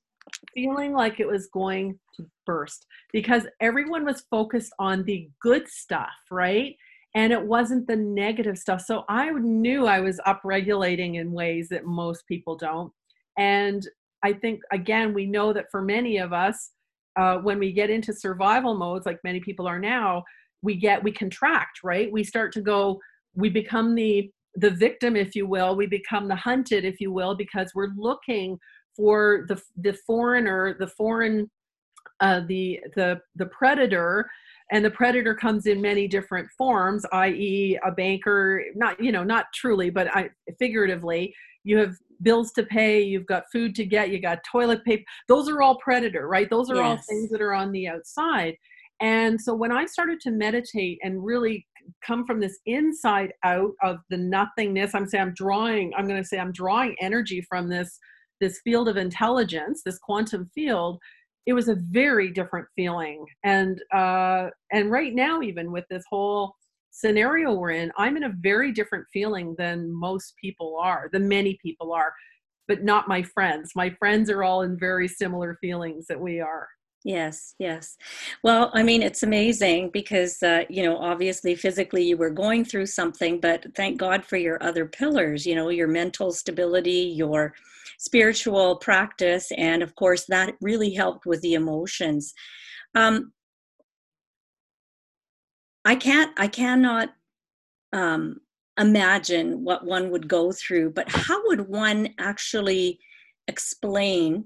feeling 0.54 0.94
like 0.94 1.20
it 1.20 1.28
was 1.28 1.48
going 1.48 2.00
to 2.16 2.26
burst 2.46 2.86
because 3.14 3.44
everyone 3.62 4.06
was 4.06 4.26
focused 4.30 4.74
on 4.80 5.04
the 5.04 5.30
good 5.42 5.68
stuff, 5.68 6.14
right? 6.32 6.76
and 7.16 7.32
it 7.32 7.42
wasn't 7.42 7.88
the 7.88 7.96
negative 7.96 8.58
stuff. 8.58 8.82
So 8.82 9.06
I 9.08 9.32
knew 9.32 9.88
I 9.88 10.02
was 10.02 10.20
upregulating 10.28 11.16
in 11.16 11.32
ways 11.32 11.70
that 11.70 11.86
most 11.86 12.28
people 12.28 12.58
don't. 12.58 12.92
And 13.38 13.88
I 14.22 14.34
think, 14.34 14.60
again, 14.72 15.14
we 15.14 15.26
know 15.26 15.54
that 15.54 15.72
for 15.72 15.82
many 15.82 16.18
of 16.18 16.34
us, 16.34 16.72
uh, 17.18 17.38
when 17.38 17.58
we 17.58 17.72
get 17.72 17.90
into 17.90 18.14
survival 18.14 18.76
modes, 18.76 19.06
like 19.06 19.20
many 19.24 19.40
people 19.40 19.66
are 19.66 19.80
now, 19.80 20.24
we 20.62 20.76
get, 20.76 21.02
we 21.04 21.12
contract, 21.12 21.80
right? 21.84 22.12
We 22.12 22.24
start 22.24 22.52
to 22.54 22.62
go, 22.62 23.00
we 23.34 23.50
become 23.50 23.96
the, 23.96 24.30
the 24.56 24.72
victim, 24.72 25.16
if 25.16 25.36
you 25.36 25.48
will, 25.48 25.76
we 25.76 25.88
become 25.88 26.28
the 26.28 26.36
hunted, 26.36 26.84
if 26.84 27.00
you 27.00 27.14
will, 27.14 27.36
because 27.36 27.72
we're 27.74 27.94
looking 27.96 28.58
for 28.96 29.46
the, 29.48 29.62
the 29.78 29.94
foreigner, 29.94 30.76
the 30.80 30.88
foreign, 30.88 31.50
uh, 32.20 32.42
the, 32.48 32.80
the, 32.96 33.20
the 33.36 33.48
predator 33.48 34.30
and 34.72 34.84
the 34.84 34.92
predator 34.92 35.36
comes 35.36 35.68
in 35.68 35.80
many 35.80 36.08
different 36.08 36.50
forms 36.58 37.06
i.e 37.12 37.78
a 37.86 37.92
banker 37.92 38.64
not 38.74 39.00
you 39.00 39.12
know 39.12 39.24
not 39.24 39.46
truly 39.54 39.92
but 39.92 40.08
i 40.16 40.28
figuratively 40.58 41.32
you 41.64 41.78
have 41.78 41.96
bills 42.22 42.52
to 42.52 42.64
pay 42.64 43.02
you've 43.02 43.26
got 43.26 43.44
food 43.52 43.76
to 43.76 43.86
get 43.86 44.10
you 44.10 44.20
got 44.20 44.40
toilet 44.50 44.84
paper 44.86 45.04
those 45.28 45.50
are 45.50 45.62
all 45.62 45.78
predator 45.80 46.28
right? 46.28 46.50
Those 46.50 46.70
are 46.70 46.76
yes. 46.76 46.84
all 46.86 46.98
things 46.98 47.30
that 47.32 47.42
are 47.42 47.54
on 47.54 47.72
the 47.72 47.88
outside. 47.88 48.56
And 49.02 49.40
so 49.40 49.54
when 49.54 49.72
i 49.72 49.86
started 49.86 50.20
to 50.22 50.32
meditate 50.32 51.00
and 51.04 51.24
really 51.24 51.68
come 52.06 52.26
from 52.26 52.40
this 52.40 52.60
inside 52.66 53.34
out 53.44 53.72
of 53.84 53.98
the 54.10 54.18
nothingness 54.18 54.96
i'm 54.96 55.08
saying 55.08 55.22
i'm 55.22 55.34
drawing 55.34 55.92
i'm 55.98 56.08
going 56.08 56.22
to 56.22 56.28
say 56.28 56.40
i'm 56.40 56.52
drawing 56.52 56.96
energy 57.00 57.42
from 57.42 57.70
this 57.70 58.00
this 58.42 58.60
field 58.64 58.88
of 58.88 58.98
intelligence 58.98 59.82
this 59.86 60.00
quantum 60.00 60.50
field 60.54 61.00
it 61.46 61.54
was 61.54 61.68
a 61.68 61.78
very 61.92 62.32
different 62.32 62.66
feeling. 62.76 63.24
And 63.44 63.82
uh 63.94 64.50
and 64.72 64.92
right 64.92 65.14
now 65.14 65.42
even 65.42 65.72
with 65.72 65.86
this 65.90 66.04
whole 66.10 66.56
scenario 66.92 67.52
we're 67.54 67.72
in 67.72 67.92
i'm 67.98 68.16
in 68.16 68.24
a 68.24 68.34
very 68.40 68.72
different 68.72 69.06
feeling 69.12 69.54
than 69.58 69.94
most 69.94 70.34
people 70.40 70.78
are 70.82 71.10
than 71.12 71.28
many 71.28 71.58
people 71.62 71.92
are 71.92 72.14
but 72.68 72.84
not 72.84 73.08
my 73.08 73.22
friends. 73.22 73.72
My 73.76 73.90
friends 73.90 74.30
are 74.30 74.44
all 74.44 74.62
in 74.62 74.78
very 74.78 75.08
similar 75.08 75.58
feelings 75.62 76.08
that 76.08 76.20
we 76.20 76.40
are. 76.40 76.68
Yes, 77.04 77.54
yes. 77.60 77.98
Well, 78.44 78.72
I 78.74 78.82
mean, 78.82 79.04
it's 79.04 79.22
amazing 79.22 79.92
because, 79.94 80.42
uh, 80.42 80.64
you 80.70 80.82
know, 80.82 80.98
obviously 80.98 81.54
physically 81.54 82.04
you 82.04 82.18
were 82.18 82.32
going 82.32 82.66
through 82.66 82.88
something, 82.88 83.40
but 83.40 83.64
thank 83.76 84.00
God 84.00 84.26
for 84.26 84.38
your 84.38 84.62
other 84.64 84.88
pillars, 84.88 85.46
you 85.46 85.54
know, 85.54 85.70
your 85.70 85.88
mental 85.88 86.32
stability, 86.32 87.14
your 87.16 87.54
spiritual 88.00 88.78
practice, 88.78 89.52
and 89.58 89.82
of 89.84 89.96
course, 89.96 90.26
that 90.28 90.56
really 90.62 90.94
helped 90.94 91.26
with 91.26 91.42
the 91.42 91.54
emotions. 91.54 92.34
Um, 92.96 93.34
I 95.84 95.96
can't, 95.96 96.32
I 96.38 96.48
cannot 96.48 97.10
um, 97.94 98.38
imagine 98.80 99.64
what 99.64 99.86
one 99.86 100.10
would 100.12 100.28
go 100.28 100.52
through, 100.52 100.92
but 100.92 101.10
how 101.10 101.48
would 101.48 101.70
one 101.70 102.10
actually 102.20 103.00
explain 103.48 104.46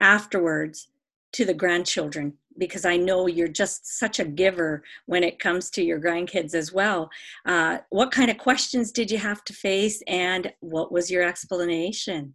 afterwards? 0.00 0.88
to 1.36 1.44
the 1.44 1.54
grandchildren 1.54 2.32
because 2.58 2.84
I 2.84 2.96
know 2.96 3.26
you're 3.26 3.48
just 3.48 3.98
such 3.98 4.18
a 4.18 4.24
giver 4.24 4.82
when 5.06 5.22
it 5.22 5.38
comes 5.38 5.70
to 5.70 5.82
your 5.82 6.00
grandkids 6.00 6.54
as 6.54 6.72
well. 6.72 7.10
Uh, 7.44 7.78
what 7.90 8.10
kind 8.10 8.30
of 8.30 8.38
questions 8.38 8.92
did 8.92 9.10
you 9.10 9.18
have 9.18 9.44
to 9.44 9.52
face, 9.52 10.02
and 10.06 10.52
what 10.60 10.92
was 10.92 11.10
your 11.10 11.22
explanation? 11.22 12.34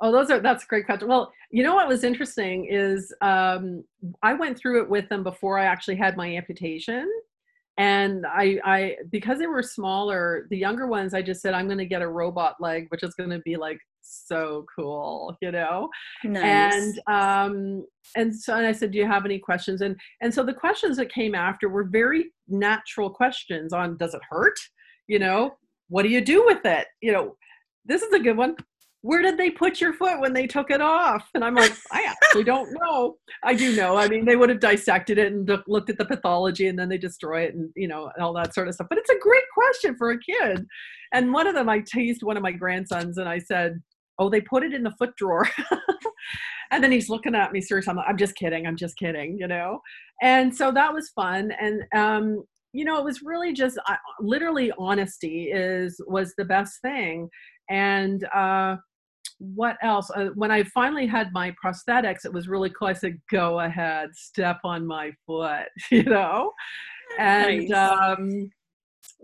Oh, 0.00 0.10
those 0.10 0.30
are 0.30 0.40
that's 0.40 0.64
a 0.64 0.66
great 0.66 0.86
question. 0.86 1.08
Well, 1.08 1.32
you 1.50 1.62
know 1.62 1.74
what 1.74 1.88
was 1.88 2.04
interesting 2.04 2.66
is 2.70 3.14
um, 3.20 3.84
I 4.22 4.32
went 4.32 4.58
through 4.58 4.82
it 4.82 4.88
with 4.88 5.08
them 5.08 5.22
before 5.22 5.58
I 5.58 5.64
actually 5.64 5.96
had 5.96 6.16
my 6.16 6.36
amputation, 6.36 7.06
and 7.76 8.26
I, 8.26 8.58
I 8.64 8.96
because 9.10 9.38
they 9.38 9.46
were 9.46 9.62
smaller, 9.62 10.46
the 10.50 10.56
younger 10.56 10.86
ones, 10.86 11.12
I 11.12 11.22
just 11.22 11.42
said 11.42 11.54
I'm 11.54 11.66
going 11.66 11.78
to 11.78 11.86
get 11.86 12.02
a 12.02 12.08
robot 12.08 12.56
leg, 12.60 12.86
which 12.88 13.02
is 13.02 13.14
going 13.14 13.30
to 13.30 13.40
be 13.40 13.56
like 13.56 13.78
so 14.10 14.66
cool, 14.74 15.36
you 15.40 15.52
know? 15.52 15.88
Nice. 16.24 16.74
And 16.74 17.00
um 17.06 17.86
and 18.16 18.34
so 18.34 18.54
and 18.54 18.66
I 18.66 18.72
said, 18.72 18.90
Do 18.90 18.98
you 18.98 19.06
have 19.06 19.24
any 19.24 19.38
questions? 19.38 19.80
And 19.80 19.96
and 20.20 20.32
so 20.32 20.44
the 20.44 20.54
questions 20.54 20.96
that 20.96 21.12
came 21.12 21.34
after 21.34 21.68
were 21.68 21.84
very 21.84 22.32
natural 22.48 23.10
questions 23.10 23.72
on 23.72 23.96
does 23.96 24.14
it 24.14 24.22
hurt? 24.28 24.58
You 25.06 25.18
know, 25.18 25.56
what 25.88 26.02
do 26.02 26.08
you 26.08 26.20
do 26.20 26.44
with 26.46 26.64
it? 26.64 26.86
You 27.00 27.12
know, 27.12 27.36
this 27.84 28.02
is 28.02 28.12
a 28.12 28.18
good 28.18 28.36
one. 28.36 28.56
Where 29.02 29.22
did 29.22 29.38
they 29.38 29.50
put 29.50 29.80
your 29.80 29.94
foot 29.94 30.20
when 30.20 30.34
they 30.34 30.46
took 30.46 30.70
it 30.70 30.82
off? 30.82 31.26
And 31.34 31.42
I'm 31.42 31.54
like, 31.54 31.72
I 31.90 32.04
actually 32.04 32.44
don't 32.44 32.70
know. 32.72 33.16
I 33.42 33.54
do 33.54 33.74
know. 33.74 33.96
I 33.96 34.08
mean, 34.08 34.26
they 34.26 34.36
would 34.36 34.50
have 34.50 34.60
dissected 34.60 35.16
it 35.16 35.32
and 35.32 35.50
looked 35.66 35.88
at 35.88 35.96
the 35.96 36.04
pathology 36.04 36.66
and 36.66 36.78
then 36.78 36.90
they 36.90 36.98
destroy 36.98 37.44
it 37.44 37.54
and, 37.54 37.70
you 37.74 37.88
know, 37.88 38.10
all 38.20 38.34
that 38.34 38.54
sort 38.54 38.68
of 38.68 38.74
stuff. 38.74 38.88
But 38.90 38.98
it's 38.98 39.08
a 39.08 39.18
great 39.18 39.44
question 39.54 39.96
for 39.96 40.10
a 40.10 40.18
kid. 40.18 40.66
And 41.12 41.32
one 41.32 41.46
of 41.46 41.54
them, 41.54 41.68
I 41.68 41.80
teased 41.80 42.22
one 42.22 42.36
of 42.36 42.42
my 42.42 42.52
grandsons 42.52 43.16
and 43.16 43.28
I 43.28 43.38
said, 43.38 43.80
oh, 44.20 44.28
they 44.28 44.40
put 44.40 44.62
it 44.62 44.72
in 44.72 44.84
the 44.84 44.92
foot 44.92 45.16
drawer. 45.16 45.48
and 46.70 46.84
then 46.84 46.92
he's 46.92 47.08
looking 47.08 47.34
at 47.34 47.52
me 47.52 47.60
serious. 47.60 47.88
I'm, 47.88 47.98
I'm 47.98 48.16
just 48.16 48.36
kidding. 48.36 48.66
I'm 48.66 48.76
just 48.76 48.96
kidding, 48.96 49.36
you 49.38 49.48
know? 49.48 49.80
And 50.22 50.54
so 50.54 50.70
that 50.72 50.92
was 50.92 51.08
fun. 51.08 51.52
And, 51.60 51.82
um, 51.94 52.44
you 52.72 52.84
know, 52.84 52.98
it 52.98 53.04
was 53.04 53.22
really 53.22 53.52
just 53.52 53.78
uh, 53.88 53.96
literally 54.20 54.70
honesty 54.78 55.50
is, 55.50 56.00
was 56.06 56.34
the 56.36 56.44
best 56.44 56.80
thing. 56.82 57.28
And, 57.68 58.22
uh, 58.34 58.76
what 59.38 59.78
else? 59.82 60.10
Uh, 60.10 60.26
when 60.34 60.50
I 60.50 60.64
finally 60.64 61.06
had 61.06 61.32
my 61.32 61.54
prosthetics, 61.64 62.26
it 62.26 62.32
was 62.32 62.46
really 62.46 62.68
cool. 62.70 62.88
I 62.88 62.92
said, 62.92 63.18
"Go 63.30 63.60
ahead, 63.60 64.10
step 64.12 64.58
on 64.64 64.86
my 64.86 65.12
foot," 65.26 65.66
you 65.90 66.02
know, 66.02 66.52
and 67.18 67.66
nice. 67.66 68.18
um, 68.18 68.50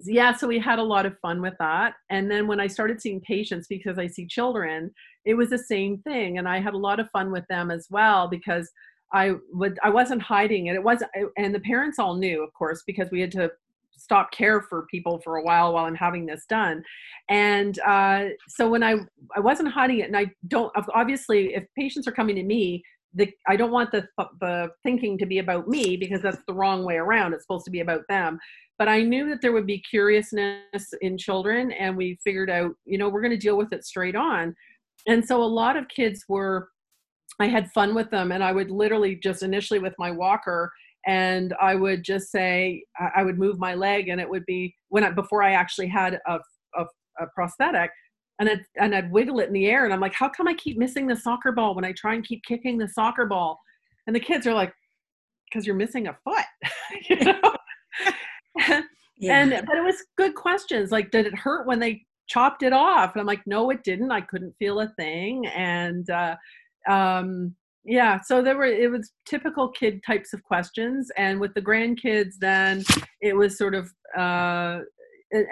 yeah, 0.04 0.34
so 0.34 0.46
we 0.46 0.58
had 0.58 0.78
a 0.78 0.84
lot 0.84 1.06
of 1.06 1.18
fun 1.20 1.40
with 1.40 1.54
that. 1.58 1.94
And 2.10 2.30
then 2.30 2.46
when 2.46 2.60
I 2.60 2.66
started 2.66 3.00
seeing 3.00 3.20
patients, 3.20 3.66
because 3.66 3.98
I 3.98 4.06
see 4.06 4.26
children, 4.26 4.90
it 5.24 5.34
was 5.34 5.50
the 5.50 5.58
same 5.58 5.98
thing. 5.98 6.38
And 6.38 6.48
I 6.48 6.60
had 6.60 6.74
a 6.74 6.78
lot 6.78 7.00
of 7.00 7.10
fun 7.10 7.32
with 7.32 7.46
them 7.48 7.70
as 7.70 7.86
well 7.90 8.28
because 8.28 8.70
I 9.12 9.34
would 9.52 9.78
I 9.82 9.90
wasn't 9.90 10.22
hiding 10.22 10.66
it. 10.66 10.74
It 10.74 10.82
wasn't 10.82 11.10
and 11.36 11.54
the 11.54 11.60
parents 11.60 11.98
all 11.98 12.16
knew, 12.16 12.42
of 12.42 12.52
course, 12.54 12.82
because 12.86 13.08
we 13.10 13.20
had 13.20 13.32
to 13.32 13.50
stop 13.92 14.30
care 14.30 14.60
for 14.60 14.86
people 14.90 15.18
for 15.18 15.36
a 15.36 15.42
while 15.42 15.72
while 15.72 15.86
I'm 15.86 15.94
having 15.94 16.26
this 16.26 16.44
done. 16.48 16.82
And 17.28 17.78
uh, 17.80 18.28
so 18.48 18.68
when 18.68 18.82
I 18.82 18.96
I 19.34 19.40
wasn't 19.40 19.70
hiding 19.70 20.00
it, 20.00 20.08
and 20.08 20.16
I 20.16 20.32
don't 20.48 20.72
obviously 20.94 21.54
if 21.54 21.64
patients 21.76 22.06
are 22.06 22.12
coming 22.12 22.36
to 22.36 22.42
me, 22.42 22.82
the, 23.14 23.32
I 23.46 23.56
don't 23.56 23.70
want 23.70 23.92
the 23.92 24.06
the 24.40 24.70
thinking 24.82 25.16
to 25.18 25.26
be 25.26 25.38
about 25.38 25.68
me 25.68 25.96
because 25.96 26.22
that's 26.22 26.42
the 26.46 26.54
wrong 26.54 26.84
way 26.84 26.96
around. 26.96 27.32
It's 27.32 27.44
supposed 27.44 27.64
to 27.64 27.70
be 27.70 27.80
about 27.80 28.02
them 28.08 28.38
but 28.78 28.88
I 28.88 29.02
knew 29.02 29.28
that 29.30 29.40
there 29.40 29.52
would 29.52 29.66
be 29.66 29.78
curiousness 29.78 30.92
in 31.00 31.16
children, 31.16 31.72
and 31.72 31.96
we 31.96 32.18
figured 32.22 32.50
out, 32.50 32.72
you 32.84 32.98
know, 32.98 33.08
we're 33.08 33.22
going 33.22 33.30
to 33.30 33.36
deal 33.36 33.56
with 33.56 33.72
it 33.72 33.84
straight 33.84 34.16
on. 34.16 34.54
And 35.06 35.24
so 35.24 35.42
a 35.42 35.44
lot 35.44 35.76
of 35.76 35.88
kids 35.88 36.24
were, 36.28 36.68
I 37.40 37.46
had 37.46 37.70
fun 37.72 37.94
with 37.94 38.10
them, 38.10 38.32
and 38.32 38.44
I 38.44 38.52
would 38.52 38.70
literally 38.70 39.16
just 39.16 39.42
initially 39.42 39.78
with 39.78 39.94
my 39.98 40.10
walker, 40.10 40.70
and 41.06 41.54
I 41.60 41.74
would 41.74 42.02
just 42.02 42.30
say, 42.30 42.82
I 43.14 43.22
would 43.22 43.38
move 43.38 43.58
my 43.58 43.74
leg, 43.74 44.08
and 44.08 44.20
it 44.20 44.28
would 44.28 44.44
be 44.46 44.74
when 44.88 45.04
I, 45.04 45.10
before 45.10 45.42
I 45.42 45.52
actually 45.52 45.88
had 45.88 46.20
a, 46.26 46.38
a, 46.76 46.84
a 47.20 47.26
prosthetic, 47.34 47.90
and 48.38 48.48
it, 48.48 48.60
and 48.80 48.94
I'd 48.94 49.10
wiggle 49.10 49.40
it 49.40 49.48
in 49.48 49.52
the 49.52 49.66
air, 49.66 49.84
and 49.84 49.94
I'm 49.94 50.00
like, 50.00 50.14
how 50.14 50.28
come 50.28 50.48
I 50.48 50.54
keep 50.54 50.78
missing 50.78 51.06
the 51.06 51.16
soccer 51.16 51.52
ball 51.52 51.74
when 51.74 51.84
I 51.84 51.92
try 51.92 52.14
and 52.14 52.26
keep 52.26 52.42
kicking 52.44 52.78
the 52.78 52.88
soccer 52.88 53.26
ball? 53.26 53.60
And 54.06 54.14
the 54.14 54.20
kids 54.20 54.46
are 54.46 54.54
like, 54.54 54.72
because 55.48 55.66
you're 55.66 55.76
missing 55.76 56.08
a 56.08 56.16
foot, 56.24 56.44
you 57.08 57.16
know. 57.16 57.40
yeah. 59.18 59.38
and 59.38 59.66
but 59.66 59.76
it 59.76 59.84
was 59.84 60.04
good 60.16 60.34
questions 60.34 60.90
like 60.90 61.10
did 61.10 61.26
it 61.26 61.34
hurt 61.34 61.66
when 61.66 61.78
they 61.78 62.02
chopped 62.28 62.62
it 62.62 62.72
off 62.72 63.12
and 63.14 63.20
i'm 63.20 63.26
like 63.26 63.42
no 63.46 63.70
it 63.70 63.82
didn't 63.84 64.10
i 64.10 64.20
couldn't 64.20 64.54
feel 64.58 64.80
a 64.80 64.88
thing 64.98 65.46
and 65.48 66.10
uh, 66.10 66.34
um, 66.88 67.54
yeah 67.84 68.20
so 68.20 68.42
there 68.42 68.56
were 68.56 68.64
it 68.64 68.90
was 68.90 69.12
typical 69.26 69.68
kid 69.68 70.02
types 70.04 70.32
of 70.32 70.42
questions 70.42 71.10
and 71.16 71.38
with 71.38 71.54
the 71.54 71.62
grandkids 71.62 72.34
then 72.40 72.82
it 73.20 73.34
was 73.34 73.56
sort 73.56 73.74
of 73.74 73.90
uh, 74.16 74.80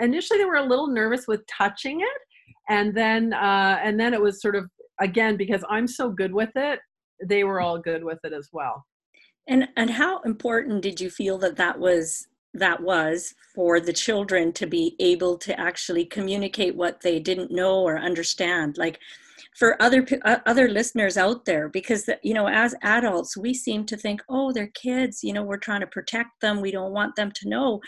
initially 0.01 0.39
they 0.39 0.45
were 0.45 0.57
a 0.57 0.65
little 0.65 0.89
nervous 0.89 1.27
with 1.29 1.47
touching 1.47 2.01
it 2.01 2.21
and 2.69 2.95
then 2.95 3.33
uh, 3.33 3.79
and 3.83 3.99
then 3.99 4.15
it 4.15 4.21
was 4.21 4.41
sort 4.41 4.57
of 4.57 4.69
again 5.01 5.37
because 5.37 5.65
i'm 5.69 5.89
so 5.89 6.09
good 6.09 6.33
with 6.33 6.51
it 6.55 6.79
they 7.23 7.45
were 7.45 7.61
all 7.61 7.79
good 7.79 8.05
with 8.05 8.19
it 8.25 8.33
as 8.33 8.49
well. 8.53 8.85
And 9.49 9.69
and 9.77 9.91
how 9.91 10.21
important 10.21 10.83
did 10.83 11.01
you 11.01 11.11
feel 11.11 11.39
that 11.39 11.57
that 11.57 11.79
was 11.79 12.27
that 12.55 12.81
was 12.83 13.35
for 13.55 13.81
the 13.81 13.93
children 13.93 14.53
to 14.53 14.67
be 14.67 14.95
able 15.01 15.37
to 15.39 15.59
actually 15.59 16.07
communicate 16.07 16.77
what 16.77 17.01
they 17.03 17.19
didn't 17.19 17.51
know 17.51 17.81
or 17.81 17.99
understand? 17.99 18.79
Like 18.79 18.99
for 19.59 19.81
other 19.83 20.07
uh, 20.25 20.39
other 20.47 20.69
listeners 20.69 21.17
out 21.17 21.45
there 21.45 21.69
because 21.69 22.09
you 22.23 22.35
know 22.35 22.49
as 22.49 22.75
adults 22.83 23.37
we 23.37 23.53
seem 23.53 23.85
to 23.87 23.97
think 23.97 24.23
oh 24.29 24.53
they're 24.53 24.71
kids 24.75 25.23
you 25.23 25.33
know 25.33 25.43
we're 25.43 25.57
trying 25.57 25.81
to 25.81 25.87
protect 25.87 26.31
them 26.41 26.61
we 26.61 26.71
don't 26.71 26.93
want 26.93 27.15
them 27.17 27.31
to 27.33 27.49
know. 27.49 27.81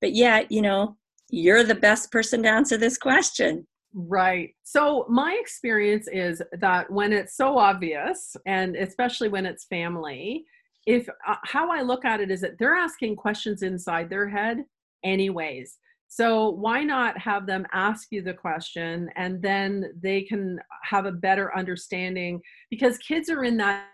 But 0.00 0.14
yet 0.14 0.50
you 0.52 0.62
know 0.62 0.96
you're 1.28 1.64
the 1.64 1.74
best 1.74 2.12
person 2.12 2.42
to 2.44 2.48
answer 2.48 2.76
this 2.76 2.98
question 2.98 3.66
Right. 3.92 4.54
So, 4.62 5.04
my 5.08 5.36
experience 5.40 6.08
is 6.12 6.40
that 6.60 6.90
when 6.90 7.12
it's 7.12 7.36
so 7.36 7.58
obvious, 7.58 8.36
and 8.46 8.76
especially 8.76 9.28
when 9.28 9.46
it's 9.46 9.64
family, 9.64 10.44
if 10.86 11.08
uh, 11.26 11.36
how 11.44 11.70
I 11.70 11.82
look 11.82 12.04
at 12.04 12.20
it 12.20 12.30
is 12.30 12.40
that 12.42 12.58
they're 12.58 12.76
asking 12.76 13.16
questions 13.16 13.62
inside 13.62 14.08
their 14.08 14.28
head 14.28 14.64
anyways. 15.04 15.78
So 16.12 16.50
why 16.50 16.82
not 16.82 17.16
have 17.18 17.46
them 17.46 17.64
ask 17.72 18.08
you 18.10 18.20
the 18.20 18.34
question 18.34 19.08
and 19.14 19.40
then 19.40 19.92
they 20.02 20.22
can 20.22 20.58
have 20.82 21.06
a 21.06 21.12
better 21.12 21.56
understanding 21.56 22.40
because 22.68 22.98
kids 22.98 23.30
are 23.30 23.44
in 23.44 23.56
that 23.58 23.86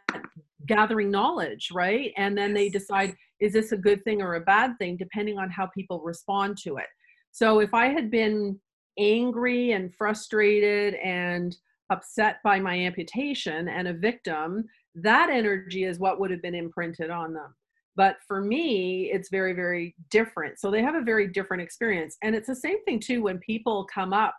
gathering 0.66 1.10
knowledge, 1.10 1.68
right? 1.74 2.12
And 2.16 2.36
then 2.36 2.54
they 2.54 2.70
decide 2.70 3.14
is 3.38 3.52
this 3.52 3.72
a 3.72 3.76
good 3.76 4.02
thing 4.04 4.22
or 4.22 4.36
a 4.36 4.40
bad 4.40 4.78
thing 4.78 4.96
depending 4.96 5.38
on 5.38 5.50
how 5.50 5.66
people 5.66 6.00
respond 6.00 6.56
to 6.62 6.78
it. 6.78 6.86
So 7.32 7.60
if 7.60 7.74
I 7.74 7.88
had 7.88 8.10
been 8.10 8.58
angry 8.98 9.72
and 9.72 9.94
frustrated 9.94 10.94
and 10.94 11.56
upset 11.90 12.38
by 12.42 12.58
my 12.58 12.74
amputation 12.74 13.68
and 13.68 13.88
a 13.88 13.92
victim, 13.92 14.64
that 14.94 15.30
energy 15.30 15.84
is 15.84 15.98
what 15.98 16.18
would 16.18 16.30
have 16.30 16.42
been 16.42 16.54
imprinted 16.54 17.10
on 17.10 17.34
them. 17.34 17.54
But 17.96 18.16
for 18.28 18.40
me, 18.40 19.10
it's 19.12 19.30
very, 19.30 19.54
very 19.54 19.94
different. 20.10 20.58
So 20.58 20.70
they 20.70 20.82
have 20.82 20.94
a 20.94 21.02
very 21.02 21.28
different 21.28 21.62
experience. 21.62 22.16
And 22.22 22.34
it's 22.34 22.48
the 22.48 22.56
same 22.56 22.82
thing 22.84 23.00
too 23.00 23.22
when 23.22 23.38
people 23.38 23.86
come 23.92 24.12
up 24.12 24.34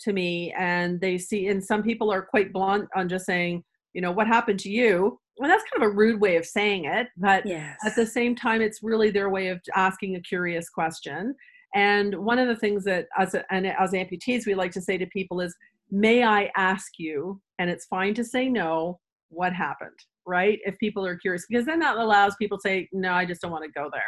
to 0.00 0.12
me 0.12 0.52
and 0.58 1.00
they 1.00 1.18
see, 1.18 1.48
and 1.48 1.62
some 1.62 1.82
people 1.82 2.10
are 2.10 2.22
quite 2.22 2.52
blunt 2.52 2.88
on 2.96 3.08
just 3.08 3.26
saying, 3.26 3.64
you 3.92 4.00
know, 4.00 4.12
what 4.12 4.26
happened 4.26 4.58
to 4.60 4.70
you? 4.70 5.18
Well, 5.36 5.48
that's 5.48 5.64
kind 5.70 5.82
of 5.82 5.90
a 5.90 5.94
rude 5.94 6.20
way 6.20 6.36
of 6.36 6.46
saying 6.46 6.86
it. 6.86 7.08
But 7.16 7.44
yes. 7.46 7.76
at 7.84 7.94
the 7.94 8.06
same 8.06 8.34
time, 8.34 8.62
it's 8.62 8.82
really 8.82 9.10
their 9.10 9.30
way 9.30 9.48
of 9.48 9.60
asking 9.74 10.16
a 10.16 10.20
curious 10.20 10.68
question. 10.68 11.34
And 11.74 12.14
one 12.16 12.38
of 12.38 12.48
the 12.48 12.56
things 12.56 12.84
that 12.84 13.06
as, 13.18 13.34
a, 13.34 13.44
and 13.52 13.66
as 13.66 13.92
amputees, 13.92 14.46
we 14.46 14.54
like 14.54 14.72
to 14.72 14.80
say 14.80 14.98
to 14.98 15.06
people 15.06 15.40
is, 15.40 15.54
may 15.90 16.22
I 16.22 16.50
ask 16.56 16.92
you, 16.98 17.40
and 17.58 17.70
it's 17.70 17.86
fine 17.86 18.14
to 18.14 18.24
say 18.24 18.48
no, 18.48 19.00
what 19.30 19.52
happened, 19.52 19.98
right? 20.26 20.58
If 20.64 20.78
people 20.78 21.04
are 21.06 21.16
curious, 21.16 21.46
because 21.48 21.66
then 21.66 21.78
that 21.80 21.96
allows 21.96 22.36
people 22.36 22.58
to 22.58 22.62
say, 22.62 22.88
no, 22.92 23.12
I 23.12 23.24
just 23.24 23.40
don't 23.40 23.50
want 23.50 23.64
to 23.64 23.70
go 23.70 23.88
there. 23.92 24.02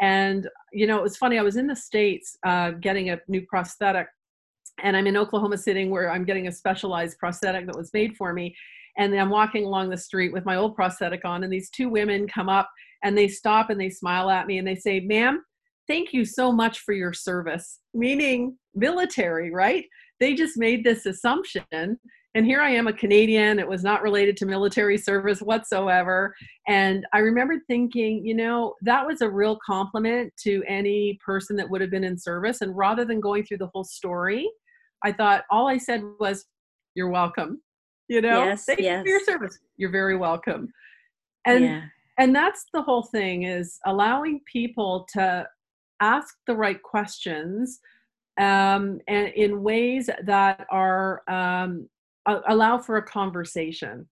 And, 0.00 0.48
you 0.72 0.86
know, 0.86 0.98
it 0.98 1.02
was 1.02 1.16
funny, 1.16 1.38
I 1.38 1.42
was 1.42 1.56
in 1.56 1.66
the 1.66 1.76
States 1.76 2.36
uh, 2.46 2.72
getting 2.72 3.10
a 3.10 3.20
new 3.28 3.42
prosthetic, 3.46 4.06
and 4.82 4.96
I'm 4.96 5.06
in 5.06 5.16
Oklahoma 5.16 5.56
City 5.56 5.88
where 5.88 6.10
I'm 6.10 6.24
getting 6.24 6.48
a 6.48 6.52
specialized 6.52 7.18
prosthetic 7.18 7.66
that 7.66 7.76
was 7.76 7.90
made 7.94 8.16
for 8.16 8.32
me. 8.34 8.54
And 8.98 9.14
I'm 9.14 9.30
walking 9.30 9.64
along 9.64 9.90
the 9.90 9.96
street 9.96 10.32
with 10.32 10.44
my 10.46 10.56
old 10.56 10.74
prosthetic 10.74 11.24
on, 11.24 11.44
and 11.44 11.52
these 11.52 11.70
two 11.70 11.88
women 11.88 12.26
come 12.26 12.48
up 12.48 12.68
and 13.02 13.16
they 13.16 13.28
stop 13.28 13.70
and 13.70 13.80
they 13.80 13.90
smile 13.90 14.30
at 14.30 14.46
me 14.46 14.58
and 14.58 14.66
they 14.66 14.74
say, 14.74 15.00
ma'am, 15.00 15.42
thank 15.88 16.12
you 16.12 16.24
so 16.24 16.52
much 16.52 16.80
for 16.80 16.92
your 16.92 17.12
service, 17.12 17.80
meaning 17.94 18.56
military, 18.74 19.52
right? 19.52 19.84
They 20.20 20.34
just 20.34 20.56
made 20.56 20.84
this 20.84 21.06
assumption. 21.06 21.64
And 21.72 22.44
here 22.44 22.60
I 22.60 22.70
am, 22.70 22.86
a 22.86 22.92
Canadian. 22.92 23.58
It 23.58 23.68
was 23.68 23.82
not 23.82 24.02
related 24.02 24.36
to 24.38 24.46
military 24.46 24.98
service 24.98 25.40
whatsoever. 25.40 26.34
And 26.68 27.06
I 27.14 27.18
remember 27.18 27.56
thinking, 27.66 28.26
you 28.26 28.34
know, 28.34 28.74
that 28.82 29.06
was 29.06 29.22
a 29.22 29.30
real 29.30 29.58
compliment 29.64 30.32
to 30.42 30.62
any 30.68 31.18
person 31.24 31.56
that 31.56 31.68
would 31.70 31.80
have 31.80 31.90
been 31.90 32.04
in 32.04 32.18
service. 32.18 32.60
And 32.60 32.76
rather 32.76 33.06
than 33.06 33.20
going 33.20 33.44
through 33.44 33.58
the 33.58 33.70
whole 33.72 33.84
story, 33.84 34.50
I 35.02 35.12
thought 35.12 35.44
all 35.50 35.66
I 35.66 35.78
said 35.78 36.02
was, 36.20 36.44
You're 36.94 37.10
welcome. 37.10 37.62
You 38.08 38.20
know, 38.20 38.44
yes, 38.44 38.64
thank 38.64 38.80
yes. 38.80 38.98
you 38.98 39.02
for 39.04 39.08
your 39.08 39.24
service. 39.24 39.58
You're 39.76 39.90
very 39.90 40.16
welcome. 40.16 40.68
And 41.46 41.64
yeah. 41.64 41.82
and 42.18 42.34
that's 42.34 42.66
the 42.72 42.82
whole 42.82 43.02
thing 43.02 43.44
is 43.44 43.78
allowing 43.86 44.40
people 44.50 45.06
to 45.14 45.46
ask 46.00 46.36
the 46.46 46.54
right 46.54 46.82
questions 46.82 47.80
um, 48.38 49.00
and 49.08 49.28
in 49.28 49.62
ways 49.62 50.10
that 50.24 50.66
are 50.70 51.22
um, 51.28 51.88
allow 52.48 52.78
for 52.78 52.96
a 52.96 53.02
conversation. 53.02 54.06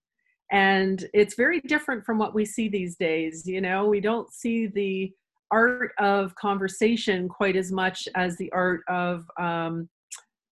And 0.51 1.05
it's 1.13 1.35
very 1.35 1.59
different 1.61 2.05
from 2.05 2.17
what 2.17 2.35
we 2.35 2.45
see 2.45 2.69
these 2.69 2.95
days 2.95 3.47
you 3.47 3.61
know? 3.61 3.85
We 3.85 3.99
don't 3.99 4.31
see 4.31 4.67
the 4.67 5.11
art 5.51 5.91
of 5.99 6.33
conversation 6.35 7.27
quite 7.29 7.55
as 7.55 7.71
much 7.71 8.07
as 8.15 8.35
the 8.37 8.51
art 8.51 8.81
of 8.87 9.29
um, 9.39 9.87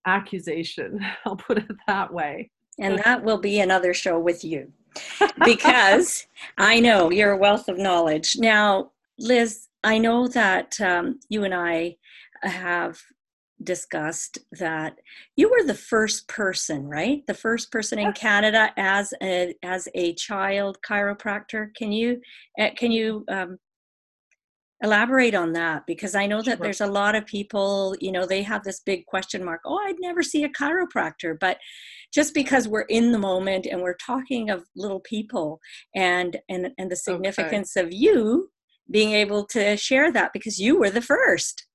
accusation 0.06 1.00
i'll 1.26 1.36
put 1.36 1.58
it 1.58 1.76
that 1.88 2.14
way. 2.14 2.50
And 2.80 2.98
that 3.00 3.24
will 3.24 3.38
be 3.38 3.60
another 3.60 3.94
show 3.94 4.20
with 4.20 4.44
you. 4.44 4.72
Because 5.46 6.28
i 6.58 6.80
know 6.80 7.12
you're 7.12 7.32
a 7.32 7.38
wealth 7.38 7.68
of 7.70 7.78
knowledge. 7.78 8.36
Now 8.38 8.92
liz 9.18 9.68
I 9.84 9.98
know 9.98 10.28
that 10.30 10.80
um, 10.82 11.20
you 11.30 11.44
and 11.44 11.54
I 11.54 11.98
have 12.42 13.00
discussed 13.64 14.40
that 14.60 15.00
you 15.36 15.50
were 15.50 15.66
the 15.66 15.74
first 15.74 16.28
person, 16.28 16.88
right? 16.88 17.26
The 17.28 17.34
first 17.34 17.72
person 17.72 18.00
in 18.00 18.14
Canada 18.14 18.72
as 18.78 19.14
a 19.22 19.54
as 19.64 19.88
a 19.94 20.14
child 20.16 20.78
chiropractor. 20.88 21.74
Can 21.76 21.92
you 21.92 22.22
uh, 22.60 22.70
can 22.78 22.92
you 22.92 23.26
um, 23.30 23.58
elaborate 24.82 25.36
on 25.36 25.54
that? 25.54 25.84
Because 25.88 26.16
I 26.16 26.26
know 26.26 26.42
that 26.42 26.58
sure. 26.58 26.64
there's 26.64 26.82
a 26.82 26.88
lot 26.88 27.16
of 27.16 27.26
people, 27.26 27.96
you 28.00 28.12
know, 28.12 28.26
they 28.26 28.44
have 28.44 28.64
this 28.64 28.82
big 28.86 29.06
question 29.06 29.44
mark. 29.44 29.62
Oh, 29.66 29.80
I'd 29.86 29.96
never 30.00 30.22
see 30.22 30.44
a 30.44 30.50
chiropractor, 30.50 31.38
but 31.40 31.58
just 32.14 32.34
because 32.34 32.68
we're 32.68 32.82
in 32.82 33.12
the 33.12 33.18
moment 33.18 33.66
and 33.66 33.82
we're 33.82 33.96
talking 33.96 34.50
of 34.50 34.66
little 34.76 35.00
people 35.02 35.60
and 35.96 36.38
and 36.50 36.70
and 36.78 36.92
the 36.92 36.96
significance 36.96 37.76
okay. 37.76 37.86
of 37.86 37.94
you 37.94 38.50
being 38.90 39.12
able 39.14 39.46
to 39.46 39.78
share 39.78 40.12
that 40.12 40.34
because 40.34 40.60
you 40.60 40.78
were 40.80 40.90
the 40.90 41.02
first. 41.02 41.66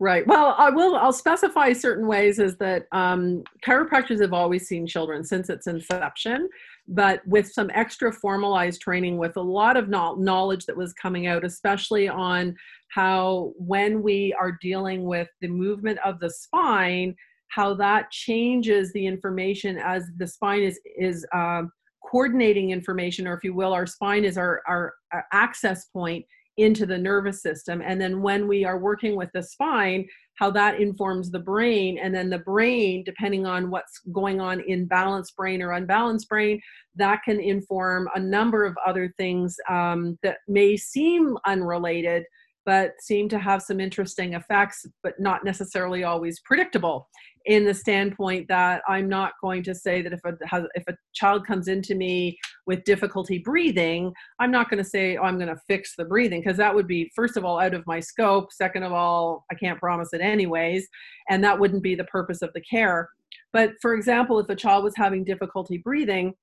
Right. 0.00 0.24
Well 0.28 0.54
i 0.58 0.70
will 0.70 0.94
i'll 0.94 1.12
specify 1.12 1.72
certain 1.72 2.06
ways 2.06 2.38
is 2.38 2.56
that 2.58 2.86
um, 2.92 3.42
chiropractors 3.66 4.20
have 4.20 4.32
always 4.32 4.68
seen 4.68 4.86
children 4.86 5.24
since 5.24 5.50
its 5.50 5.66
inception 5.66 6.48
but 6.86 7.26
with 7.26 7.50
some 7.50 7.68
extra 7.74 8.12
formalized 8.12 8.80
training 8.80 9.18
with 9.18 9.36
a 9.36 9.42
lot 9.42 9.76
of 9.76 9.88
knowledge 9.88 10.66
that 10.66 10.76
was 10.76 10.92
coming 10.92 11.26
out 11.26 11.44
especially 11.44 12.08
on 12.08 12.54
how 12.90 13.52
when 13.56 14.00
we 14.00 14.32
are 14.40 14.56
dealing 14.62 15.04
with 15.04 15.28
the 15.40 15.48
movement 15.48 15.98
of 16.04 16.20
the 16.20 16.30
spine 16.30 17.12
how 17.48 17.74
that 17.74 18.08
changes 18.12 18.92
the 18.92 19.04
information 19.04 19.78
as 19.78 20.04
the 20.18 20.26
spine 20.28 20.62
is 20.62 20.78
is 20.96 21.26
um, 21.34 21.72
coordinating 22.04 22.70
information, 22.70 23.26
or 23.26 23.34
if 23.34 23.44
you 23.44 23.54
will, 23.54 23.72
our 23.72 23.86
spine 23.86 24.24
is 24.24 24.38
our, 24.38 24.62
our, 24.66 24.94
our 25.12 25.26
access 25.32 25.86
point 25.86 26.24
into 26.56 26.86
the 26.86 26.98
nervous 26.98 27.40
system. 27.40 27.80
And 27.84 28.00
then 28.00 28.20
when 28.20 28.48
we 28.48 28.64
are 28.64 28.78
working 28.78 29.14
with 29.14 29.30
the 29.32 29.42
spine, 29.42 30.06
how 30.34 30.50
that 30.52 30.80
informs 30.80 31.30
the 31.30 31.38
brain. 31.38 31.98
And 31.98 32.14
then 32.14 32.30
the 32.30 32.38
brain, 32.38 33.04
depending 33.04 33.46
on 33.46 33.70
what's 33.70 34.00
going 34.12 34.40
on 34.40 34.60
in 34.66 34.86
balanced 34.86 35.36
brain 35.36 35.62
or 35.62 35.72
unbalanced 35.72 36.28
brain, 36.28 36.60
that 36.96 37.22
can 37.24 37.40
inform 37.40 38.08
a 38.14 38.20
number 38.20 38.64
of 38.64 38.76
other 38.86 39.12
things 39.16 39.56
um, 39.68 40.18
that 40.22 40.38
may 40.46 40.76
seem 40.76 41.36
unrelated, 41.46 42.24
but 42.68 43.00
seem 43.00 43.30
to 43.30 43.38
have 43.38 43.62
some 43.62 43.80
interesting 43.80 44.34
effects, 44.34 44.84
but 45.02 45.18
not 45.18 45.42
necessarily 45.42 46.04
always 46.04 46.38
predictable 46.40 47.08
in 47.46 47.64
the 47.64 47.72
standpoint 47.72 48.46
that 48.48 48.82
I'm 48.86 49.08
not 49.08 49.32
going 49.40 49.62
to 49.62 49.74
say 49.74 50.02
that 50.02 50.12
if 50.12 50.20
a 50.26 50.34
if 50.74 50.84
a 50.86 50.94
child 51.14 51.46
comes 51.46 51.68
into 51.68 51.94
me 51.94 52.36
with 52.66 52.84
difficulty 52.84 53.38
breathing, 53.38 54.12
I'm 54.38 54.50
not 54.50 54.68
going 54.68 54.84
to 54.84 54.90
say 54.90 55.16
oh, 55.16 55.22
I'm 55.22 55.38
going 55.38 55.48
to 55.48 55.62
fix 55.66 55.94
the 55.96 56.04
breathing 56.04 56.42
because 56.42 56.58
that 56.58 56.74
would 56.74 56.86
be 56.86 57.10
first 57.16 57.38
of 57.38 57.44
all 57.46 57.58
out 57.58 57.72
of 57.72 57.86
my 57.86 58.00
scope. 58.00 58.52
Second 58.52 58.82
of 58.82 58.92
all, 58.92 59.46
I 59.50 59.54
can't 59.54 59.80
promise 59.80 60.10
it 60.12 60.20
anyways, 60.20 60.86
and 61.30 61.42
that 61.44 61.58
wouldn't 61.58 61.82
be 61.82 61.94
the 61.94 62.04
purpose 62.04 62.42
of 62.42 62.52
the 62.52 62.60
care. 62.60 63.08
But 63.54 63.70
for 63.80 63.94
example, 63.94 64.40
if 64.40 64.50
a 64.50 64.54
child 64.54 64.84
was 64.84 64.94
having 64.94 65.24
difficulty 65.24 65.78
breathing, 65.78 66.34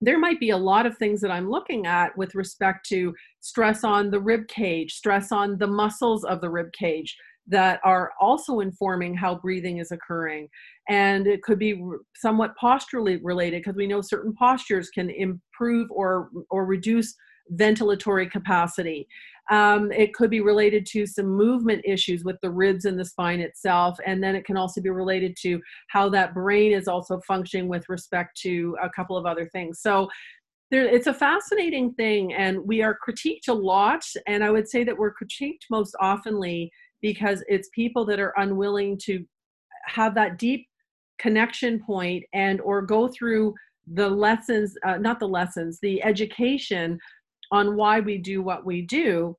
there 0.00 0.18
might 0.18 0.40
be 0.40 0.50
a 0.50 0.56
lot 0.56 0.86
of 0.86 0.96
things 0.96 1.20
that 1.20 1.30
I'm 1.30 1.50
looking 1.50 1.86
at 1.86 2.16
with 2.16 2.34
respect 2.34 2.88
to 2.88 3.14
stress 3.40 3.84
on 3.84 4.10
the 4.10 4.20
rib 4.20 4.48
cage, 4.48 4.94
stress 4.94 5.32
on 5.32 5.58
the 5.58 5.66
muscles 5.66 6.24
of 6.24 6.40
the 6.40 6.50
rib 6.50 6.72
cage, 6.72 7.16
that 7.46 7.80
are 7.84 8.12
also 8.20 8.60
informing 8.60 9.14
how 9.14 9.34
breathing 9.34 9.78
is 9.78 9.90
occurring. 9.90 10.48
And 10.88 11.26
it 11.26 11.42
could 11.42 11.58
be 11.58 11.82
somewhat 12.14 12.54
posturally 12.56 13.18
related 13.22 13.62
because 13.62 13.76
we 13.76 13.86
know 13.86 14.00
certain 14.00 14.34
postures 14.38 14.88
can 14.90 15.10
improve 15.10 15.88
or, 15.90 16.30
or 16.50 16.64
reduce 16.64 17.14
ventilatory 17.54 18.30
capacity. 18.30 19.08
Um, 19.50 19.90
it 19.90 20.14
could 20.14 20.30
be 20.30 20.40
related 20.40 20.86
to 20.86 21.06
some 21.06 21.26
movement 21.26 21.82
issues 21.84 22.24
with 22.24 22.36
the 22.40 22.50
ribs 22.50 22.84
and 22.84 22.98
the 22.98 23.04
spine 23.04 23.40
itself. 23.40 23.98
And 24.06 24.22
then 24.22 24.36
it 24.36 24.44
can 24.44 24.56
also 24.56 24.80
be 24.80 24.90
related 24.90 25.36
to 25.42 25.60
how 25.88 26.08
that 26.10 26.34
brain 26.34 26.72
is 26.72 26.86
also 26.86 27.20
functioning 27.26 27.68
with 27.68 27.88
respect 27.88 28.40
to 28.42 28.76
a 28.80 28.88
couple 28.88 29.16
of 29.16 29.26
other 29.26 29.48
things. 29.48 29.80
So 29.80 30.08
there, 30.70 30.84
it's 30.84 31.08
a 31.08 31.14
fascinating 31.14 31.94
thing, 31.94 32.32
and 32.32 32.60
we 32.64 32.80
are 32.80 32.96
critiqued 33.04 33.48
a 33.48 33.52
lot. 33.52 34.04
And 34.28 34.44
I 34.44 34.50
would 34.50 34.68
say 34.68 34.84
that 34.84 34.96
we're 34.96 35.14
critiqued 35.14 35.64
most 35.68 35.96
oftenly 36.00 36.70
because 37.02 37.42
it's 37.48 37.68
people 37.74 38.04
that 38.06 38.20
are 38.20 38.34
unwilling 38.36 38.98
to 39.04 39.24
have 39.86 40.14
that 40.14 40.38
deep 40.38 40.66
connection 41.18 41.80
point 41.80 42.24
and 42.32 42.60
or 42.60 42.82
go 42.82 43.08
through 43.08 43.54
the 43.94 44.08
lessons 44.08 44.74
uh, 44.86 44.96
not 44.96 45.18
the 45.18 45.28
lessons 45.28 45.78
the 45.82 46.02
education 46.02 46.98
on 47.52 47.76
why 47.76 48.00
we 48.00 48.16
do 48.16 48.42
what 48.42 48.64
we 48.64 48.82
do 48.82 49.36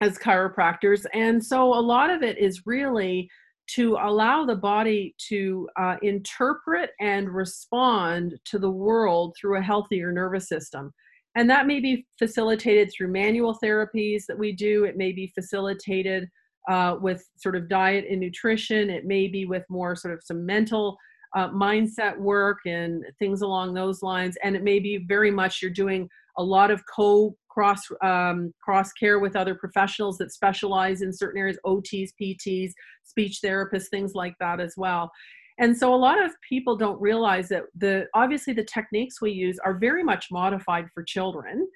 as 0.00 0.18
chiropractors 0.18 1.04
and 1.14 1.44
so 1.44 1.74
a 1.74 1.80
lot 1.80 2.10
of 2.10 2.22
it 2.22 2.38
is 2.38 2.66
really 2.66 3.28
to 3.66 3.98
allow 4.00 4.46
the 4.46 4.54
body 4.54 5.14
to 5.18 5.68
uh, 5.78 5.96
interpret 6.02 6.90
and 7.00 7.28
respond 7.28 8.34
to 8.44 8.58
the 8.58 8.70
world 8.70 9.36
through 9.38 9.58
a 9.58 9.62
healthier 9.62 10.12
nervous 10.12 10.48
system 10.48 10.92
and 11.34 11.48
that 11.50 11.66
may 11.66 11.80
be 11.80 12.06
facilitated 12.18 12.90
through 12.90 13.08
manual 13.08 13.58
therapies 13.62 14.24
that 14.26 14.38
we 14.38 14.52
do 14.52 14.84
it 14.84 14.96
may 14.96 15.12
be 15.12 15.32
facilitated 15.34 16.28
uh, 16.68 16.96
with 17.00 17.26
sort 17.36 17.56
of 17.56 17.68
diet 17.68 18.04
and 18.08 18.20
nutrition. 18.20 18.90
It 18.90 19.06
may 19.06 19.26
be 19.26 19.46
with 19.46 19.64
more 19.68 19.96
sort 19.96 20.14
of 20.14 20.20
some 20.22 20.44
mental 20.44 20.96
uh, 21.36 21.48
mindset 21.48 22.16
work 22.18 22.58
and 22.66 23.04
things 23.18 23.42
along 23.42 23.74
those 23.74 24.02
lines. 24.02 24.36
And 24.42 24.54
it 24.54 24.62
may 24.62 24.78
be 24.78 24.98
very 24.98 25.30
much 25.30 25.60
you're 25.60 25.70
doing 25.70 26.08
a 26.36 26.42
lot 26.42 26.70
of 26.70 26.82
co 26.94 27.34
cross 27.58 27.82
um, 28.04 28.54
cross 28.62 28.92
care 28.92 29.18
with 29.18 29.34
other 29.34 29.56
professionals 29.56 30.16
that 30.18 30.30
specialize 30.30 31.02
in 31.02 31.12
certain 31.12 31.40
areas, 31.40 31.58
OTs, 31.66 32.10
PTs, 32.20 32.70
speech 33.02 33.40
therapists, 33.44 33.88
things 33.90 34.14
like 34.14 34.34
that 34.38 34.60
as 34.60 34.74
well. 34.76 35.10
And 35.58 35.76
so 35.76 35.92
a 35.92 35.96
lot 35.96 36.24
of 36.24 36.30
people 36.48 36.76
don't 36.76 37.00
realize 37.00 37.48
that 37.48 37.64
the 37.76 38.06
obviously 38.14 38.52
the 38.52 38.62
techniques 38.62 39.20
we 39.20 39.32
use 39.32 39.58
are 39.64 39.74
very 39.74 40.04
much 40.04 40.26
modified 40.30 40.86
for 40.94 41.02
children. 41.02 41.66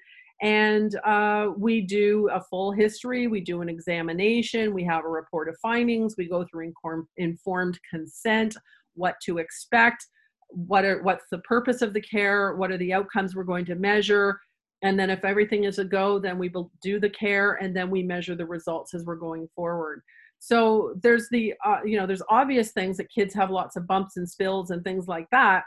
And 0.41 0.95
uh, 1.05 1.49
we 1.57 1.81
do 1.81 2.29
a 2.31 2.39
full 2.39 2.71
history, 2.71 3.27
we 3.27 3.41
do 3.41 3.61
an 3.61 3.67
examination, 3.67 4.73
we 4.73 4.85
have 4.85 5.03
a 5.03 5.09
report 5.09 5.49
of 5.49 5.57
findings, 5.61 6.15
we 6.17 6.29
go 6.29 6.45
through 6.49 6.67
inform, 6.67 7.09
informed 7.17 7.77
consent, 7.89 8.55
what 8.93 9.15
to 9.25 9.39
expect, 9.39 10.07
what 10.47 10.85
are 10.85 11.03
what's 11.03 11.25
the 11.29 11.39
purpose 11.39 11.81
of 11.81 11.93
the 11.93 12.01
care, 12.01 12.55
what 12.55 12.71
are 12.71 12.77
the 12.77 12.93
outcomes 12.93 13.35
we're 13.35 13.43
going 13.43 13.65
to 13.65 13.75
measure, 13.75 14.39
and 14.83 14.99
then 14.99 15.09
if 15.09 15.25
everything 15.25 15.63
is 15.63 15.79
a 15.79 15.85
go, 15.85 16.19
then 16.19 16.37
we 16.37 16.49
will 16.49 16.71
do 16.81 16.99
the 16.99 17.09
care, 17.09 17.53
and 17.53 17.75
then 17.75 17.89
we 17.89 18.03
measure 18.03 18.35
the 18.35 18.45
results 18.45 18.93
as 18.93 19.03
we're 19.05 19.15
going 19.15 19.47
forward. 19.55 20.01
So 20.39 20.93
there's 21.01 21.29
the 21.29 21.53
uh, 21.65 21.79
you 21.85 21.97
know 21.97 22.05
there's 22.05 22.21
obvious 22.29 22.71
things 22.71 22.97
that 22.97 23.09
kids 23.09 23.33
have 23.33 23.49
lots 23.49 23.75
of 23.75 23.87
bumps 23.87 24.17
and 24.17 24.29
spills 24.29 24.71
and 24.71 24.83
things 24.83 25.07
like 25.07 25.27
that 25.31 25.63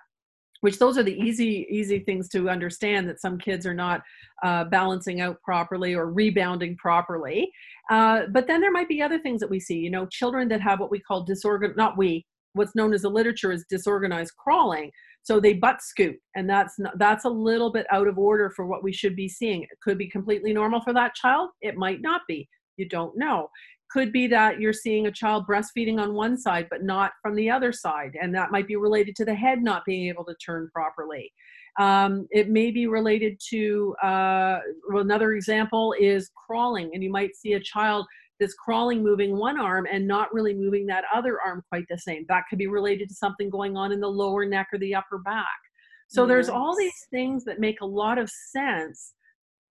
which 0.60 0.78
those 0.78 0.96
are 0.96 1.02
the 1.02 1.18
easy 1.18 1.66
easy 1.70 2.00
things 2.00 2.28
to 2.28 2.48
understand 2.48 3.08
that 3.08 3.20
some 3.20 3.38
kids 3.38 3.66
are 3.66 3.74
not 3.74 4.02
uh, 4.42 4.64
balancing 4.64 5.20
out 5.20 5.40
properly 5.42 5.94
or 5.94 6.10
rebounding 6.10 6.76
properly 6.76 7.50
uh, 7.90 8.22
but 8.32 8.46
then 8.46 8.60
there 8.60 8.72
might 8.72 8.88
be 8.88 9.02
other 9.02 9.18
things 9.18 9.40
that 9.40 9.50
we 9.50 9.60
see 9.60 9.76
you 9.76 9.90
know 9.90 10.06
children 10.06 10.48
that 10.48 10.60
have 10.60 10.80
what 10.80 10.90
we 10.90 11.00
call 11.00 11.24
disorganized 11.24 11.76
not 11.76 11.96
we 11.96 12.24
what's 12.54 12.74
known 12.74 12.92
as 12.92 13.02
the 13.02 13.08
literature 13.08 13.52
is 13.52 13.64
disorganized 13.68 14.32
crawling 14.36 14.90
so 15.26 15.40
they 15.40 15.54
butt 15.54 15.82
scoot 15.82 16.16
and 16.36 16.48
that's 16.48 16.78
not, 16.78 16.96
that's 16.98 17.24
a 17.24 17.28
little 17.28 17.72
bit 17.72 17.84
out 17.90 18.06
of 18.06 18.16
order 18.16 18.48
for 18.48 18.64
what 18.64 18.84
we 18.84 18.92
should 18.92 19.16
be 19.16 19.28
seeing. 19.28 19.64
It 19.64 19.80
could 19.82 19.98
be 19.98 20.08
completely 20.08 20.52
normal 20.52 20.80
for 20.80 20.92
that 20.92 21.16
child. 21.16 21.50
It 21.60 21.76
might 21.76 22.00
not 22.00 22.20
be. 22.28 22.48
You 22.76 22.88
don't 22.88 23.18
know. 23.18 23.50
Could 23.90 24.12
be 24.12 24.28
that 24.28 24.60
you're 24.60 24.72
seeing 24.72 25.08
a 25.08 25.10
child 25.10 25.44
breastfeeding 25.48 26.00
on 26.00 26.14
one 26.14 26.38
side 26.38 26.68
but 26.70 26.84
not 26.84 27.10
from 27.20 27.34
the 27.34 27.50
other 27.50 27.72
side 27.72 28.16
and 28.22 28.32
that 28.36 28.52
might 28.52 28.68
be 28.68 28.76
related 28.76 29.16
to 29.16 29.24
the 29.24 29.34
head 29.34 29.64
not 29.64 29.84
being 29.84 30.06
able 30.06 30.24
to 30.26 30.34
turn 30.36 30.70
properly. 30.72 31.32
Um, 31.80 32.28
it 32.30 32.48
may 32.48 32.70
be 32.70 32.86
related 32.86 33.40
to 33.50 33.96
uh, 34.04 34.60
another 34.90 35.32
example 35.32 35.92
is 35.98 36.30
crawling 36.36 36.90
and 36.94 37.02
you 37.02 37.10
might 37.10 37.34
see 37.34 37.54
a 37.54 37.60
child 37.60 38.06
that's 38.38 38.54
crawling 38.54 39.02
moving 39.02 39.36
one 39.36 39.58
arm 39.58 39.86
and 39.90 40.06
not 40.06 40.32
really 40.32 40.54
moving 40.54 40.86
that 40.86 41.04
other 41.14 41.40
arm 41.40 41.62
quite 41.68 41.84
the 41.88 41.98
same 41.98 42.24
that 42.28 42.44
could 42.48 42.58
be 42.58 42.66
related 42.66 43.08
to 43.08 43.14
something 43.14 43.48
going 43.50 43.76
on 43.76 43.92
in 43.92 44.00
the 44.00 44.08
lower 44.08 44.44
neck 44.44 44.68
or 44.72 44.78
the 44.78 44.94
upper 44.94 45.18
back 45.18 45.46
so 46.08 46.22
yes. 46.22 46.28
there's 46.28 46.48
all 46.48 46.76
these 46.76 47.06
things 47.10 47.44
that 47.44 47.58
make 47.58 47.80
a 47.80 47.86
lot 47.86 48.18
of 48.18 48.30
sense 48.30 49.14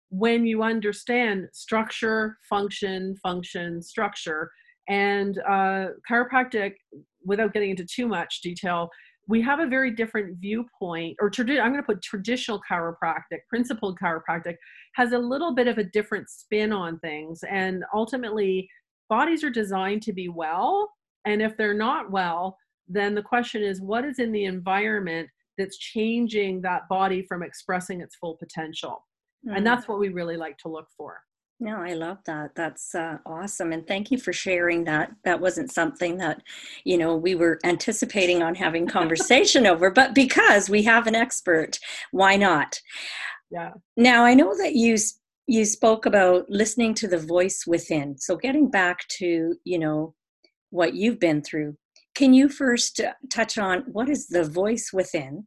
when 0.10 0.45
you 0.45 0.63
understand 0.63 1.47
structure, 1.51 2.38
function, 2.49 3.15
function, 3.21 3.82
structure. 3.82 4.51
And 4.88 5.39
uh, 5.39 5.88
chiropractic, 6.10 6.73
without 7.25 7.54
getting 7.54 7.71
into 7.71 7.86
too 7.86 8.08
much 8.08 8.41
detail, 8.41 8.89
we 9.27 9.41
have 9.41 9.59
a 9.59 9.67
very 9.67 9.91
different 9.91 10.38
viewpoint, 10.38 11.17
or 11.19 11.29
tradi- 11.29 11.59
I'm 11.59 11.71
going 11.71 11.81
to 11.81 11.83
put 11.83 12.01
traditional 12.01 12.61
chiropractic, 12.69 13.39
principled 13.49 13.97
chiropractic, 14.01 14.55
has 14.95 15.13
a 15.13 15.17
little 15.17 15.53
bit 15.53 15.67
of 15.67 15.77
a 15.77 15.83
different 15.83 16.29
spin 16.29 16.71
on 16.71 16.99
things. 16.99 17.41
And 17.49 17.83
ultimately, 17.93 18.69
bodies 19.09 19.43
are 19.43 19.49
designed 19.49 20.03
to 20.03 20.13
be 20.13 20.29
well. 20.29 20.91
And 21.25 21.41
if 21.41 21.57
they're 21.57 21.73
not 21.73 22.11
well, 22.11 22.57
then 22.88 23.15
the 23.15 23.23
question 23.23 23.63
is 23.63 23.81
what 23.81 24.05
is 24.05 24.19
in 24.19 24.31
the 24.31 24.45
environment 24.45 25.27
that's 25.57 25.77
changing 25.77 26.61
that 26.61 26.88
body 26.89 27.25
from 27.27 27.41
expressing 27.41 28.01
its 28.01 28.15
full 28.15 28.35
potential? 28.38 29.03
mm. 29.47 29.55
and 29.55 29.65
that's 29.65 29.88
what 29.88 29.99
we 29.99 30.09
really 30.09 30.38
like 30.38 30.57
to 30.59 30.69
look 30.69 30.88
for 30.97 31.19
no 31.59 31.77
i 31.77 31.93
love 31.93 32.17
that. 32.25 32.51
That's 32.55 32.93
uh, 32.95 33.17
awesome 33.25 33.71
and 33.71 33.87
thank 33.87 34.11
you 34.11 34.17
for 34.17 34.33
sharing 34.33 34.83
that. 34.85 35.11
That 35.23 35.39
wasn't 35.39 35.71
something 35.71 36.17
that 36.17 36.41
you 36.83 36.97
know 36.97 37.15
we 37.15 37.35
were 37.35 37.59
anticipating 37.63 38.43
on 38.43 38.55
having 38.55 38.87
conversation 38.99 39.65
over 39.65 39.89
but 39.91 40.13
because 40.15 40.69
we 40.69 40.83
have 40.83 41.07
an 41.07 41.15
expert 41.15 41.79
why 42.11 42.35
not? 42.35 42.79
Yeah. 43.51 43.73
Now 43.95 44.25
i 44.25 44.33
know 44.33 44.55
that 44.57 44.75
you 44.75 44.97
you 45.47 45.65
spoke 45.65 46.05
about 46.05 46.49
listening 46.49 46.93
to 46.95 47.07
the 47.07 47.19
voice 47.19 47.65
within 47.67 48.17
so 48.17 48.35
getting 48.35 48.69
back 48.69 49.07
to 49.19 49.55
you 49.63 49.79
know 49.79 50.13
what 50.71 50.95
you've 50.95 51.19
been 51.19 51.41
through 51.41 51.77
can 52.15 52.33
you 52.33 52.47
first 52.47 53.01
uh, 53.01 53.13
touch 53.29 53.57
on 53.57 53.81
what 53.81 54.09
is 54.09 54.27
the 54.27 54.43
voice 54.45 54.91
within? 54.91 55.45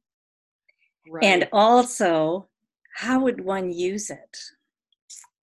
Right. 1.10 1.24
and 1.24 1.48
also 1.54 2.48
how 2.96 3.20
would 3.20 3.42
one 3.42 3.72
use 3.72 4.10
it? 4.10 4.38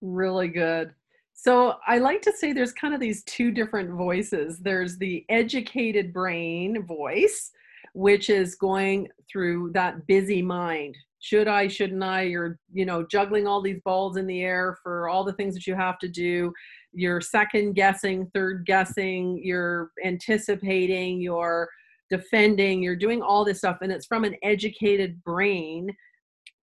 Really 0.05 0.49
good. 0.49 0.93
So 1.33 1.77
I 1.87 1.97
like 1.97 2.21
to 2.21 2.31
say 2.31 2.53
there's 2.53 2.71
kind 2.71 2.93
of 2.93 2.99
these 2.99 3.23
two 3.23 3.49
different 3.49 3.89
voices. 3.89 4.59
There's 4.59 4.99
the 4.99 5.25
educated 5.29 6.13
brain 6.13 6.85
voice, 6.85 7.51
which 7.95 8.29
is 8.29 8.53
going 8.53 9.09
through 9.27 9.71
that 9.73 10.05
busy 10.05 10.43
mind. 10.43 10.95
Should 11.21 11.47
I, 11.47 11.67
shouldn't 11.67 12.03
I? 12.03 12.21
You're, 12.21 12.59
you 12.71 12.85
know, 12.85 13.03
juggling 13.03 13.47
all 13.47 13.61
these 13.61 13.81
balls 13.83 14.15
in 14.15 14.27
the 14.27 14.43
air 14.43 14.77
for 14.83 15.09
all 15.09 15.23
the 15.23 15.33
things 15.33 15.55
that 15.55 15.65
you 15.65 15.73
have 15.73 15.97
to 15.99 16.07
do. 16.07 16.53
You're 16.93 17.19
second 17.19 17.73
guessing, 17.73 18.29
third 18.35 18.63
guessing, 18.67 19.41
you're 19.43 19.89
anticipating, 20.03 21.19
you're 21.19 21.67
defending, 22.11 22.83
you're 22.83 22.95
doing 22.95 23.23
all 23.23 23.43
this 23.43 23.57
stuff. 23.57 23.79
And 23.81 23.91
it's 23.91 24.05
from 24.05 24.23
an 24.23 24.35
educated 24.43 25.23
brain 25.23 25.89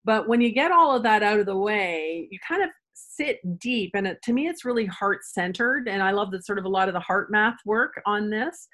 but 0.04 0.28
when 0.28 0.42
you 0.42 0.52
get 0.52 0.72
all 0.72 0.96
of 0.96 1.04
that 1.04 1.24
out 1.24 1.40
of 1.40 1.46
the 1.46 1.58
way, 1.58 2.28
you 2.32 2.40
kind 2.48 2.64
of 2.64 2.70
sit 3.10 3.60
deep. 3.60 3.92
And 3.94 4.08
it, 4.08 4.22
to 4.24 4.34
me, 4.34 4.48
it's 4.48 4.66
really 4.66 4.86
heart 4.86 5.24
centered. 5.24 5.88
And 5.88 6.02
I 6.02 6.12
love 6.12 6.32
that 6.32 6.46
sort 6.46 6.60
of 6.60 6.66
a 6.66 6.70
lot 6.70 6.88
of 6.88 6.94
the 6.94 7.02
HeartMath 7.02 7.58
work 7.66 8.02
on 8.06 8.30
this 8.30 8.68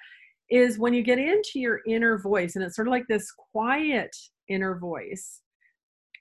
is 0.50 0.80
when 0.80 0.94
you 0.94 1.04
get 1.04 1.20
into 1.20 1.60
your 1.60 1.82
inner 1.88 2.18
voice, 2.18 2.56
and 2.56 2.64
it's 2.64 2.76
sort 2.76 2.88
of 2.88 2.92
like 2.92 3.08
this 3.08 3.32
quiet 3.52 4.16
inner 4.48 4.78
voice. 4.80 5.42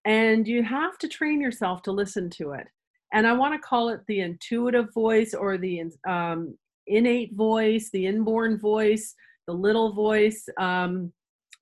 And 0.04 0.46
you 0.46 0.62
have 0.62 0.98
to 0.98 1.08
train 1.08 1.40
yourself 1.40 1.82
to 1.82 1.92
listen 1.92 2.30
to 2.30 2.52
it. 2.52 2.66
And 3.12 3.26
I 3.26 3.32
want 3.32 3.54
to 3.54 3.66
call 3.66 3.88
it 3.90 4.00
the 4.08 4.20
intuitive 4.20 4.92
voice 4.92 5.34
or 5.34 5.58
the 5.58 5.82
um, 6.08 6.56
innate 6.86 7.34
voice, 7.34 7.90
the 7.92 8.06
inborn 8.06 8.58
voice, 8.58 9.14
the 9.46 9.52
little 9.52 9.92
voice. 9.92 10.48
Um, 10.58 11.12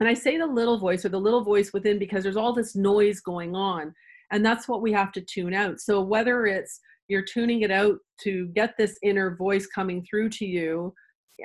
and 0.00 0.08
I 0.08 0.14
say 0.14 0.38
the 0.38 0.46
little 0.46 0.78
voice 0.78 1.04
or 1.04 1.10
the 1.10 1.20
little 1.20 1.44
voice 1.44 1.72
within 1.72 1.98
because 1.98 2.22
there's 2.22 2.36
all 2.36 2.52
this 2.52 2.74
noise 2.74 3.20
going 3.20 3.54
on. 3.54 3.94
And 4.34 4.44
that's 4.44 4.66
what 4.66 4.82
we 4.82 4.90
have 4.92 5.12
to 5.12 5.20
tune 5.20 5.54
out. 5.54 5.80
So 5.80 6.00
whether 6.00 6.44
it's 6.46 6.80
you're 7.06 7.22
tuning 7.22 7.62
it 7.62 7.70
out 7.70 7.98
to 8.22 8.48
get 8.48 8.74
this 8.76 8.98
inner 9.02 9.36
voice 9.36 9.66
coming 9.68 10.04
through 10.04 10.30
to 10.30 10.44
you, 10.44 10.92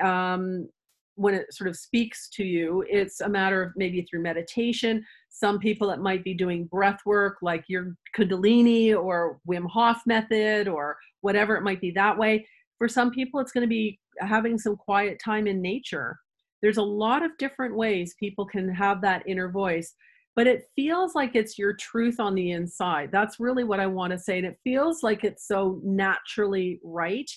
um, 0.02 0.68
when 1.14 1.36
it 1.36 1.54
sort 1.54 1.70
of 1.70 1.76
speaks 1.76 2.30
to 2.30 2.44
you, 2.44 2.84
it's 2.90 3.22
a 3.22 3.30
matter 3.30 3.62
of 3.62 3.74
maybe 3.76 4.02
through 4.02 4.24
meditation. 4.24 5.06
Some 5.30 5.60
people 5.60 5.92
it 5.92 6.00
might 6.00 6.24
be 6.24 6.34
doing 6.34 6.66
breath 6.66 7.00
work 7.06 7.38
like 7.44 7.64
your 7.68 7.96
Kundalini 8.18 8.96
or 8.96 9.40
Wim 9.48 9.70
Hof 9.70 10.02
method 10.08 10.68
or 10.68 10.98
whatever 11.22 11.56
it 11.58 11.64
might 11.64 11.82
be 11.82 11.92
that 11.92 12.18
way. 12.18 12.48
For 12.80 12.88
some 12.88 13.12
people, 13.12 13.40
it's 13.40 13.52
going 13.52 13.66
to 13.66 13.68
be 13.68 14.00
having 14.20 14.58
some 14.58 14.76
quiet 14.76 15.22
time 15.24 15.46
in 15.46 15.62
nature 15.62 16.18
there's 16.62 16.78
a 16.78 16.84
lot 16.84 17.24
of 17.24 17.38
different 17.38 17.76
ways 17.76 18.16
people 18.20 18.46
can 18.46 18.68
have 18.70 19.02
that 19.02 19.24
inner 19.28 19.50
voice 19.50 19.96
but 20.40 20.48
it 20.48 20.70
feels 20.74 21.16
like 21.16 21.36
it's 21.36 21.60
your 21.60 21.74
truth 21.74 22.18
on 22.18 22.34
the 22.34 22.52
inside. 22.52 23.10
That's 23.12 23.42
really 23.42 23.66
what 23.66 23.82
i 23.82 23.86
want 23.86 24.14
to 24.14 24.18
say 24.18 24.38
and 24.38 24.48
it 24.48 24.58
feels 24.64 25.04
like 25.04 25.26
it's 25.26 25.46
so 25.46 25.82
naturally 25.84 26.80
right 26.82 27.30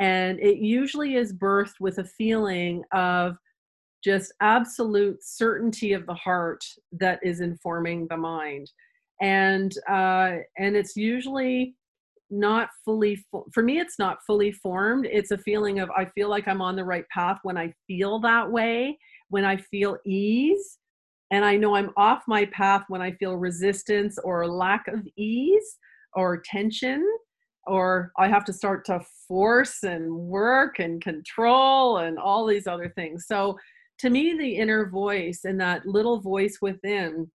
and 0.00 0.40
it 0.40 0.56
usually 0.56 1.14
is 1.14 1.32
birthed 1.32 1.78
with 1.78 1.98
a 1.98 2.04
feeling 2.04 2.82
of 2.92 3.36
just 4.02 4.32
absolute 4.40 5.22
certainty 5.22 5.92
of 5.92 6.06
the 6.06 6.14
heart 6.14 6.64
that 6.90 7.20
is 7.22 7.40
informing 7.40 8.08
the 8.10 8.16
mind 8.16 8.68
and 9.22 9.78
uh, 9.88 10.38
and 10.58 10.74
it's 10.74 10.96
usually 10.96 11.76
not 12.30 12.68
fully 12.84 13.24
for 13.54 13.62
me 13.62 13.78
it's 13.78 14.00
not 14.00 14.18
fully 14.26 14.50
formed. 14.50 15.06
It's 15.06 15.30
a 15.30 15.38
feeling 15.38 15.78
of 15.78 15.88
i 15.90 16.04
feel 16.16 16.28
like 16.28 16.48
i'm 16.48 16.62
on 16.62 16.74
the 16.74 16.84
right 16.84 17.04
path 17.14 17.38
when 17.44 17.56
i 17.56 17.72
feel 17.86 18.18
that 18.22 18.50
way 18.50 18.98
when 19.28 19.44
i 19.44 19.56
feel 19.56 19.98
ease 20.04 20.79
and 21.30 21.44
i 21.44 21.56
know 21.56 21.74
i'm 21.74 21.90
off 21.96 22.22
my 22.26 22.44
path 22.46 22.84
when 22.88 23.02
i 23.02 23.12
feel 23.12 23.36
resistance 23.36 24.18
or 24.24 24.46
lack 24.46 24.86
of 24.88 25.06
ease 25.16 25.78
or 26.14 26.42
tension 26.44 27.04
or 27.66 28.12
i 28.18 28.28
have 28.28 28.44
to 28.44 28.52
start 28.52 28.84
to 28.84 29.00
force 29.26 29.82
and 29.82 30.10
work 30.12 30.78
and 30.78 31.02
control 31.02 31.98
and 31.98 32.18
all 32.18 32.46
these 32.46 32.66
other 32.66 32.92
things 32.96 33.26
so 33.26 33.56
to 33.98 34.10
me 34.10 34.36
the 34.36 34.56
inner 34.56 34.88
voice 34.88 35.40
and 35.44 35.60
that 35.60 35.86
little 35.86 36.20
voice 36.20 36.58
within 36.62 37.30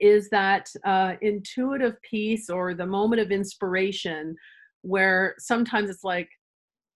is 0.00 0.28
that 0.30 0.68
uh, 0.84 1.14
intuitive 1.22 1.94
piece 2.02 2.50
or 2.50 2.74
the 2.74 2.84
moment 2.84 3.22
of 3.22 3.30
inspiration 3.30 4.34
where 4.82 5.34
sometimes 5.38 5.88
it's 5.88 6.02
like 6.02 6.28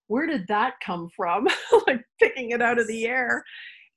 where 0.08 0.26
did 0.26 0.46
that 0.48 0.74
come 0.84 1.08
from? 1.14 1.46
like 1.86 2.04
picking 2.20 2.50
it 2.50 2.60
out 2.60 2.78
of 2.78 2.88
the 2.88 3.06
air. 3.06 3.44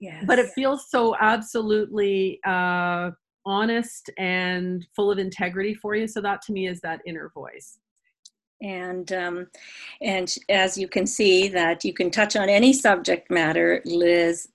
Yes. 0.01 0.25
But 0.27 0.39
it 0.39 0.49
feels 0.53 0.89
so 0.89 1.15
absolutely 1.21 2.39
uh, 2.45 3.11
honest 3.45 4.09
and 4.17 4.85
full 4.95 5.11
of 5.11 5.19
integrity 5.19 5.75
for 5.75 5.95
you. 5.95 6.07
So 6.07 6.19
that 6.21 6.41
to 6.43 6.51
me 6.51 6.67
is 6.67 6.81
that 6.81 7.01
inner 7.05 7.31
voice 7.33 7.77
and 8.61 9.11
um, 9.11 9.47
and 10.01 10.35
as 10.49 10.77
you 10.77 10.87
can 10.87 11.05
see 11.05 11.47
that 11.47 11.83
you 11.83 11.93
can 11.93 12.11
touch 12.11 12.35
on 12.35 12.49
any 12.49 12.73
subject 12.73 13.29
matter 13.31 13.81
liz 13.85 14.49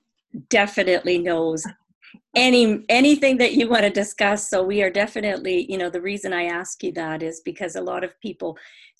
definitely 0.49 1.19
knows 1.19 1.67
any 2.37 2.85
anything 2.89 3.37
that 3.37 3.55
you 3.55 3.69
want 3.69 3.83
to 3.83 3.91
discuss 3.91 4.49
so 4.49 4.63
we 4.63 4.83
are 4.83 4.91
definitely 4.91 5.71
you 5.71 5.79
know 5.79 5.91
the 5.91 6.01
reason 6.01 6.33
i 6.33 6.45
ask 6.45 6.83
you 6.83 6.93
that 6.93 7.23
is 7.23 7.41
because 7.45 7.77
a 7.77 7.81
lot 7.81 8.05
of 8.05 8.19
people 8.21 8.57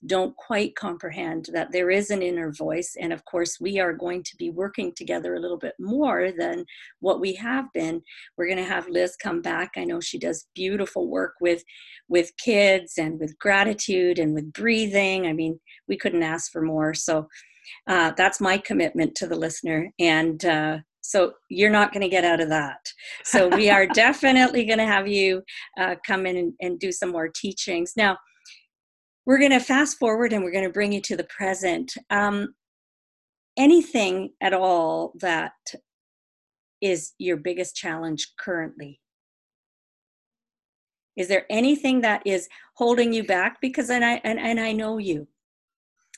don't 0.07 0.37
quite 0.37 0.75
comprehend 0.77 1.49
that 1.53 1.73
there 1.73 1.91
is 1.91 2.11
an 2.11 2.23
inner 2.23 2.53
voice 2.53 2.97
and 3.01 3.13
of 3.13 3.25
course 3.25 3.59
we 3.61 3.79
are 3.79 3.93
going 3.93 4.23
to 4.23 4.37
be 4.37 4.51
working 4.51 4.93
together 4.95 5.35
a 5.35 5.41
little 5.41 5.59
bit 5.59 5.75
more 5.79 6.31
than 6.33 6.65
what 7.01 7.21
we 7.21 7.35
have 7.35 7.67
been 7.73 8.01
we're 8.37 8.47
going 8.47 8.57
to 8.57 8.65
have 8.65 8.89
liz 8.89 9.17
come 9.17 9.41
back 9.43 9.73
i 9.77 9.85
know 9.85 10.01
she 10.01 10.19
does 10.19 10.47
beautiful 10.55 11.09
work 11.09 11.35
with 11.41 11.63
with 12.09 12.31
kids 12.39 12.95
and 12.99 13.19
with 13.19 13.39
gratitude 13.39 14.19
and 14.19 14.35
with 14.35 14.53
breathing 14.53 15.27
i 15.27 15.33
mean 15.33 15.59
we 15.89 15.97
couldn't 15.97 16.23
ask 16.23 16.51
for 16.53 16.63
more 16.63 16.95
so 16.95 17.27
uh, 17.89 18.13
that's 18.17 18.41
my 18.41 18.57
commitment 18.57 19.15
to 19.15 19.27
the 19.27 19.35
listener 19.35 19.91
and 19.99 20.45
uh, 20.45 20.79
so 21.01 21.33
you're 21.49 21.71
not 21.71 21.93
going 21.93 22.03
to 22.03 22.09
get 22.09 22.25
out 22.25 22.41
of 22.41 22.49
that. 22.49 22.81
So 23.23 23.49
we 23.49 23.71
are 23.71 23.87
definitely 23.95 24.65
going 24.65 24.79
to 24.79 24.87
have 24.87 25.07
you 25.07 25.43
uh, 25.79 25.95
come 26.05 26.27
in 26.27 26.37
and, 26.37 26.53
and 26.61 26.79
do 26.81 26.91
some 26.91 27.11
more 27.11 27.29
teachings. 27.29 27.93
Now, 27.97 28.19
we're 29.27 29.39
going 29.39 29.51
to 29.51 29.61
fast 29.61 29.99
forward 29.99 30.33
and 30.33 30.43
we're 30.43 30.53
going 30.53 30.65
to 30.65 30.73
bring 30.73 30.93
you 30.93 31.01
to 31.03 31.17
the 31.17 31.25
present. 31.25 31.93
Um, 32.11 32.55
anything 33.57 34.31
at 34.41 34.55
all 34.55 35.13
that 35.21 35.53
is 36.81 37.13
your 37.19 37.37
biggest 37.37 37.75
challenge 37.75 38.33
currently? 38.39 39.01
Is 41.17 41.29
there 41.29 41.47
anything 41.51 42.03
that 42.03 42.23
is 42.25 42.49
holding 42.75 43.13
you 43.13 43.25
back? 43.25 43.59
Because 43.61 43.91
and 43.91 44.05
I 44.05 44.21
and, 44.23 44.39
and 44.39 44.61
I 44.61 44.73
know 44.73 44.99
you 44.99 45.27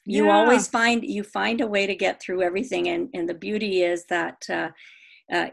you 0.05 0.27
yeah. 0.27 0.33
always 0.33 0.67
find 0.67 1.05
you 1.05 1.23
find 1.23 1.61
a 1.61 1.67
way 1.67 1.87
to 1.87 1.95
get 1.95 2.21
through 2.21 2.43
everything 2.43 2.89
and 2.89 3.09
and 3.15 3.29
the 3.29 3.35
beauty 3.35 3.83
is 3.83 4.07
that 4.07 4.45
uh, 4.51 4.71
uh, 5.33 5.51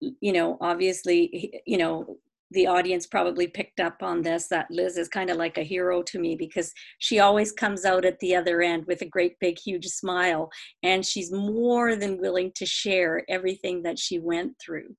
you 0.00 0.32
know 0.32 0.58
obviously 0.60 1.62
you 1.66 1.78
know 1.78 2.16
the 2.52 2.66
audience 2.66 3.06
probably 3.06 3.46
picked 3.46 3.80
up 3.80 4.02
on 4.02 4.22
this 4.22 4.48
that 4.48 4.70
Liz 4.70 4.96
is 4.96 5.08
kind 5.08 5.30
of 5.30 5.36
like 5.36 5.56
a 5.56 5.62
hero 5.62 6.02
to 6.02 6.18
me 6.18 6.34
because 6.34 6.72
she 6.98 7.20
always 7.20 7.52
comes 7.52 7.84
out 7.84 8.04
at 8.04 8.18
the 8.18 8.34
other 8.34 8.60
end 8.60 8.84
with 8.86 9.02
a 9.02 9.06
great 9.06 9.38
big 9.40 9.58
huge 9.58 9.86
smile 9.86 10.50
and 10.82 11.06
she's 11.06 11.30
more 11.30 11.94
than 11.94 12.20
willing 12.20 12.50
to 12.56 12.66
share 12.66 13.24
everything 13.28 13.82
that 13.82 13.98
she 13.98 14.18
went 14.18 14.52
through 14.60 14.96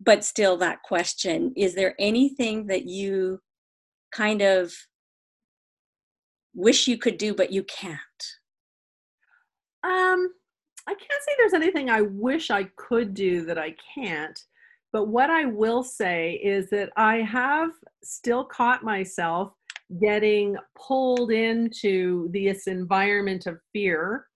but 0.00 0.24
still 0.24 0.56
that 0.56 0.82
question 0.82 1.52
is 1.56 1.74
there 1.74 1.94
anything 1.98 2.66
that 2.66 2.84
you 2.84 3.38
kind 4.12 4.42
of 4.42 4.72
wish 6.54 6.86
you 6.86 6.96
could 6.96 7.18
do 7.18 7.34
but 7.34 7.52
you 7.52 7.64
can't? 7.64 8.00
Um, 9.82 10.32
I 10.86 10.94
can't 10.94 11.22
say 11.22 11.32
there's 11.36 11.54
anything 11.54 11.90
I 11.90 12.02
wish 12.02 12.50
I 12.50 12.64
could 12.76 13.12
do 13.12 13.44
that 13.46 13.58
I 13.58 13.74
can't. 13.94 14.38
But 14.94 15.08
what 15.08 15.28
I 15.28 15.44
will 15.44 15.82
say 15.82 16.34
is 16.34 16.70
that 16.70 16.90
I 16.96 17.16
have 17.16 17.70
still 18.04 18.44
caught 18.44 18.84
myself 18.84 19.52
getting 20.00 20.56
pulled 20.78 21.32
into 21.32 22.30
this 22.32 22.68
environment 22.68 23.46
of 23.46 23.58
fear. 23.72 24.26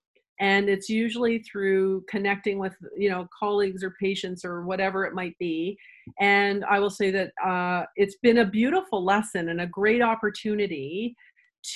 And 0.41 0.69
it's 0.69 0.89
usually 0.89 1.39
through 1.45 2.05
connecting 2.11 2.59
with 2.59 2.75
you 2.97 3.09
know 3.09 3.29
colleagues 3.39 3.85
or 3.85 3.95
patients 4.01 4.45
or 4.45 4.65
whatever 4.65 5.05
it 5.05 5.15
might 5.15 5.39
be. 5.39 5.79
And 6.19 6.65
i 6.65 6.81
will 6.81 6.91
say 6.91 7.13
that 7.13 7.31
uh, 7.45 7.85
it's 7.95 8.17
been 8.17 8.39
a 8.39 8.45
beautiful 8.45 9.05
lesson 9.05 9.51
and 9.51 9.61
a 9.61 9.67
great 9.67 10.03
opportunity 10.03 11.15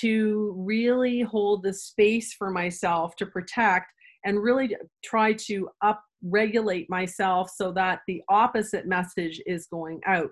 to 0.01 0.53
really 0.57 1.21
hold 1.21 1.63
the 1.63 1.73
space 1.73 2.33
for 2.33 2.51
myself 2.51 3.15
to 3.17 3.25
protect 3.25 3.93
and 4.25 4.43
really 4.43 4.75
try 5.03 5.33
to 5.33 5.69
up 5.81 6.03
regulate 6.23 6.89
myself 6.89 7.51
so 7.55 7.71
that 7.71 7.99
the 8.07 8.21
opposite 8.29 8.87
message 8.87 9.41
is 9.45 9.67
going 9.67 9.99
out 10.05 10.29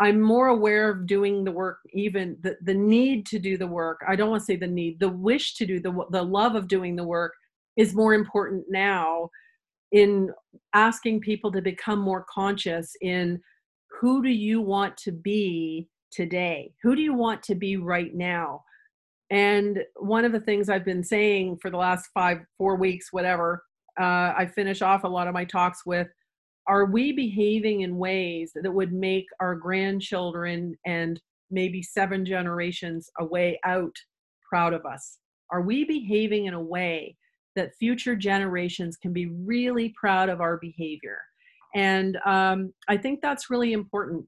i'm 0.00 0.20
more 0.20 0.48
aware 0.48 0.90
of 0.90 1.06
doing 1.06 1.44
the 1.44 1.52
work 1.52 1.78
even 1.92 2.36
the, 2.42 2.56
the 2.62 2.74
need 2.74 3.24
to 3.26 3.38
do 3.38 3.56
the 3.56 3.66
work 3.66 4.00
i 4.08 4.16
don't 4.16 4.30
want 4.30 4.40
to 4.40 4.46
say 4.46 4.56
the 4.56 4.66
need 4.66 4.98
the 5.00 5.08
wish 5.08 5.54
to 5.54 5.66
do 5.66 5.80
the 5.80 5.92
the 6.10 6.22
love 6.22 6.54
of 6.54 6.68
doing 6.68 6.96
the 6.96 7.04
work 7.04 7.32
is 7.76 7.94
more 7.94 8.14
important 8.14 8.64
now 8.68 9.28
in 9.92 10.30
asking 10.74 11.20
people 11.20 11.50
to 11.50 11.62
become 11.62 11.98
more 11.98 12.26
conscious 12.28 12.92
in 13.00 13.40
who 14.00 14.22
do 14.22 14.28
you 14.28 14.60
want 14.60 14.96
to 14.98 15.12
be 15.12 15.88
today? 16.10 16.72
Who 16.82 16.94
do 16.94 17.02
you 17.02 17.14
want 17.14 17.42
to 17.44 17.54
be 17.54 17.76
right 17.76 18.14
now? 18.14 18.62
And 19.30 19.80
one 19.96 20.24
of 20.24 20.32
the 20.32 20.40
things 20.40 20.68
I've 20.68 20.84
been 20.84 21.04
saying 21.04 21.58
for 21.60 21.70
the 21.70 21.76
last 21.76 22.08
five, 22.14 22.38
four 22.56 22.76
weeks, 22.76 23.12
whatever, 23.12 23.62
uh, 24.00 24.34
I 24.36 24.50
finish 24.54 24.82
off 24.82 25.04
a 25.04 25.08
lot 25.08 25.28
of 25.28 25.34
my 25.34 25.44
talks 25.44 25.84
with 25.86 26.08
are 26.66 26.84
we 26.84 27.12
behaving 27.12 27.80
in 27.80 27.96
ways 27.96 28.52
that 28.54 28.70
would 28.70 28.92
make 28.92 29.24
our 29.40 29.54
grandchildren 29.54 30.76
and 30.84 31.20
maybe 31.50 31.82
seven 31.82 32.26
generations 32.26 33.08
away 33.18 33.58
out 33.64 33.94
proud 34.48 34.74
of 34.74 34.84
us? 34.84 35.18
Are 35.50 35.62
we 35.62 35.84
behaving 35.84 36.44
in 36.44 36.52
a 36.52 36.62
way 36.62 37.16
that 37.56 37.74
future 37.76 38.14
generations 38.14 38.98
can 38.98 39.14
be 39.14 39.26
really 39.26 39.94
proud 39.98 40.28
of 40.28 40.42
our 40.42 40.58
behavior? 40.58 41.20
And 41.74 42.18
um, 42.26 42.74
I 42.86 42.98
think 42.98 43.20
that's 43.22 43.48
really 43.48 43.72
important 43.72 44.26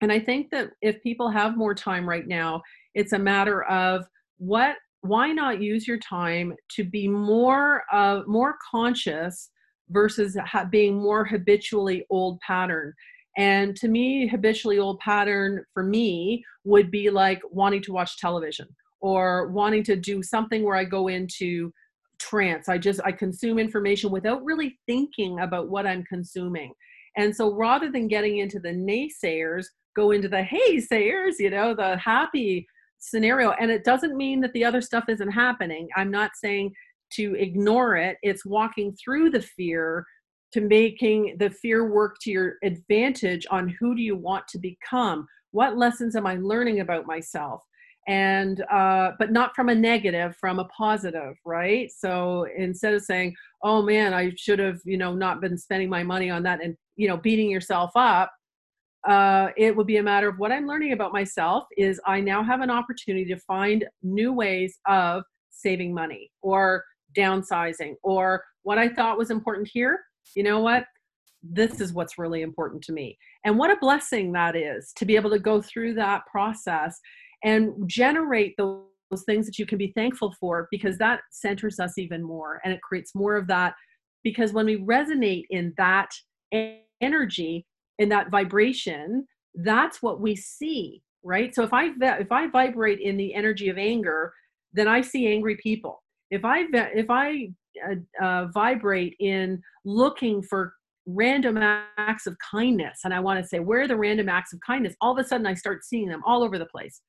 and 0.00 0.10
I 0.10 0.18
think 0.18 0.50
that 0.50 0.70
if 0.80 1.02
people 1.02 1.28
have 1.28 1.56
more 1.56 1.74
time 1.74 2.08
right 2.08 2.26
now, 2.26 2.62
it's 2.94 3.12
a 3.12 3.18
matter 3.18 3.62
of 3.64 4.06
what 4.38 4.76
why 5.02 5.32
not 5.32 5.62
use 5.62 5.86
your 5.86 5.98
time 5.98 6.54
to 6.76 6.84
be 6.84 7.08
more 7.08 7.82
uh, 7.92 8.22
more 8.26 8.56
conscious 8.70 9.50
versus 9.88 10.36
ha- 10.44 10.64
being 10.64 11.00
more 11.00 11.24
habitually 11.24 12.04
old 12.10 12.40
pattern? 12.40 12.92
And 13.36 13.76
to 13.76 13.88
me 13.88 14.26
habitually 14.26 14.78
old 14.78 14.98
pattern 14.98 15.64
for 15.72 15.82
me 15.82 16.44
would 16.64 16.90
be 16.90 17.10
like 17.10 17.40
wanting 17.50 17.82
to 17.82 17.92
watch 17.92 18.18
television 18.18 18.66
or 19.00 19.48
wanting 19.48 19.82
to 19.84 19.96
do 19.96 20.22
something 20.22 20.62
where 20.62 20.76
i 20.76 20.84
go 20.84 21.08
into 21.08 21.72
trance. 22.18 22.68
I 22.68 22.76
just 22.76 23.00
i 23.04 23.12
consume 23.12 23.58
information 23.58 24.10
without 24.10 24.44
really 24.44 24.78
thinking 24.86 25.40
about 25.40 25.68
what 25.68 25.86
i'm 25.86 26.04
consuming. 26.04 26.72
And 27.16 27.34
so 27.34 27.54
rather 27.54 27.90
than 27.90 28.08
getting 28.08 28.38
into 28.38 28.60
the 28.60 28.70
naysayers 28.70 29.66
go 29.96 30.10
into 30.10 30.28
the 30.28 30.42
hey 30.42 30.80
sayers, 30.80 31.36
you 31.38 31.50
know, 31.50 31.74
the 31.74 31.96
happy 31.96 32.66
scenario. 33.00 33.50
And 33.52 33.70
it 33.70 33.84
doesn't 33.84 34.16
mean 34.16 34.40
that 34.42 34.52
the 34.52 34.64
other 34.64 34.80
stuff 34.80 35.04
isn't 35.08 35.30
happening. 35.30 35.88
I'm 35.96 36.10
not 36.10 36.32
saying 36.36 36.72
to 37.14 37.34
ignore 37.34 37.96
it, 37.96 38.18
it's 38.22 38.46
walking 38.46 38.94
through 38.94 39.30
the 39.30 39.42
fear 39.42 40.06
to 40.52 40.60
making 40.60 41.36
the 41.38 41.50
fear 41.50 41.90
work 41.90 42.16
to 42.22 42.30
your 42.30 42.54
advantage 42.62 43.46
on 43.50 43.74
who 43.80 43.94
do 43.94 44.02
you 44.02 44.16
want 44.16 44.46
to 44.48 44.58
become 44.58 45.26
what 45.52 45.76
lessons 45.76 46.16
am 46.16 46.26
i 46.26 46.36
learning 46.36 46.80
about 46.80 47.06
myself 47.06 47.62
and 48.08 48.62
uh, 48.72 49.12
but 49.18 49.30
not 49.30 49.54
from 49.54 49.68
a 49.68 49.74
negative 49.74 50.34
from 50.40 50.58
a 50.58 50.64
positive 50.66 51.34
right 51.44 51.90
so 51.96 52.46
instead 52.56 52.94
of 52.94 53.02
saying 53.02 53.34
oh 53.62 53.82
man 53.82 54.14
i 54.14 54.32
should 54.36 54.58
have 54.58 54.80
you 54.84 54.96
know 54.96 55.14
not 55.14 55.40
been 55.40 55.56
spending 55.56 55.88
my 55.88 56.02
money 56.02 56.30
on 56.30 56.42
that 56.42 56.62
and 56.62 56.76
you 56.96 57.06
know 57.06 57.16
beating 57.16 57.50
yourself 57.50 57.90
up 57.94 58.32
uh, 59.08 59.48
it 59.56 59.74
would 59.74 59.86
be 59.86 59.96
a 59.96 60.02
matter 60.02 60.28
of 60.28 60.38
what 60.38 60.52
I'm 60.52 60.66
learning 60.66 60.92
about 60.92 61.12
myself 61.12 61.64
is 61.76 62.00
I 62.06 62.20
now 62.20 62.42
have 62.42 62.60
an 62.60 62.70
opportunity 62.70 63.24
to 63.26 63.40
find 63.40 63.86
new 64.02 64.32
ways 64.32 64.78
of 64.86 65.22
saving 65.50 65.94
money 65.94 66.30
or 66.42 66.84
downsizing 67.16 67.94
or 68.02 68.44
what 68.62 68.78
I 68.78 68.88
thought 68.88 69.18
was 69.18 69.30
important 69.30 69.68
here. 69.72 70.00
You 70.36 70.42
know 70.42 70.60
what? 70.60 70.84
This 71.42 71.80
is 71.80 71.92
what's 71.94 72.18
really 72.18 72.42
important 72.42 72.82
to 72.84 72.92
me. 72.92 73.16
And 73.44 73.58
what 73.58 73.70
a 73.70 73.76
blessing 73.80 74.32
that 74.32 74.54
is 74.54 74.92
to 74.96 75.06
be 75.06 75.16
able 75.16 75.30
to 75.30 75.38
go 75.38 75.62
through 75.62 75.94
that 75.94 76.22
process 76.30 76.98
and 77.42 77.72
generate 77.86 78.54
those, 78.58 78.82
those 79.10 79.24
things 79.24 79.46
that 79.46 79.58
you 79.58 79.64
can 79.64 79.78
be 79.78 79.92
thankful 79.96 80.34
for 80.38 80.68
because 80.70 80.98
that 80.98 81.20
centers 81.32 81.80
us 81.80 81.96
even 81.96 82.22
more 82.22 82.60
and 82.64 82.72
it 82.72 82.82
creates 82.82 83.14
more 83.14 83.36
of 83.36 83.46
that. 83.46 83.74
Because 84.22 84.52
when 84.52 84.66
we 84.66 84.76
resonate 84.76 85.44
in 85.48 85.72
that 85.78 86.10
energy, 87.00 87.64
in 88.00 88.08
that 88.08 88.30
vibration 88.30 89.26
that's 89.62 90.02
what 90.02 90.20
we 90.20 90.34
see 90.34 91.02
right 91.22 91.54
so 91.54 91.62
if 91.62 91.72
i 91.72 91.90
if 92.00 92.32
i 92.32 92.46
vibrate 92.48 93.00
in 93.00 93.16
the 93.16 93.34
energy 93.34 93.68
of 93.68 93.78
anger 93.78 94.32
then 94.72 94.88
i 94.88 95.00
see 95.00 95.28
angry 95.28 95.56
people 95.56 96.02
if 96.30 96.44
i 96.44 96.64
if 96.72 97.08
i 97.08 97.48
uh, 97.88 98.24
uh, 98.24 98.46
vibrate 98.52 99.14
in 99.20 99.60
looking 99.84 100.42
for 100.42 100.74
random 101.06 101.56
acts 101.56 102.26
of 102.26 102.36
kindness 102.50 103.00
and 103.04 103.14
i 103.14 103.20
want 103.20 103.40
to 103.40 103.46
say 103.46 103.58
where 103.58 103.82
are 103.82 103.88
the 103.88 103.96
random 103.96 104.28
acts 104.28 104.52
of 104.52 104.60
kindness 104.66 104.94
all 105.00 105.12
of 105.12 105.24
a 105.24 105.26
sudden 105.26 105.46
i 105.46 105.54
start 105.54 105.84
seeing 105.84 106.08
them 106.08 106.22
all 106.26 106.42
over 106.42 106.58
the 106.58 106.66
place 106.66 107.00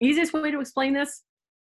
easiest 0.00 0.32
way 0.32 0.50
to 0.50 0.60
explain 0.60 0.92
this 0.92 1.22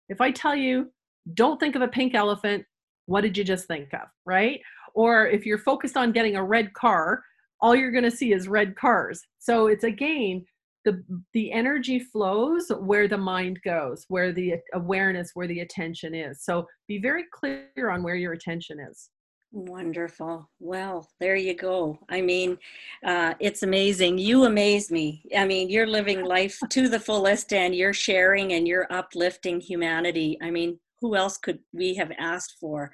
if 0.09 0.21
i 0.21 0.31
tell 0.31 0.55
you 0.55 0.89
don't 1.33 1.59
think 1.59 1.75
of 1.75 1.81
a 1.81 1.87
pink 1.87 2.15
elephant. 2.15 2.65
What 3.05 3.21
did 3.21 3.37
you 3.37 3.43
just 3.43 3.67
think 3.67 3.93
of? 3.93 4.07
Right? 4.25 4.61
Or 4.93 5.27
if 5.27 5.45
you're 5.45 5.59
focused 5.59 5.97
on 5.97 6.11
getting 6.11 6.35
a 6.35 6.43
red 6.43 6.73
car, 6.73 7.23
all 7.61 7.75
you're 7.75 7.91
going 7.91 8.03
to 8.03 8.11
see 8.11 8.33
is 8.33 8.47
red 8.47 8.75
cars. 8.75 9.21
So 9.39 9.67
it's 9.67 9.83
again, 9.83 10.45
the 10.85 11.03
the 11.33 11.51
energy 11.51 11.99
flows 11.99 12.71
where 12.79 13.07
the 13.07 13.17
mind 13.17 13.59
goes 13.65 14.05
where 14.07 14.31
the 14.31 14.55
awareness 14.73 15.31
where 15.33 15.45
the 15.45 15.59
attention 15.59 16.15
is 16.15 16.41
so 16.41 16.65
be 16.87 16.99
very 16.99 17.25
clear 17.33 17.89
on 17.89 18.01
where 18.01 18.15
your 18.15 18.31
attention 18.31 18.79
is 18.79 19.09
Wonderful. 19.51 20.47
Well, 20.59 21.09
there 21.19 21.35
you 21.35 21.55
go. 21.55 21.97
I 22.07 22.21
mean, 22.21 22.59
uh, 23.03 23.33
it's 23.39 23.63
amazing. 23.63 24.19
You 24.19 24.45
amaze 24.45 24.91
me. 24.91 25.23
I 25.35 25.45
mean, 25.45 25.69
you're 25.69 25.87
living 25.87 26.23
life 26.23 26.59
to 26.69 26.87
the 26.87 26.99
fullest 26.99 27.51
and 27.51 27.73
you're 27.73 27.93
sharing 27.93 28.53
and 28.53 28.67
you're 28.67 28.85
uplifting 28.91 29.59
humanity. 29.59 30.37
I 30.41 30.51
mean, 30.51 30.79
who 31.01 31.15
else 31.15 31.37
could 31.37 31.59
we 31.73 31.95
have 31.95 32.11
asked 32.19 32.57
for 32.59 32.91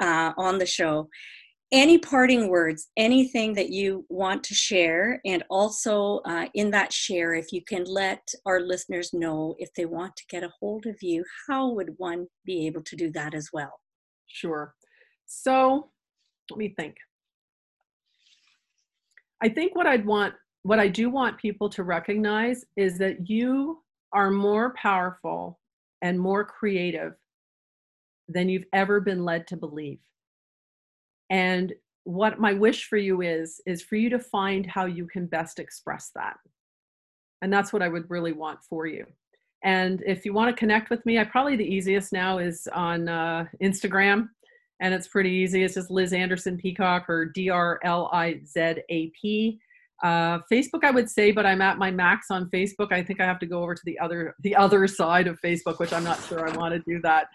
uh, 0.00 0.32
on 0.38 0.56
the 0.56 0.66
show? 0.66 1.10
Any 1.72 1.98
parting 1.98 2.48
words, 2.48 2.88
anything 2.96 3.54
that 3.54 3.70
you 3.70 4.04
want 4.08 4.42
to 4.44 4.54
share, 4.54 5.20
and 5.24 5.44
also 5.48 6.20
uh, 6.24 6.46
in 6.54 6.70
that 6.72 6.92
share, 6.92 7.34
if 7.34 7.52
you 7.52 7.62
can 7.64 7.84
let 7.84 8.28
our 8.44 8.60
listeners 8.60 9.12
know 9.12 9.54
if 9.58 9.72
they 9.74 9.84
want 9.84 10.16
to 10.16 10.24
get 10.28 10.42
a 10.42 10.50
hold 10.58 10.86
of 10.86 10.96
you, 11.00 11.24
how 11.48 11.70
would 11.70 11.90
one 11.98 12.26
be 12.44 12.66
able 12.66 12.82
to 12.82 12.96
do 12.96 13.12
that 13.12 13.34
as 13.34 13.50
well? 13.52 13.78
Sure. 14.26 14.74
So 15.26 15.90
let 16.50 16.58
me 16.58 16.74
think. 16.76 16.96
I 19.40 19.48
think 19.48 19.76
what 19.76 19.86
I'd 19.86 20.04
want, 20.04 20.34
what 20.62 20.80
I 20.80 20.88
do 20.88 21.08
want 21.08 21.38
people 21.38 21.68
to 21.70 21.84
recognize 21.84 22.64
is 22.76 22.98
that 22.98 23.30
you 23.30 23.82
are 24.12 24.30
more 24.30 24.74
powerful 24.74 25.60
and 26.02 26.18
more 26.18 26.44
creative 26.44 27.14
than 28.28 28.48
you've 28.48 28.66
ever 28.72 29.00
been 29.00 29.24
led 29.24 29.46
to 29.48 29.56
believe. 29.56 29.98
And 31.30 31.72
what 32.04 32.40
my 32.40 32.52
wish 32.52 32.88
for 32.88 32.96
you 32.96 33.22
is, 33.22 33.60
is 33.66 33.82
for 33.82 33.96
you 33.96 34.10
to 34.10 34.18
find 34.18 34.66
how 34.66 34.86
you 34.86 35.06
can 35.06 35.26
best 35.26 35.58
express 35.58 36.10
that. 36.14 36.36
And 37.42 37.52
that's 37.52 37.72
what 37.72 37.82
I 37.82 37.88
would 37.88 38.10
really 38.10 38.32
want 38.32 38.58
for 38.68 38.86
you. 38.86 39.06
And 39.62 40.02
if 40.06 40.24
you 40.24 40.32
want 40.32 40.54
to 40.54 40.58
connect 40.58 40.90
with 40.90 41.04
me, 41.06 41.18
I 41.18 41.24
probably 41.24 41.56
the 41.56 41.64
easiest 41.64 42.12
now 42.12 42.38
is 42.38 42.68
on 42.72 43.08
uh, 43.08 43.44
Instagram 43.62 44.28
and 44.80 44.94
it's 44.94 45.06
pretty 45.06 45.30
easy. 45.30 45.62
It's 45.62 45.74
just 45.74 45.90
Liz 45.90 46.12
Anderson 46.12 46.56
Peacock 46.56 47.08
or 47.08 47.26
D 47.26 47.50
R 47.50 47.78
L 47.84 48.08
I 48.12 48.40
Z 48.44 48.76
A 48.88 49.08
P. 49.08 49.60
Uh, 50.02 50.38
Facebook, 50.50 50.82
I 50.82 50.90
would 50.90 51.10
say, 51.10 51.30
but 51.30 51.44
I'm 51.44 51.60
at 51.60 51.76
my 51.76 51.90
max 51.90 52.30
on 52.30 52.48
Facebook. 52.48 52.90
I 52.90 53.02
think 53.02 53.20
I 53.20 53.26
have 53.26 53.38
to 53.40 53.46
go 53.46 53.62
over 53.62 53.74
to 53.74 53.82
the 53.84 53.98
other 53.98 54.34
the 54.40 54.56
other 54.56 54.86
side 54.86 55.26
of 55.26 55.38
Facebook, 55.42 55.78
which 55.78 55.92
I'm 55.92 56.04
not 56.04 56.22
sure 56.24 56.48
I 56.48 56.56
want 56.56 56.72
to 56.72 56.78
do 56.90 57.00
that. 57.02 57.28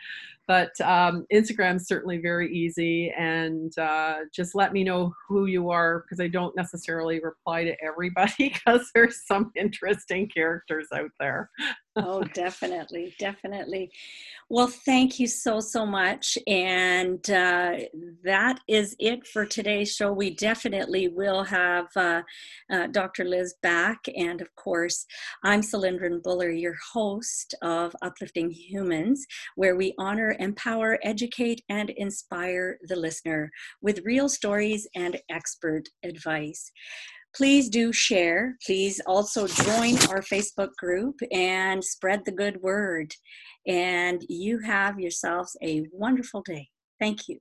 But 0.48 0.80
um, 0.82 1.26
Instagram's 1.34 1.88
certainly 1.88 2.18
very 2.18 2.54
easy, 2.54 3.12
and 3.18 3.76
uh, 3.78 4.18
just 4.34 4.56
let 4.56 4.74
me 4.74 4.84
know 4.84 5.14
who 5.28 5.46
you 5.46 5.70
are 5.70 6.02
because 6.02 6.20
I 6.20 6.28
don't 6.28 6.56
necessarily 6.56 7.20
reply 7.20 7.64
to 7.64 7.76
everybody 7.84 8.34
because 8.38 8.91
there's 8.93 9.26
some 9.26 9.52
interesting 9.56 10.30
characters 10.30 10.88
out 10.93 11.12
there. 11.20 11.50
oh, 11.96 12.24
definitely, 12.34 13.16
definitely. 13.20 13.91
Well, 14.50 14.68
thank 14.68 15.20
you 15.20 15.28
so, 15.28 15.60
so 15.60 15.86
much. 15.86 16.38
And 16.46 17.28
uh, 17.32 17.78
that 18.24 18.60
is 18.68 18.96
it 19.00 19.26
for 19.26 19.43
today's 19.46 19.91
show. 19.96 20.14
We 20.14 20.36
definitely 20.36 21.08
will 21.08 21.43
have 21.43 21.88
uh, 21.96 22.22
uh, 22.72 22.88
Dr. 22.88 23.24
Liz 23.24 23.56
back. 23.64 24.06
And 24.16 24.41
of 24.41 24.56
course, 24.56 25.08
I'm 25.43 25.62
Cylindrin 25.62 26.22
Buller, 26.22 26.52
your 26.52 26.76
host 26.93 27.56
of 27.64 27.96
Uplifting 28.04 28.52
Humans, 28.52 29.26
where 29.56 29.76
we 29.76 29.96
honor, 29.98 30.34
empower, 30.39 30.99
educate, 31.03 31.61
and 31.69 31.89
inspire 31.91 32.77
the 32.88 32.95
listener 32.95 33.49
with 33.81 34.01
real 34.05 34.29
stories 34.29 34.88
and 34.95 35.19
expert 35.29 35.83
advice 36.03 36.71
please 37.36 37.69
do 37.69 37.91
share. 37.91 38.55
Please 38.65 39.01
also 39.05 39.45
join 39.45 39.95
our 40.09 40.21
Facebook 40.21 40.69
group 40.77 41.15
and 41.31 41.83
spread 41.83 42.23
the 42.25 42.31
good 42.31 42.61
word. 42.61 43.13
And 43.67 44.21
you 44.29 44.59
have 44.59 44.99
yourselves 44.99 45.55
a 45.61 45.83
wonderful 45.91 46.41
day. 46.43 46.69
Thank 46.99 47.27
you. 47.27 47.39